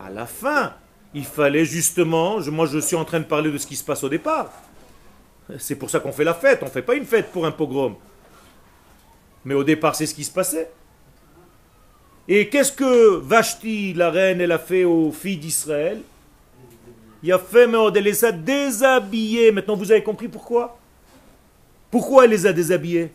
À 0.00 0.10
la 0.10 0.26
fin, 0.26 0.74
il 1.14 1.24
fallait 1.24 1.64
justement, 1.64 2.40
moi 2.50 2.66
je 2.66 2.78
suis 2.78 2.96
en 2.96 3.04
train 3.04 3.20
de 3.20 3.24
parler 3.24 3.50
de 3.50 3.58
ce 3.58 3.66
qui 3.66 3.76
se 3.76 3.84
passe 3.84 4.04
au 4.04 4.08
départ. 4.08 4.50
C'est 5.58 5.76
pour 5.76 5.90
ça 5.90 6.00
qu'on 6.00 6.12
fait 6.12 6.24
la 6.24 6.34
fête, 6.34 6.60
on 6.62 6.66
ne 6.66 6.70
fait 6.70 6.82
pas 6.82 6.94
une 6.94 7.06
fête 7.06 7.32
pour 7.32 7.46
un 7.46 7.50
pogrom. 7.50 7.96
Mais 9.44 9.54
au 9.54 9.64
départ, 9.64 9.94
c'est 9.94 10.06
ce 10.06 10.14
qui 10.14 10.24
se 10.24 10.30
passait. 10.30 10.70
Et 12.28 12.48
qu'est-ce 12.50 12.72
que 12.72 13.16
Vashti, 13.16 13.94
la 13.94 14.10
reine, 14.10 14.40
elle 14.42 14.52
a 14.52 14.58
fait 14.58 14.84
aux 14.84 15.10
filles 15.10 15.38
d'Israël? 15.38 16.02
Il 17.22 17.32
a 17.32 17.38
fait, 17.38 17.66
mais 17.66 17.78
elle 17.94 18.04
les 18.04 18.24
a 18.24 18.32
déshabillées. 18.32 19.50
Maintenant, 19.52 19.76
vous 19.76 19.90
avez 19.90 20.02
compris 20.02 20.28
pourquoi? 20.28 20.78
Pourquoi 21.90 22.24
elle 22.24 22.30
les 22.30 22.46
a 22.46 22.52
déshabillées 22.52 23.10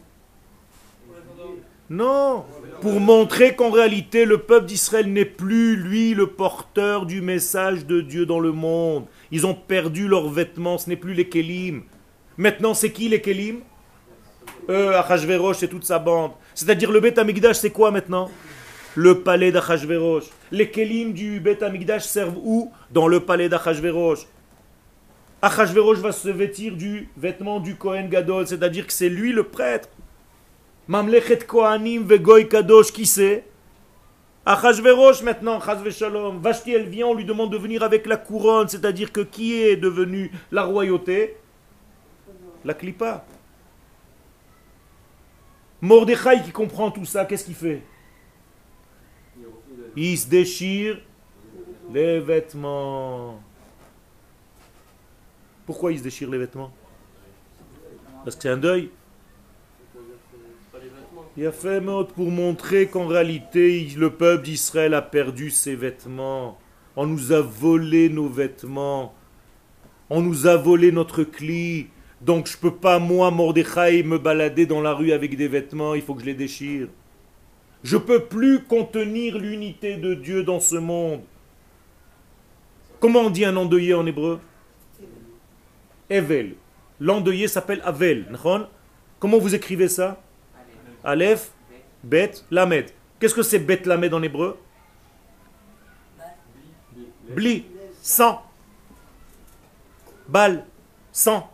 Non, 1.89 2.43
pour 2.81 2.99
montrer 2.99 3.55
qu'en 3.55 3.69
réalité, 3.69 4.25
le 4.25 4.39
peuple 4.39 4.65
d'Israël 4.65 5.11
n'est 5.11 5.25
plus, 5.25 5.75
lui, 5.75 6.13
le 6.13 6.27
porteur 6.27 7.05
du 7.05 7.21
message 7.21 7.85
de 7.85 8.01
Dieu 8.01 8.25
dans 8.25 8.39
le 8.39 8.51
monde. 8.51 9.05
Ils 9.31 9.45
ont 9.45 9.53
perdu 9.55 10.07
leurs 10.07 10.29
vêtements, 10.29 10.77
ce 10.77 10.89
n'est 10.89 10.97
plus 10.97 11.13
les 11.13 11.29
Kélim. 11.29 11.83
Maintenant, 12.37 12.73
c'est 12.73 12.91
qui 12.91 13.09
les 13.09 13.21
Kélim 13.21 13.59
Eux, 14.69 14.95
Achashverosh 14.95 15.63
et 15.63 15.67
toute 15.67 15.85
sa 15.85 15.99
bande. 15.99 16.31
C'est-à-dire 16.55 16.91
le 16.91 16.99
Beth 16.99 17.17
Amigdash, 17.17 17.57
c'est 17.57 17.69
quoi 17.69 17.91
maintenant? 17.91 18.29
Le 18.95 19.21
palais 19.21 19.51
d'Achashverosh. 19.51 20.25
Les 20.51 20.69
kelim 20.69 21.13
du 21.13 21.39
Beth 21.39 21.63
Amikdash 21.63 22.03
servent 22.03 22.37
où? 22.37 22.71
Dans 22.91 23.07
le 23.07 23.19
palais 23.19 23.49
d'Achashverosh. 23.49 24.27
Achashverosh 25.41 25.97
va 25.97 26.11
se 26.11 26.29
vêtir 26.29 26.75
du 26.75 27.09
vêtement 27.17 27.59
du 27.59 27.75
Kohen 27.75 28.09
Gadol, 28.09 28.47
c'est-à-dire 28.47 28.87
que 28.87 28.93
c'est 28.93 29.09
lui 29.09 29.33
le 29.33 29.43
prêtre. 29.43 29.89
Mamlechet 30.87 31.39
Kohanim 31.39 32.03
Vegoy 32.03 32.47
Kadosh, 32.47 32.91
qui 32.91 33.05
c'est? 33.05 33.45
Achashverosh 34.45 35.21
maintenant, 35.23 35.59
Shalom. 35.89 36.41
Vashti, 36.41 36.73
elle 36.73 36.89
vient, 36.89 37.07
on 37.07 37.13
lui 37.13 37.25
demande 37.25 37.51
de 37.51 37.57
venir 37.57 37.83
avec 37.83 38.05
la 38.05 38.17
couronne, 38.17 38.67
c'est-à-dire 38.67 39.11
que 39.11 39.21
qui 39.21 39.61
est 39.61 39.77
devenu 39.77 40.31
la 40.51 40.63
royauté? 40.63 41.37
La 42.65 42.73
Klippa. 42.73 43.25
Mordechai 45.81 46.41
qui 46.43 46.51
comprend 46.51 46.91
tout 46.91 47.05
ça, 47.05 47.25
qu'est-ce 47.25 47.45
qu'il 47.45 47.55
fait? 47.55 47.81
Il 49.95 50.17
se 50.17 50.27
déchire 50.27 50.99
les 51.91 52.19
vêtements. 52.19 53.39
Pourquoi 55.65 55.91
il 55.91 55.99
se 55.99 56.03
déchire 56.03 56.29
les 56.29 56.37
vêtements? 56.37 56.71
Parce 58.23 58.35
que 58.35 58.43
c'est 58.43 58.49
un 58.49 58.57
deuil. 58.57 58.89
Il 61.35 61.47
a 61.47 61.51
fait 61.51 61.81
mode 61.81 62.09
pour 62.09 62.29
montrer 62.29 62.87
qu'en 62.87 63.07
réalité, 63.07 63.87
le 63.97 64.11
peuple 64.11 64.43
d'Israël 64.43 64.93
a 64.93 65.01
perdu 65.01 65.49
ses 65.49 65.75
vêtements. 65.75 66.59
On 66.95 67.07
nous 67.07 67.31
a 67.31 67.41
volé 67.41 68.09
nos 68.09 68.27
vêtements. 68.27 69.15
On 70.09 70.21
nous 70.21 70.45
a 70.45 70.57
volé 70.57 70.91
notre 70.91 71.23
cli. 71.23 71.87
Donc 72.21 72.47
je 72.47 72.55
ne 72.55 72.61
peux 72.61 72.75
pas, 72.75 72.99
moi, 72.99 73.31
Mordechai, 73.31 74.03
me 74.03 74.19
balader 74.19 74.65
dans 74.65 74.81
la 74.81 74.93
rue 74.93 75.11
avec 75.11 75.35
des 75.35 75.47
vêtements. 75.47 75.95
Il 75.95 76.01
faut 76.03 76.13
que 76.13 76.21
je 76.21 76.27
les 76.27 76.35
déchire. 76.35 76.87
Je 77.83 77.97
ne 77.97 78.01
peux 78.01 78.23
plus 78.23 78.63
contenir 78.63 79.37
l'unité 79.37 79.97
de 79.97 80.13
Dieu 80.13 80.43
dans 80.43 80.61
ce 80.61 80.75
monde. 80.75 81.21
Comment 82.99 83.21
on 83.21 83.29
dit 83.29 83.43
un 83.43 83.55
endeuillé 83.57 83.93
en 83.93 84.05
hébreu? 84.05 84.39
Evel. 86.09 86.55
L'endeuillé 86.99 87.49
s'appelle 87.49 87.81
Avel. 87.83 88.25
Comment 89.19 89.37
vous 89.37 89.53
écrivez 89.53 89.89
ça? 89.89 90.21
Aleph, 91.03 91.51
Bet, 92.03 92.31
Lamed. 92.49 92.91
Qu'est-ce 93.19 93.35
que 93.35 93.43
c'est 93.43 93.59
Bet, 93.59 93.81
Lamed 93.85 94.13
en 94.13 94.23
hébreu? 94.23 94.57
Bli, 97.29 97.65
sang. 98.01 98.41
Bal, 100.29 100.65
sang. 101.11 101.49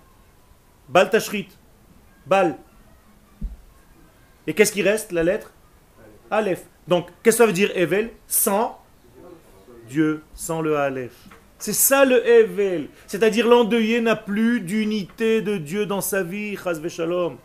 Bal 0.87 1.09
tashrit. 1.09 1.47
Bal. 2.27 2.57
Et 4.45 4.53
qu'est-ce 4.53 4.71
qui 4.71 4.83
reste, 4.83 5.11
la 5.11 5.23
lettre? 5.23 5.51
Aleph. 6.31 6.63
Donc, 6.87 7.09
qu'est-ce 7.23 7.37
que 7.37 7.43
ça 7.43 7.47
veut 7.47 7.53
dire 7.53 7.71
Evel? 7.75 8.11
Sans 8.27 8.79
Dieu, 9.87 10.21
sans 10.33 10.61
le 10.61 10.77
Aleph. 10.77 11.15
C'est 11.57 11.73
ça 11.73 12.05
le 12.05 12.25
Evel. 12.25 12.87
C'est-à-dire 13.07 13.47
l'endeuillé 13.47 14.01
n'a 14.01 14.15
plus 14.15 14.61
d'unité 14.61 15.41
de 15.41 15.57
Dieu 15.57 15.85
dans 15.85 16.01
sa 16.01 16.23
vie, 16.23 16.57
Shalom. 16.87 17.37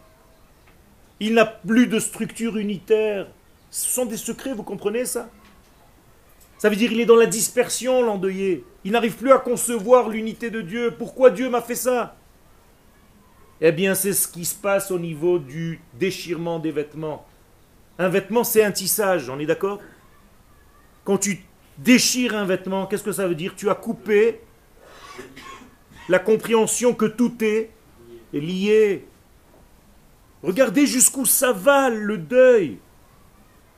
Il 1.20 1.35
n'a 1.35 1.47
plus 1.47 1.87
de 1.87 1.99
structure 1.99 2.57
unitaire. 2.57 3.26
Ce 3.70 3.89
sont 3.89 4.07
des 4.07 4.16
secrets, 4.16 4.55
vous 4.55 4.62
comprenez 4.62 5.05
ça? 5.05 5.28
Ça 6.59 6.68
veut 6.68 6.76
dire 6.76 6.91
qu'il 6.91 7.01
est 7.01 7.07
dans 7.07 7.16
la 7.16 7.26
dispersion, 7.26 8.03
l'endeuillé. 8.03 8.64
Il 8.85 8.93
n'arrive 8.93 9.16
plus 9.16 9.32
à 9.32 9.39
concevoir 9.39 10.09
l'unité 10.09 10.51
de 10.51 10.61
Dieu. 10.61 10.95
Pourquoi 10.97 11.30
Dieu 11.30 11.51
m'a 11.51 11.61
fait 11.61 11.74
ça? 11.74 12.16
Eh 13.61 13.72
bien, 13.72 13.95
c'est 13.95 14.12
ce 14.12 14.28
qui 14.28 14.45
se 14.45 14.55
passe 14.55 14.91
au 14.91 14.99
niveau 14.99 15.39
du 15.39 15.80
déchirement 15.95 16.59
des 16.59 16.70
vêtements. 16.70 17.26
Un 17.99 18.09
vêtement, 18.09 18.45
c'est 18.45 18.65
un 18.65 18.73
tissage, 18.73 19.29
on 19.29 19.39
est 19.39 19.47
d'accord? 19.47 19.81
Quand 21.05 21.19
tu 21.19 21.45
déchires 21.79 22.35
un 22.35 22.45
vêtement, 22.45 22.87
qu'est-ce 22.87 23.05
que 23.05 23.13
ça 23.13 23.29
veut 23.29 23.35
dire? 23.35 23.55
Tu 23.57 23.71
as 23.71 23.75
coupé 23.75 24.41
la 26.09 26.19
compréhension 26.19 26.95
que 26.95 27.07
tout 27.07 27.43
est, 27.43 27.71
lié. 28.33 29.07
Regardez 30.43 30.87
jusqu'où 30.87 31.25
ça 31.25 31.53
va 31.53 31.89
le 31.89 32.19
deuil. 32.19 32.79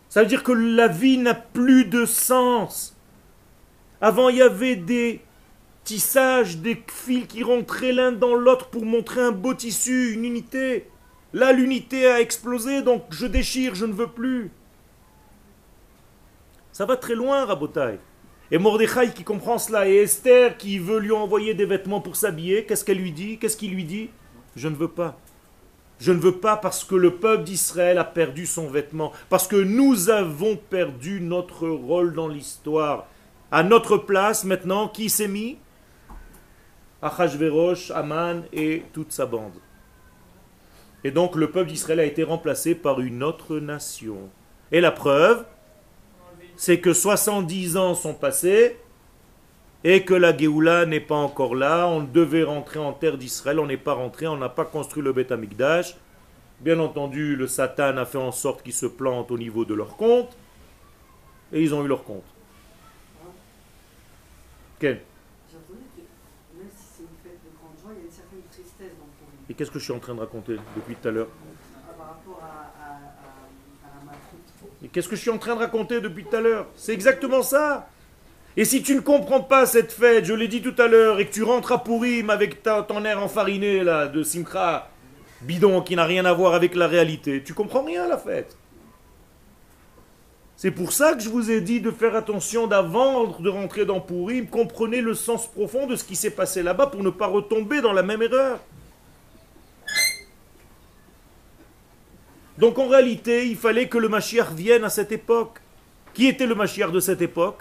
Ça 0.08 0.22
veut 0.22 0.28
dire 0.28 0.42
que 0.42 0.52
la 0.52 0.88
vie 0.88 1.18
n'a 1.18 1.34
plus 1.34 1.84
de 1.84 2.06
sens. 2.06 2.96
Avant, 4.00 4.28
il 4.30 4.36
y 4.36 4.42
avait 4.42 4.76
des 4.76 5.20
tissages, 5.84 6.58
des 6.58 6.82
fils 6.88 7.26
qui 7.26 7.42
rentraient 7.42 7.92
l'un 7.92 8.12
dans 8.12 8.34
l'autre 8.34 8.68
pour 8.68 8.84
montrer 8.84 9.20
un 9.20 9.32
beau 9.32 9.54
tissu, 9.54 10.12
une 10.14 10.24
unité. 10.24 10.88
Là, 11.36 11.52
l'unité 11.52 12.06
a 12.06 12.22
explosé, 12.22 12.80
donc 12.80 13.02
je 13.10 13.26
déchire, 13.26 13.74
je 13.74 13.84
ne 13.84 13.92
veux 13.92 14.06
plus. 14.06 14.50
Ça 16.72 16.86
va 16.86 16.96
très 16.96 17.14
loin, 17.14 17.44
Rabotai. 17.44 17.98
Et 18.50 18.56
Mordechai 18.56 19.12
qui 19.12 19.22
comprend 19.22 19.58
cela, 19.58 19.86
et 19.86 19.96
Esther 19.96 20.56
qui 20.56 20.78
veut 20.78 20.98
lui 20.98 21.12
envoyer 21.12 21.52
des 21.52 21.66
vêtements 21.66 22.00
pour 22.00 22.16
s'habiller, 22.16 22.64
qu'est-ce 22.64 22.86
qu'elle 22.86 22.96
lui 22.96 23.12
dit? 23.12 23.36
Qu'est-ce 23.36 23.58
qu'il 23.58 23.74
lui 23.74 23.84
dit? 23.84 24.08
Je 24.56 24.68
ne 24.68 24.76
veux 24.76 24.88
pas. 24.88 25.18
Je 26.00 26.10
ne 26.10 26.18
veux 26.18 26.38
pas 26.38 26.56
parce 26.56 26.84
que 26.84 26.94
le 26.94 27.16
peuple 27.16 27.44
d'Israël 27.44 27.98
a 27.98 28.04
perdu 28.04 28.46
son 28.46 28.68
vêtement, 28.68 29.12
parce 29.28 29.46
que 29.46 29.56
nous 29.56 30.08
avons 30.08 30.56
perdu 30.56 31.20
notre 31.20 31.68
rôle 31.68 32.14
dans 32.14 32.28
l'histoire. 32.28 33.08
À 33.50 33.62
notre 33.62 33.98
place, 33.98 34.44
maintenant, 34.44 34.88
qui 34.88 35.10
s'est 35.10 35.28
mis? 35.28 35.58
Achashverosh, 37.02 37.90
Aman 37.90 38.44
et 38.54 38.84
toute 38.94 39.12
sa 39.12 39.26
bande. 39.26 39.60
Et 41.06 41.12
donc 41.12 41.36
le 41.36 41.52
peuple 41.52 41.68
d'Israël 41.68 42.00
a 42.00 42.04
été 42.04 42.24
remplacé 42.24 42.74
par 42.74 42.98
une 42.98 43.22
autre 43.22 43.60
nation. 43.60 44.28
Et 44.72 44.80
la 44.80 44.90
preuve, 44.90 45.44
c'est 46.56 46.80
que 46.80 46.92
70 46.92 47.76
ans 47.76 47.94
sont 47.94 48.12
passés 48.12 48.76
et 49.84 50.04
que 50.04 50.14
la 50.14 50.36
Géoula 50.36 50.84
n'est 50.84 50.98
pas 50.98 51.14
encore 51.14 51.54
là. 51.54 51.86
On 51.86 52.02
devait 52.02 52.42
rentrer 52.42 52.80
en 52.80 52.92
terre 52.92 53.18
d'Israël, 53.18 53.60
on 53.60 53.66
n'est 53.66 53.76
pas 53.76 53.92
rentré, 53.92 54.26
on 54.26 54.36
n'a 54.36 54.48
pas 54.48 54.64
construit 54.64 55.00
le 55.00 55.12
Beth 55.12 55.30
Amikdash. 55.30 55.96
Bien 56.58 56.80
entendu, 56.80 57.36
le 57.36 57.46
Satan 57.46 57.98
a 57.98 58.04
fait 58.04 58.18
en 58.18 58.32
sorte 58.32 58.64
qu'ils 58.64 58.72
se 58.72 58.86
plantent 58.86 59.30
au 59.30 59.38
niveau 59.38 59.64
de 59.64 59.74
leur 59.74 59.96
compte 59.96 60.36
et 61.52 61.62
ils 61.62 61.72
ont 61.72 61.84
eu 61.84 61.88
leur 61.88 62.02
compte. 62.02 62.24
Quel 64.80 65.02
J'ai 65.48 65.56
entendu 65.56 65.84
que 65.94 66.58
même 66.58 66.68
si 66.76 66.84
c'est 66.96 67.02
une 67.04 67.16
fête 67.22 67.38
de 67.44 67.56
grande 67.56 67.78
joie, 67.80 67.92
il 67.96 68.02
y 68.02 68.08
a 68.08 68.22
une 68.34 68.48
tristesse 68.50 68.98
dans 68.98 69.06
Purim. 69.20 69.35
Et 69.48 69.54
qu'est-ce 69.54 69.70
que 69.70 69.78
je 69.78 69.84
suis 69.84 69.92
en 69.92 69.98
train 69.98 70.14
de 70.14 70.20
raconter 70.20 70.56
depuis 70.76 70.94
tout 70.96 71.08
à 71.08 71.10
l'heure. 71.12 71.28
Et 74.84 74.88
qu'est-ce 74.88 75.08
que 75.08 75.16
je 75.16 75.20
suis 75.20 75.30
en 75.30 75.38
train 75.38 75.54
de 75.54 75.60
raconter 75.60 76.00
depuis 76.00 76.24
tout 76.24 76.36
à 76.36 76.40
l'heure 76.40 76.66
C'est 76.76 76.92
exactement 76.92 77.42
ça. 77.42 77.88
Et 78.56 78.64
si 78.64 78.82
tu 78.82 78.94
ne 78.94 79.00
comprends 79.00 79.40
pas 79.40 79.66
cette 79.66 79.92
fête, 79.92 80.24
je 80.24 80.32
l'ai 80.34 80.48
dit 80.48 80.62
tout 80.62 80.74
à 80.80 80.86
l'heure, 80.86 81.20
et 81.20 81.26
que 81.26 81.32
tu 81.32 81.42
rentres 81.42 81.72
à 81.72 81.82
Purim 81.84 82.30
avec 82.30 82.62
ta- 82.62 82.82
ton 82.82 83.04
air 83.04 83.22
enfariné 83.22 83.84
là, 83.84 84.06
de 84.06 84.22
Simcha, 84.22 84.88
bidon 85.42 85.82
qui 85.82 85.94
n'a 85.94 86.04
rien 86.04 86.24
à 86.24 86.32
voir 86.32 86.54
avec 86.54 86.74
la 86.74 86.86
réalité, 86.88 87.42
tu 87.44 87.52
comprends 87.54 87.84
rien 87.84 88.04
à 88.04 88.08
la 88.08 88.16
fête. 88.18 88.56
C'est 90.56 90.70
pour 90.70 90.92
ça 90.92 91.12
que 91.12 91.20
je 91.20 91.28
vous 91.28 91.50
ai 91.50 91.60
dit 91.60 91.82
de 91.82 91.90
faire 91.90 92.16
attention 92.16 92.66
d'avant 92.66 93.26
de 93.26 93.48
rentrer 93.50 93.84
dans 93.84 94.00
Purim, 94.00 94.46
comprenez 94.46 95.02
le 95.02 95.12
sens 95.12 95.46
profond 95.46 95.86
de 95.86 95.96
ce 95.96 96.04
qui 96.04 96.16
s'est 96.16 96.30
passé 96.30 96.62
là-bas 96.62 96.86
pour 96.86 97.02
ne 97.02 97.10
pas 97.10 97.26
retomber 97.26 97.82
dans 97.82 97.92
la 97.92 98.02
même 98.02 98.22
erreur. 98.22 98.58
Donc 102.58 102.78
en 102.78 102.88
réalité, 102.88 103.46
il 103.48 103.56
fallait 103.56 103.88
que 103.88 103.98
le 103.98 104.08
Mashiach 104.08 104.52
vienne 104.52 104.84
à 104.84 104.88
cette 104.90 105.12
époque. 105.12 105.60
Qui 106.14 106.26
était 106.28 106.46
le 106.46 106.54
Mashiach 106.54 106.90
de 106.90 107.00
cette 107.00 107.20
époque? 107.20 107.58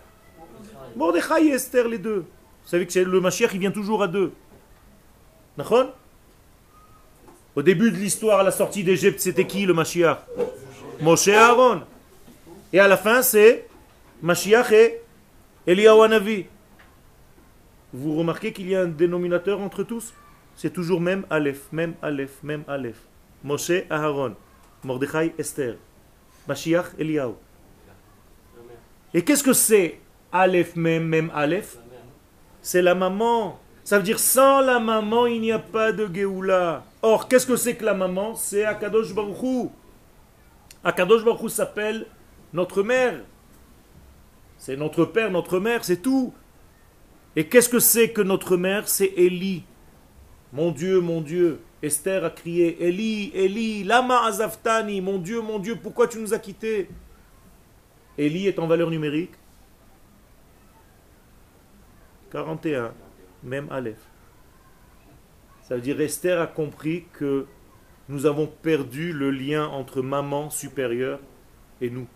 Mordechai 0.96 1.48
et 1.48 1.50
Esther, 1.50 1.90
les 1.90 1.98
deux. 1.98 2.20
Vous 2.64 2.70
savez 2.70 2.88
que 2.88 3.00
le 3.00 3.20
Mashiach, 3.20 3.52
il 3.54 3.60
vient 3.60 3.72
toujours 3.72 4.02
à 4.02 4.08
deux. 4.08 4.32
D'accord? 5.58 5.94
Au 7.56 7.62
début 7.62 7.92
de 7.92 7.98
l'histoire, 7.98 8.40
à 8.40 8.44
la 8.44 8.52
sortie 8.52 8.84
d'Égypte, 8.84 9.20
c'était 9.20 9.46
qui 9.46 9.66
le 9.66 9.74
Mashiach? 9.74 10.20
Moshe 11.02 11.28
et 11.28 11.36
Aaron. 11.36 11.82
Et 12.72 12.80
à 12.80 12.88
la 12.88 12.98
fin, 12.98 13.22
c'est 13.22 13.68
Mashiach 14.22 14.72
et 14.72 15.02
Eliyahu. 15.68 16.46
Vous 17.94 18.18
remarquez 18.18 18.54
qu'il 18.54 18.70
y 18.70 18.76
a 18.76 18.82
un 18.82 18.88
dénominateur 18.88 19.60
entre 19.60 19.84
tous? 19.84 20.14
C'est 20.56 20.72
toujours 20.72 21.02
même 21.02 21.26
Aleph, 21.30 21.72
même 21.74 21.96
Aleph, 22.02 22.42
même 22.44 22.64
Aleph. 22.68 23.02
Moshe, 23.44 23.84
Aaron. 23.90 24.36
Mordechai, 24.86 25.34
Esther. 25.38 25.76
Mashiach, 26.48 26.94
Eliyahu. 27.00 27.34
Et 29.14 29.24
qu'est-ce 29.24 29.44
que 29.44 29.54
c'est 29.54 30.00
Aleph, 30.32 30.76
même, 30.76 31.08
même 31.08 31.32
Aleph? 31.34 31.78
C'est 32.62 32.82
la 32.82 32.96
maman. 32.96 33.60
Ça 33.84 33.98
veut 33.98 34.04
dire 34.04 34.20
sans 34.20 34.62
la 34.62 34.80
maman, 34.80 35.26
il 35.26 35.42
n'y 35.42 35.52
a 35.52 35.60
pas 35.60 35.92
de 35.92 36.08
Géoula. 36.14 36.84
Or, 37.02 37.28
qu'est-ce 37.28 37.46
que 37.46 37.56
c'est 37.56 37.76
que 37.76 37.86
la 37.86 37.94
maman? 37.94 38.36
C'est 38.36 38.66
Akadosh 38.66 39.14
Baruch 39.14 39.42
Hu. 39.42 39.70
Akadosh 40.84 41.24
Baruch 41.24 41.44
Hu 41.44 41.50
s'appelle 41.50 42.06
notre 42.54 42.84
mère. 42.84 43.22
C'est 44.58 44.76
notre 44.76 45.06
père, 45.06 45.32
notre 45.32 45.60
mère, 45.60 45.84
c'est 45.84 46.02
tout. 46.02 46.34
Et 47.36 47.48
qu'est-ce 47.48 47.70
que 47.70 47.80
c'est 47.80 48.10
que 48.10 48.22
notre 48.22 48.58
mère? 48.58 48.88
C'est 48.88 49.14
Élie. 49.18 49.64
Mon 50.54 50.72
Dieu, 50.72 51.00
mon 51.02 51.22
Dieu. 51.22 51.60
Esther 51.86 52.26
a 52.26 52.30
crié 52.32 52.84
Élie, 52.84 53.32
Élie, 53.34 53.84
lama 53.84 54.26
azaftani, 54.26 55.02
mon 55.02 55.20
Dieu, 55.20 55.42
mon 55.42 55.60
Dieu, 55.60 55.76
pourquoi 55.76 56.08
tu 56.08 56.20
nous 56.20 56.34
as 56.34 56.40
quittés? 56.40 56.90
Élie 58.18 58.48
est 58.48 58.60
en 58.60 58.68
valeur 58.68 58.90
numérique 58.90 59.34
41, 62.32 62.94
même 63.44 63.68
Aleph. 63.72 64.00
Ça 65.64 65.76
veut 65.76 65.82
dire 65.82 66.02
Esther 66.02 66.42
a 66.42 66.48
compris 66.48 67.06
que 67.14 67.46
nous 68.10 68.26
avons 68.26 68.48
perdu 68.48 69.14
le 69.14 69.30
lien 69.30 69.68
entre 69.68 70.02
maman 70.02 70.50
supérieure 70.50 71.20
et 71.82 71.90
nous. 71.90 72.08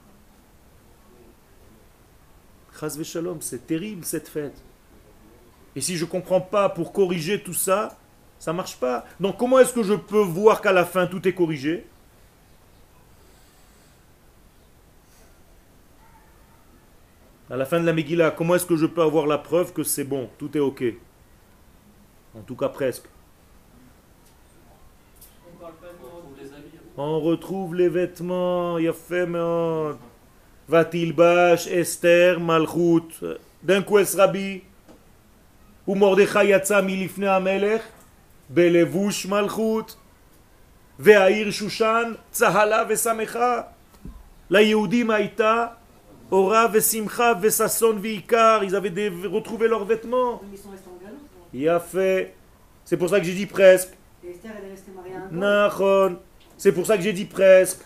Shalom, 3.03 3.41
c'est 3.41 3.67
terrible 3.67 4.05
cette 4.05 4.29
fête. 4.29 4.63
Et 5.75 5.81
si 5.81 5.97
je 5.97 6.05
ne 6.05 6.09
comprends 6.09 6.41
pas 6.41 6.69
pour 6.69 6.93
corriger 6.93 7.41
tout 7.41 7.53
ça, 7.53 7.98
ça 8.39 8.53
marche 8.53 8.77
pas. 8.77 9.05
Donc 9.19 9.37
comment 9.37 9.59
est-ce 9.59 9.73
que 9.73 9.83
je 9.83 9.93
peux 9.93 10.21
voir 10.21 10.61
qu'à 10.61 10.71
la 10.71 10.85
fin 10.85 11.05
tout 11.05 11.27
est 11.27 11.33
corrigé? 11.33 11.85
À 17.51 17.57
la 17.57 17.65
fin 17.65 17.79
de 17.79 17.85
la 17.85 17.93
Megillah, 17.93 18.31
comment 18.31 18.55
est-ce 18.55 18.65
que 18.65 18.75
je 18.75 18.85
peux 18.85 19.01
avoir 19.01 19.25
la 19.27 19.37
preuve 19.37 19.73
que 19.73 19.83
c'est 19.83 20.03
bon, 20.03 20.29
tout 20.37 20.55
est 20.55 20.59
ok? 20.59 20.83
En 22.37 22.41
tout 22.41 22.55
cas 22.55 22.69
presque. 22.69 23.05
On 26.95 27.19
retrouve 27.21 27.75
les 27.75 27.89
vêtements, 27.89 28.77
Yafé 28.77 29.25
Meod. 29.25 29.97
Vatilbash, 30.67 31.65
Esther, 31.67 32.39
Malchut. 32.39 33.23
D'un 33.63 33.81
coup, 33.81 33.97
Rabbi. 34.15 34.61
Ou 35.87 35.95
Mordechai 35.95 36.49
yatsa 36.49 36.81
milifne. 36.81 37.25
Malchut, 39.27 39.95
ils 48.63 48.75
avaient 48.75 49.09
retrouvé 49.27 49.67
leurs 49.67 49.85
vêtements. 49.85 50.41
Il 51.53 51.69
a 51.69 51.79
fait. 51.79 52.33
C'est 52.85 52.97
pour 52.97 53.09
ça 53.09 53.19
que 53.19 53.25
j'ai 53.25 53.33
dit 53.33 53.45
presque. 53.45 53.89
C'est 56.57 56.71
pour 56.71 56.85
ça 56.85 56.97
que 56.97 57.03
j'ai 57.03 57.13
dit 57.13 57.25
presque. 57.25 57.79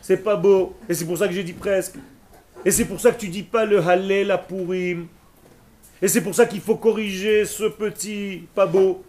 C'est 0.00 0.16
pas 0.18 0.36
beau. 0.36 0.74
Et 0.88 0.94
c'est 0.94 1.04
pour 1.04 1.16
ça 1.16 1.28
que 1.28 1.34
j'ai 1.34 1.44
dit 1.44 1.52
presque. 1.52 1.94
Et 2.64 2.70
c'est 2.70 2.86
pour 2.86 3.00
ça 3.00 3.12
que 3.12 3.20
tu 3.20 3.28
dis 3.28 3.42
pas 3.42 3.64
le 3.64 3.78
Hallel 3.80 4.28
la 4.28 4.38
Purim. 4.38 5.06
Et 6.02 6.08
c'est 6.08 6.22
pour 6.22 6.34
ça 6.34 6.46
qu'il 6.46 6.60
faut 6.60 6.76
corriger 6.76 7.44
ce 7.44 7.64
petit 7.64 8.46
pas 8.54 8.66
beau. 8.66 9.04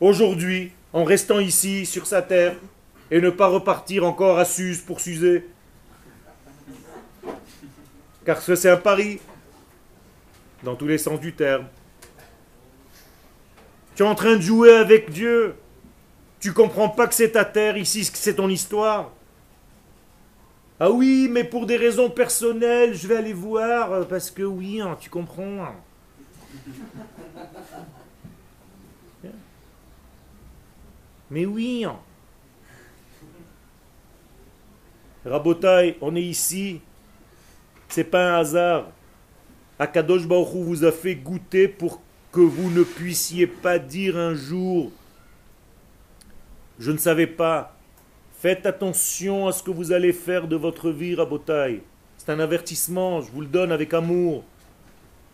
Aujourd'hui, 0.00 0.72
en 0.92 1.04
restant 1.04 1.40
ici, 1.40 1.84
sur 1.84 2.06
sa 2.06 2.22
terre, 2.22 2.56
et 3.10 3.20
ne 3.20 3.30
pas 3.30 3.48
repartir 3.48 4.04
encore 4.04 4.38
à 4.38 4.44
Suse 4.44 4.80
pour 4.80 5.00
s'user. 5.00 5.46
Car 8.24 8.40
ce 8.40 8.54
c'est 8.54 8.70
un 8.70 8.76
pari. 8.76 9.20
Dans 10.62 10.74
tous 10.76 10.86
les 10.86 10.98
sens 10.98 11.20
du 11.20 11.32
terme. 11.32 11.66
Tu 13.94 14.02
es 14.02 14.06
en 14.06 14.14
train 14.14 14.36
de 14.36 14.40
jouer 14.40 14.72
avec 14.72 15.10
Dieu. 15.10 15.54
Tu 16.38 16.52
comprends 16.52 16.88
pas 16.88 17.06
que 17.06 17.14
c'est 17.14 17.32
ta 17.32 17.44
terre 17.44 17.76
ici, 17.76 18.10
que 18.10 18.16
c'est 18.16 18.34
ton 18.34 18.48
histoire. 18.48 19.10
Ah 20.78 20.90
oui, 20.90 21.28
mais 21.30 21.44
pour 21.44 21.66
des 21.66 21.76
raisons 21.76 22.08
personnelles, 22.08 22.94
je 22.94 23.06
vais 23.06 23.16
aller 23.16 23.34
voir 23.34 23.92
euh, 23.92 24.04
parce 24.04 24.30
que 24.30 24.42
oui, 24.42 24.80
hein, 24.80 24.96
tu 24.98 25.10
comprends. 25.10 25.64
hein. 25.64 25.74
Mais 31.30 31.46
oui. 31.46 31.84
hein. 31.84 31.98
On 36.00 36.16
est 36.16 36.22
ici. 36.22 36.80
C'est 37.88 38.04
pas 38.04 38.34
un 38.34 38.40
hasard. 38.40 38.88
Akadosh 39.78 40.26
Baruch 40.26 40.48
vous 40.54 40.84
a 40.84 40.92
fait 40.92 41.14
goûter 41.14 41.68
pour 41.68 42.00
que 42.32 42.40
vous 42.40 42.70
ne 42.70 42.82
puissiez 42.82 43.46
pas 43.46 43.78
dire 43.78 44.16
un 44.16 44.34
jour 44.34 44.92
je 46.80 46.90
ne 46.90 46.96
savais 46.96 47.26
pas. 47.26 47.76
Faites 48.38 48.64
attention 48.64 49.46
à 49.46 49.52
ce 49.52 49.62
que 49.62 49.70
vous 49.70 49.92
allez 49.92 50.14
faire 50.14 50.48
de 50.48 50.56
votre 50.56 50.90
vie, 50.90 51.14
Rabotai. 51.14 51.82
C'est 52.16 52.30
un 52.30 52.40
avertissement, 52.40 53.20
je 53.20 53.30
vous 53.30 53.42
le 53.42 53.46
donne 53.46 53.70
avec 53.70 53.92
amour. 53.92 54.42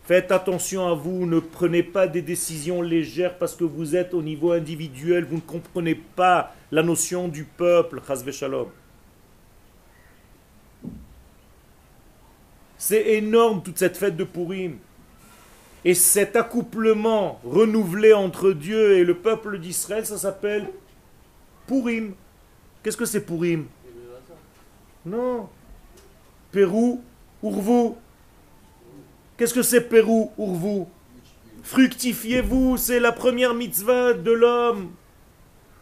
Faites 0.07 0.31
attention 0.31 0.87
à 0.87 0.93
vous, 0.93 1.25
ne 1.25 1.41
prenez 1.41 1.83
pas 1.83 2.07
des 2.07 2.21
décisions 2.21 2.81
légères 2.81 3.37
parce 3.37 3.57
que 3.57 3.65
vous 3.65 3.93
êtes 3.93 4.13
au 4.13 4.21
niveau 4.21 4.53
individuel, 4.53 5.25
vous 5.25 5.35
ne 5.35 5.41
comprenez 5.41 5.95
pas 5.95 6.55
la 6.71 6.81
notion 6.81 7.27
du 7.27 7.43
peuple, 7.43 8.01
Chazve 8.07 8.31
Shalom. 8.31 8.69
C'est 12.77 13.15
énorme 13.15 13.61
toute 13.61 13.77
cette 13.77 13.97
fête 13.97 14.15
de 14.15 14.23
Purim. 14.23 14.77
Et 15.83 15.93
cet 15.93 16.37
accouplement 16.37 17.41
renouvelé 17.43 18.13
entre 18.13 18.53
Dieu 18.53 18.99
et 18.99 19.03
le 19.03 19.17
peuple 19.17 19.59
d'Israël, 19.59 20.05
ça 20.05 20.17
s'appelle 20.17 20.69
Purim. 21.67 22.13
Qu'est-ce 22.81 22.95
que 22.95 23.03
c'est 23.03 23.25
Purim? 23.25 23.65
Non. 25.05 25.49
Pérou, 26.53 27.03
Urvu. 27.43 27.95
Qu'est-ce 29.37 29.53
que 29.53 29.61
c'est 29.61 29.81
Pérou, 29.81 30.31
Urvu 30.39 30.85
Fructifiez-vous, 31.61 32.77
c'est 32.77 32.99
la 32.99 33.11
première 33.11 33.53
mitzvah 33.53 34.13
de 34.13 34.31
l'homme. 34.31 34.91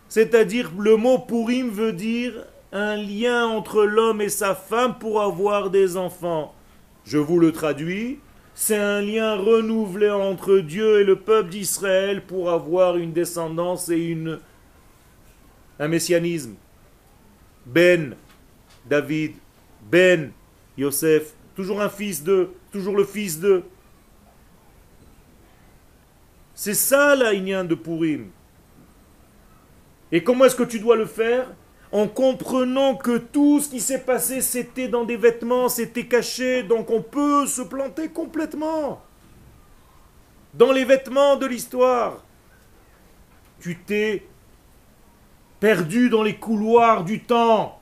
C'est-à-dire, 0.10 0.72
le 0.78 0.98
mot 0.98 1.20
Purim 1.20 1.70
veut 1.70 1.94
dire 1.94 2.34
un 2.74 2.98
lien 2.98 3.46
entre 3.46 3.84
l'homme 3.86 4.20
et 4.20 4.30
sa 4.30 4.56
femme 4.56 4.98
pour 5.00 5.22
avoir 5.22 5.70
des 5.70 5.96
enfants. 5.96 6.54
Je 7.06 7.18
vous 7.18 7.40
le 7.40 7.54
traduis. 7.54 8.20
C'est 8.56 8.78
un 8.78 9.02
lien 9.02 9.36
renouvelé 9.36 10.10
entre 10.10 10.58
Dieu 10.60 11.02
et 11.02 11.04
le 11.04 11.18
peuple 11.18 11.50
d'Israël 11.50 12.26
pour 12.26 12.50
avoir 12.50 12.98
une 12.98 13.14
descendance 13.14 13.90
et 13.90 14.00
une, 14.00 14.40
un 15.80 15.88
messianisme. 15.88 16.56
Ben, 17.66 18.16
David, 18.86 19.34
Ben, 19.90 20.32
Yosef, 20.78 21.34
toujours 21.56 21.82
un 21.82 21.90
fils 21.90 22.24
de, 22.24 22.50
toujours 22.72 22.96
le 22.96 23.06
fils 23.06 23.40
de. 23.40 23.64
C'est 26.54 26.74
ça 26.74 27.16
la 27.16 27.34
Inyan 27.34 27.66
de 27.66 27.76
Purim. 27.76 28.30
Et 30.12 30.24
comment 30.24 30.46
est-ce 30.46 30.56
que 30.56 30.64
tu 30.64 30.80
dois 30.80 30.96
le 30.96 31.06
faire? 31.06 31.52
En 31.92 32.08
comprenant 32.08 32.96
que 32.96 33.18
tout 33.18 33.60
ce 33.60 33.70
qui 33.70 33.80
s'est 33.80 34.02
passé, 34.02 34.42
c'était 34.42 34.88
dans 34.88 35.06
des 35.06 35.18
vêtements, 35.18 35.70
c'était 35.70 36.08
caché, 36.08 36.64
donc 36.64 36.90
on 36.90 37.02
peut 37.02 37.46
se 37.46 37.62
planter 37.62 38.10
complètement. 38.10 39.02
Dans 40.54 40.72
les 40.72 40.86
vêtements 40.86 41.36
de 41.36 41.46
l'histoire. 41.46 42.24
Tu 43.60 43.78
t'es 43.78 44.26
perdu 45.60 46.10
dans 46.10 46.24
les 46.24 46.36
couloirs 46.36 47.04
du 47.04 47.24
temps. 47.24 47.75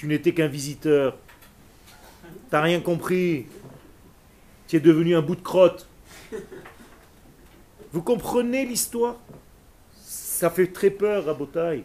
Tu 0.00 0.06
n'étais 0.06 0.32
qu'un 0.32 0.46
visiteur. 0.46 1.18
T'as 2.48 2.62
rien 2.62 2.80
compris. 2.80 3.44
Tu 4.66 4.76
es 4.76 4.80
devenu 4.80 5.14
un 5.14 5.20
bout 5.20 5.36
de 5.36 5.42
crotte. 5.42 5.86
Vous 7.92 8.00
comprenez 8.00 8.64
l'histoire? 8.64 9.16
Ça 10.02 10.48
fait 10.48 10.68
très 10.68 10.88
peur 10.88 11.28
à 11.28 11.34
Botaï. 11.34 11.84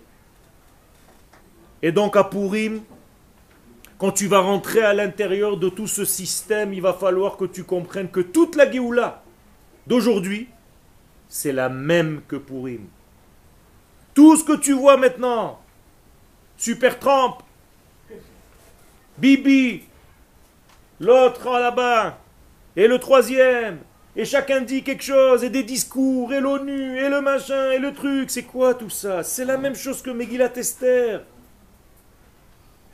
Et 1.82 1.92
donc 1.92 2.16
à 2.16 2.24
Purim, 2.24 2.84
quand 3.98 4.14
tu 4.14 4.28
vas 4.28 4.40
rentrer 4.40 4.82
à 4.82 4.94
l'intérieur 4.94 5.58
de 5.58 5.68
tout 5.68 5.88
ce 5.88 6.06
système, 6.06 6.74
il 6.74 6.82
va 6.82 6.94
falloir 6.94 7.36
que 7.36 7.44
tu 7.44 7.66
comprennes 7.66 8.10
que 8.10 8.22
toute 8.22 8.56
la 8.56 8.72
Géoula 8.72 9.24
d'aujourd'hui, 9.88 10.48
c'est 11.28 11.52
la 11.52 11.68
même 11.68 12.22
que 12.30 12.38
Purim. 12.38 12.88
Tout 14.14 14.38
ce 14.38 14.46
que 14.46 14.56
tu 14.56 14.72
vois 14.72 14.96
maintenant, 14.96 15.60
Super 16.56 16.98
Trump, 16.98 17.42
Bibi, 19.18 19.84
l'autre 21.00 21.50
là-bas, 21.50 22.20
et 22.76 22.88
le 22.88 23.00
troisième, 23.00 23.80
et 24.16 24.26
chacun 24.26 24.62
dit 24.62 24.84
quelque 24.84 25.04
chose, 25.04 25.44
et 25.44 25.50
des 25.50 25.64
discours, 25.64 26.34
et 26.34 26.40
l'ONU, 26.40 26.98
et 26.98 27.10
le 27.10 27.22
machin, 27.22 27.72
et 27.72 27.80
le 27.80 27.94
truc. 27.94 28.30
C'est 28.30 28.44
quoi 28.44 28.74
tout 28.74 28.90
ça? 28.90 29.24
C'est 29.24 29.46
la 29.46 29.58
même 29.58 29.76
chose 29.76 30.02
que 30.02 30.10
Megillat 30.10 30.56
Esther. 30.56 31.24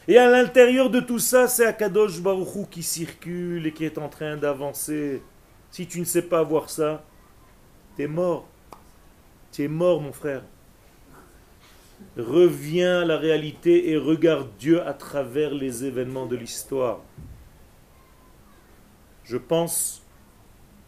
Et 0.08 0.18
à 0.18 0.30
l'intérieur 0.30 0.90
de 0.90 1.00
tout 1.00 1.20
ça, 1.20 1.48
c'est 1.48 1.66
Akadosh 1.66 2.20
Baruchou 2.22 2.66
qui 2.70 2.82
circule 2.82 3.68
et 3.68 3.72
qui 3.72 3.86
est 3.86 4.00
en 4.00 4.10
train 4.10 4.36
d'avancer. 4.36 5.22
Si 5.70 5.86
tu 5.86 6.00
ne 6.00 6.06
sais 6.06 6.24
pas 6.24 6.42
voir 6.42 6.70
ça, 6.72 7.04
tu 7.96 8.04
es 8.04 8.08
mort. 8.08 8.48
Tu 9.52 9.64
es 9.64 9.68
mort, 9.68 10.02
mon 10.02 10.12
frère. 10.12 10.42
Reviens 12.18 13.02
à 13.02 13.06
la 13.06 13.18
réalité 13.18 13.89
et 13.89 13.97
regarde 13.97 14.49
Dieu 14.60 14.86
à 14.86 14.93
travers 14.93 15.54
les 15.54 15.86
événements 15.86 16.26
de 16.26 16.36
l'histoire. 16.36 16.99
Je 19.24 19.38
pense 19.38 20.02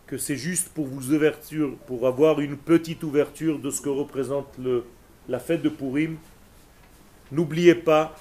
que 0.06 0.18
c'est 0.18 0.36
juste 0.36 0.70
pour 0.70 0.86
vous 0.86 1.14
ouverture, 1.14 1.76
pour 1.88 2.08
avoir 2.08 2.42
une 2.42 2.58
petite 2.58 3.04
ouverture 3.04 3.58
de 3.60 3.70
ce 3.70 3.82
que 3.82 3.90
représente 3.90 4.60
la 5.30 5.40
fête 5.40 5.62
de 5.62 5.70
Purim. 5.70 6.18
N'oubliez 7.32 7.76
pas, 7.76 8.16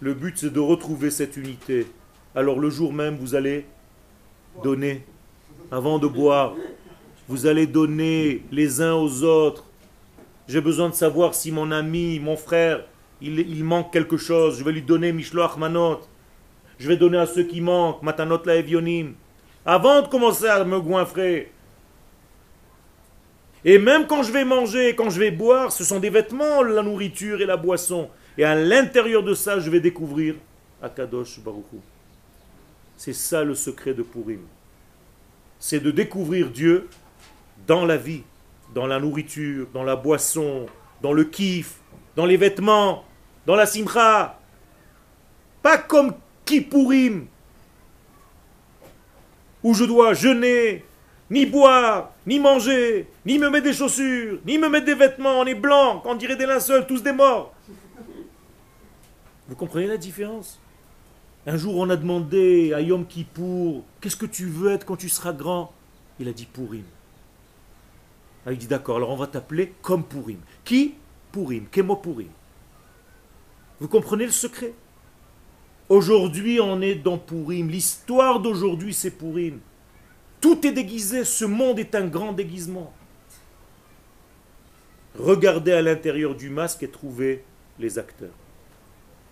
le 0.00 0.12
but 0.14 0.36
c'est 0.36 0.52
de 0.52 0.60
retrouver 0.60 1.10
cette 1.10 1.36
unité. 1.36 1.86
Alors 2.34 2.58
le 2.58 2.70
jour 2.70 2.92
même, 2.92 3.16
vous 3.16 3.34
allez 3.34 3.66
donner, 4.64 5.04
avant 5.70 5.98
de 5.98 6.08
boire, 6.08 6.54
vous 7.28 7.46
allez 7.46 7.66
donner 7.66 8.42
les 8.50 8.80
uns 8.80 8.94
aux 8.94 9.22
autres. 9.22 9.65
J'ai 10.48 10.60
besoin 10.60 10.88
de 10.88 10.94
savoir 10.94 11.34
si 11.34 11.50
mon 11.52 11.70
ami, 11.72 12.20
mon 12.20 12.36
frère, 12.36 12.84
il, 13.20 13.64
manque 13.64 13.92
quelque 13.92 14.16
chose. 14.16 14.58
Je 14.58 14.64
vais 14.64 14.72
lui 14.72 14.82
donner 14.82 15.12
Mishloach 15.12 15.56
Manot. 15.56 16.00
Je 16.78 16.88
vais 16.88 16.96
donner 16.96 17.18
à 17.18 17.26
ceux 17.26 17.44
qui 17.44 17.60
manquent, 17.60 18.02
Matanot 18.02 18.44
la 18.44 18.56
Evionim 18.56 19.14
avant 19.66 20.00
de 20.00 20.06
commencer 20.06 20.46
à 20.46 20.64
me 20.64 20.80
goinfrer. 20.80 21.50
Et 23.64 23.78
même 23.78 24.06
quand 24.06 24.22
je 24.22 24.30
vais 24.30 24.44
manger, 24.44 24.94
quand 24.94 25.10
je 25.10 25.18
vais 25.18 25.32
boire, 25.32 25.72
ce 25.72 25.82
sont 25.82 25.98
des 25.98 26.08
vêtements, 26.08 26.62
la 26.62 26.82
nourriture 26.82 27.40
et 27.42 27.46
la 27.46 27.56
boisson. 27.56 28.08
Et 28.38 28.44
à 28.44 28.54
l'intérieur 28.54 29.24
de 29.24 29.34
ça, 29.34 29.58
je 29.58 29.68
vais 29.68 29.80
découvrir 29.80 30.36
Akadosh 30.80 31.40
Baruchou. 31.40 31.80
C'est 32.96 33.12
ça 33.12 33.42
le 33.42 33.56
secret 33.56 33.92
de 33.92 34.02
Purim. 34.02 34.42
C'est 35.58 35.80
de 35.80 35.90
découvrir 35.90 36.50
Dieu 36.50 36.88
dans 37.66 37.84
la 37.84 37.96
vie, 37.96 38.22
dans 38.76 38.86
la 38.86 39.00
nourriture, 39.00 39.66
dans 39.72 39.84
la 39.84 39.96
boisson, 39.96 40.66
dans 41.00 41.14
le 41.14 41.24
kiff, 41.24 41.80
dans 42.14 42.26
les 42.26 42.36
vêtements, 42.36 43.04
dans 43.46 43.56
la 43.56 43.64
simcha. 43.64 44.38
Pas 45.62 45.78
comme 45.78 46.12
Kippourim, 46.44 47.26
où 49.62 49.72
je 49.72 49.84
dois 49.84 50.12
jeûner, 50.12 50.84
ni 51.30 51.46
boire, 51.46 52.12
ni 52.26 52.38
manger, 52.38 53.08
ni 53.24 53.38
me 53.38 53.48
mettre 53.48 53.64
des 53.64 53.72
chaussures, 53.72 54.40
ni 54.44 54.58
me 54.58 54.68
mettre 54.68 54.84
des 54.84 54.94
vêtements, 54.94 55.40
on 55.40 55.46
est 55.46 55.54
blanc, 55.54 56.02
on 56.04 56.14
dirait 56.14 56.36
des 56.36 56.44
linceuls, 56.44 56.86
tous 56.86 57.02
des 57.02 57.12
morts. 57.12 57.54
Vous 59.48 59.56
comprenez 59.56 59.86
la 59.86 59.96
différence? 59.96 60.60
Un 61.46 61.56
jour, 61.56 61.78
on 61.78 61.88
a 61.88 61.96
demandé 61.96 62.74
à 62.74 62.82
Yom 62.82 63.06
Kippour, 63.06 63.84
qu'est-ce 64.02 64.16
que 64.16 64.26
tu 64.26 64.44
veux 64.44 64.70
être 64.72 64.84
quand 64.84 64.96
tu 64.96 65.08
seras 65.08 65.32
grand? 65.32 65.72
Il 66.20 66.28
a 66.28 66.32
dit 66.32 66.44
Pourim. 66.44 66.84
Ah, 68.46 68.52
il 68.52 68.58
dit 68.58 68.68
d'accord, 68.68 68.96
alors 68.96 69.10
on 69.10 69.16
va 69.16 69.26
t'appeler 69.26 69.74
comme 69.82 70.04
Pourim. 70.04 70.38
Qui 70.64 70.94
Pourim, 71.32 71.66
Kemo 71.70 71.96
Pourim. 71.96 72.28
Vous 73.80 73.88
comprenez 73.88 74.24
le 74.24 74.32
secret? 74.32 74.72
Aujourd'hui, 75.88 76.60
on 76.60 76.80
est 76.80 76.94
dans 76.94 77.18
Pourim. 77.18 77.68
L'histoire 77.68 78.40
d'aujourd'hui, 78.40 78.94
c'est 78.94 79.10
Pourim. 79.10 79.58
Tout 80.40 80.64
est 80.66 80.72
déguisé. 80.72 81.24
Ce 81.24 81.44
monde 81.44 81.78
est 81.80 81.94
un 81.96 82.06
grand 82.06 82.32
déguisement. 82.32 82.92
Regardez 85.18 85.72
à 85.72 85.82
l'intérieur 85.82 86.34
du 86.34 86.48
masque 86.48 86.84
et 86.84 86.88
trouvez 86.88 87.42
les 87.78 87.98
acteurs. 87.98 88.34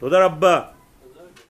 Todarabba. 0.00 0.74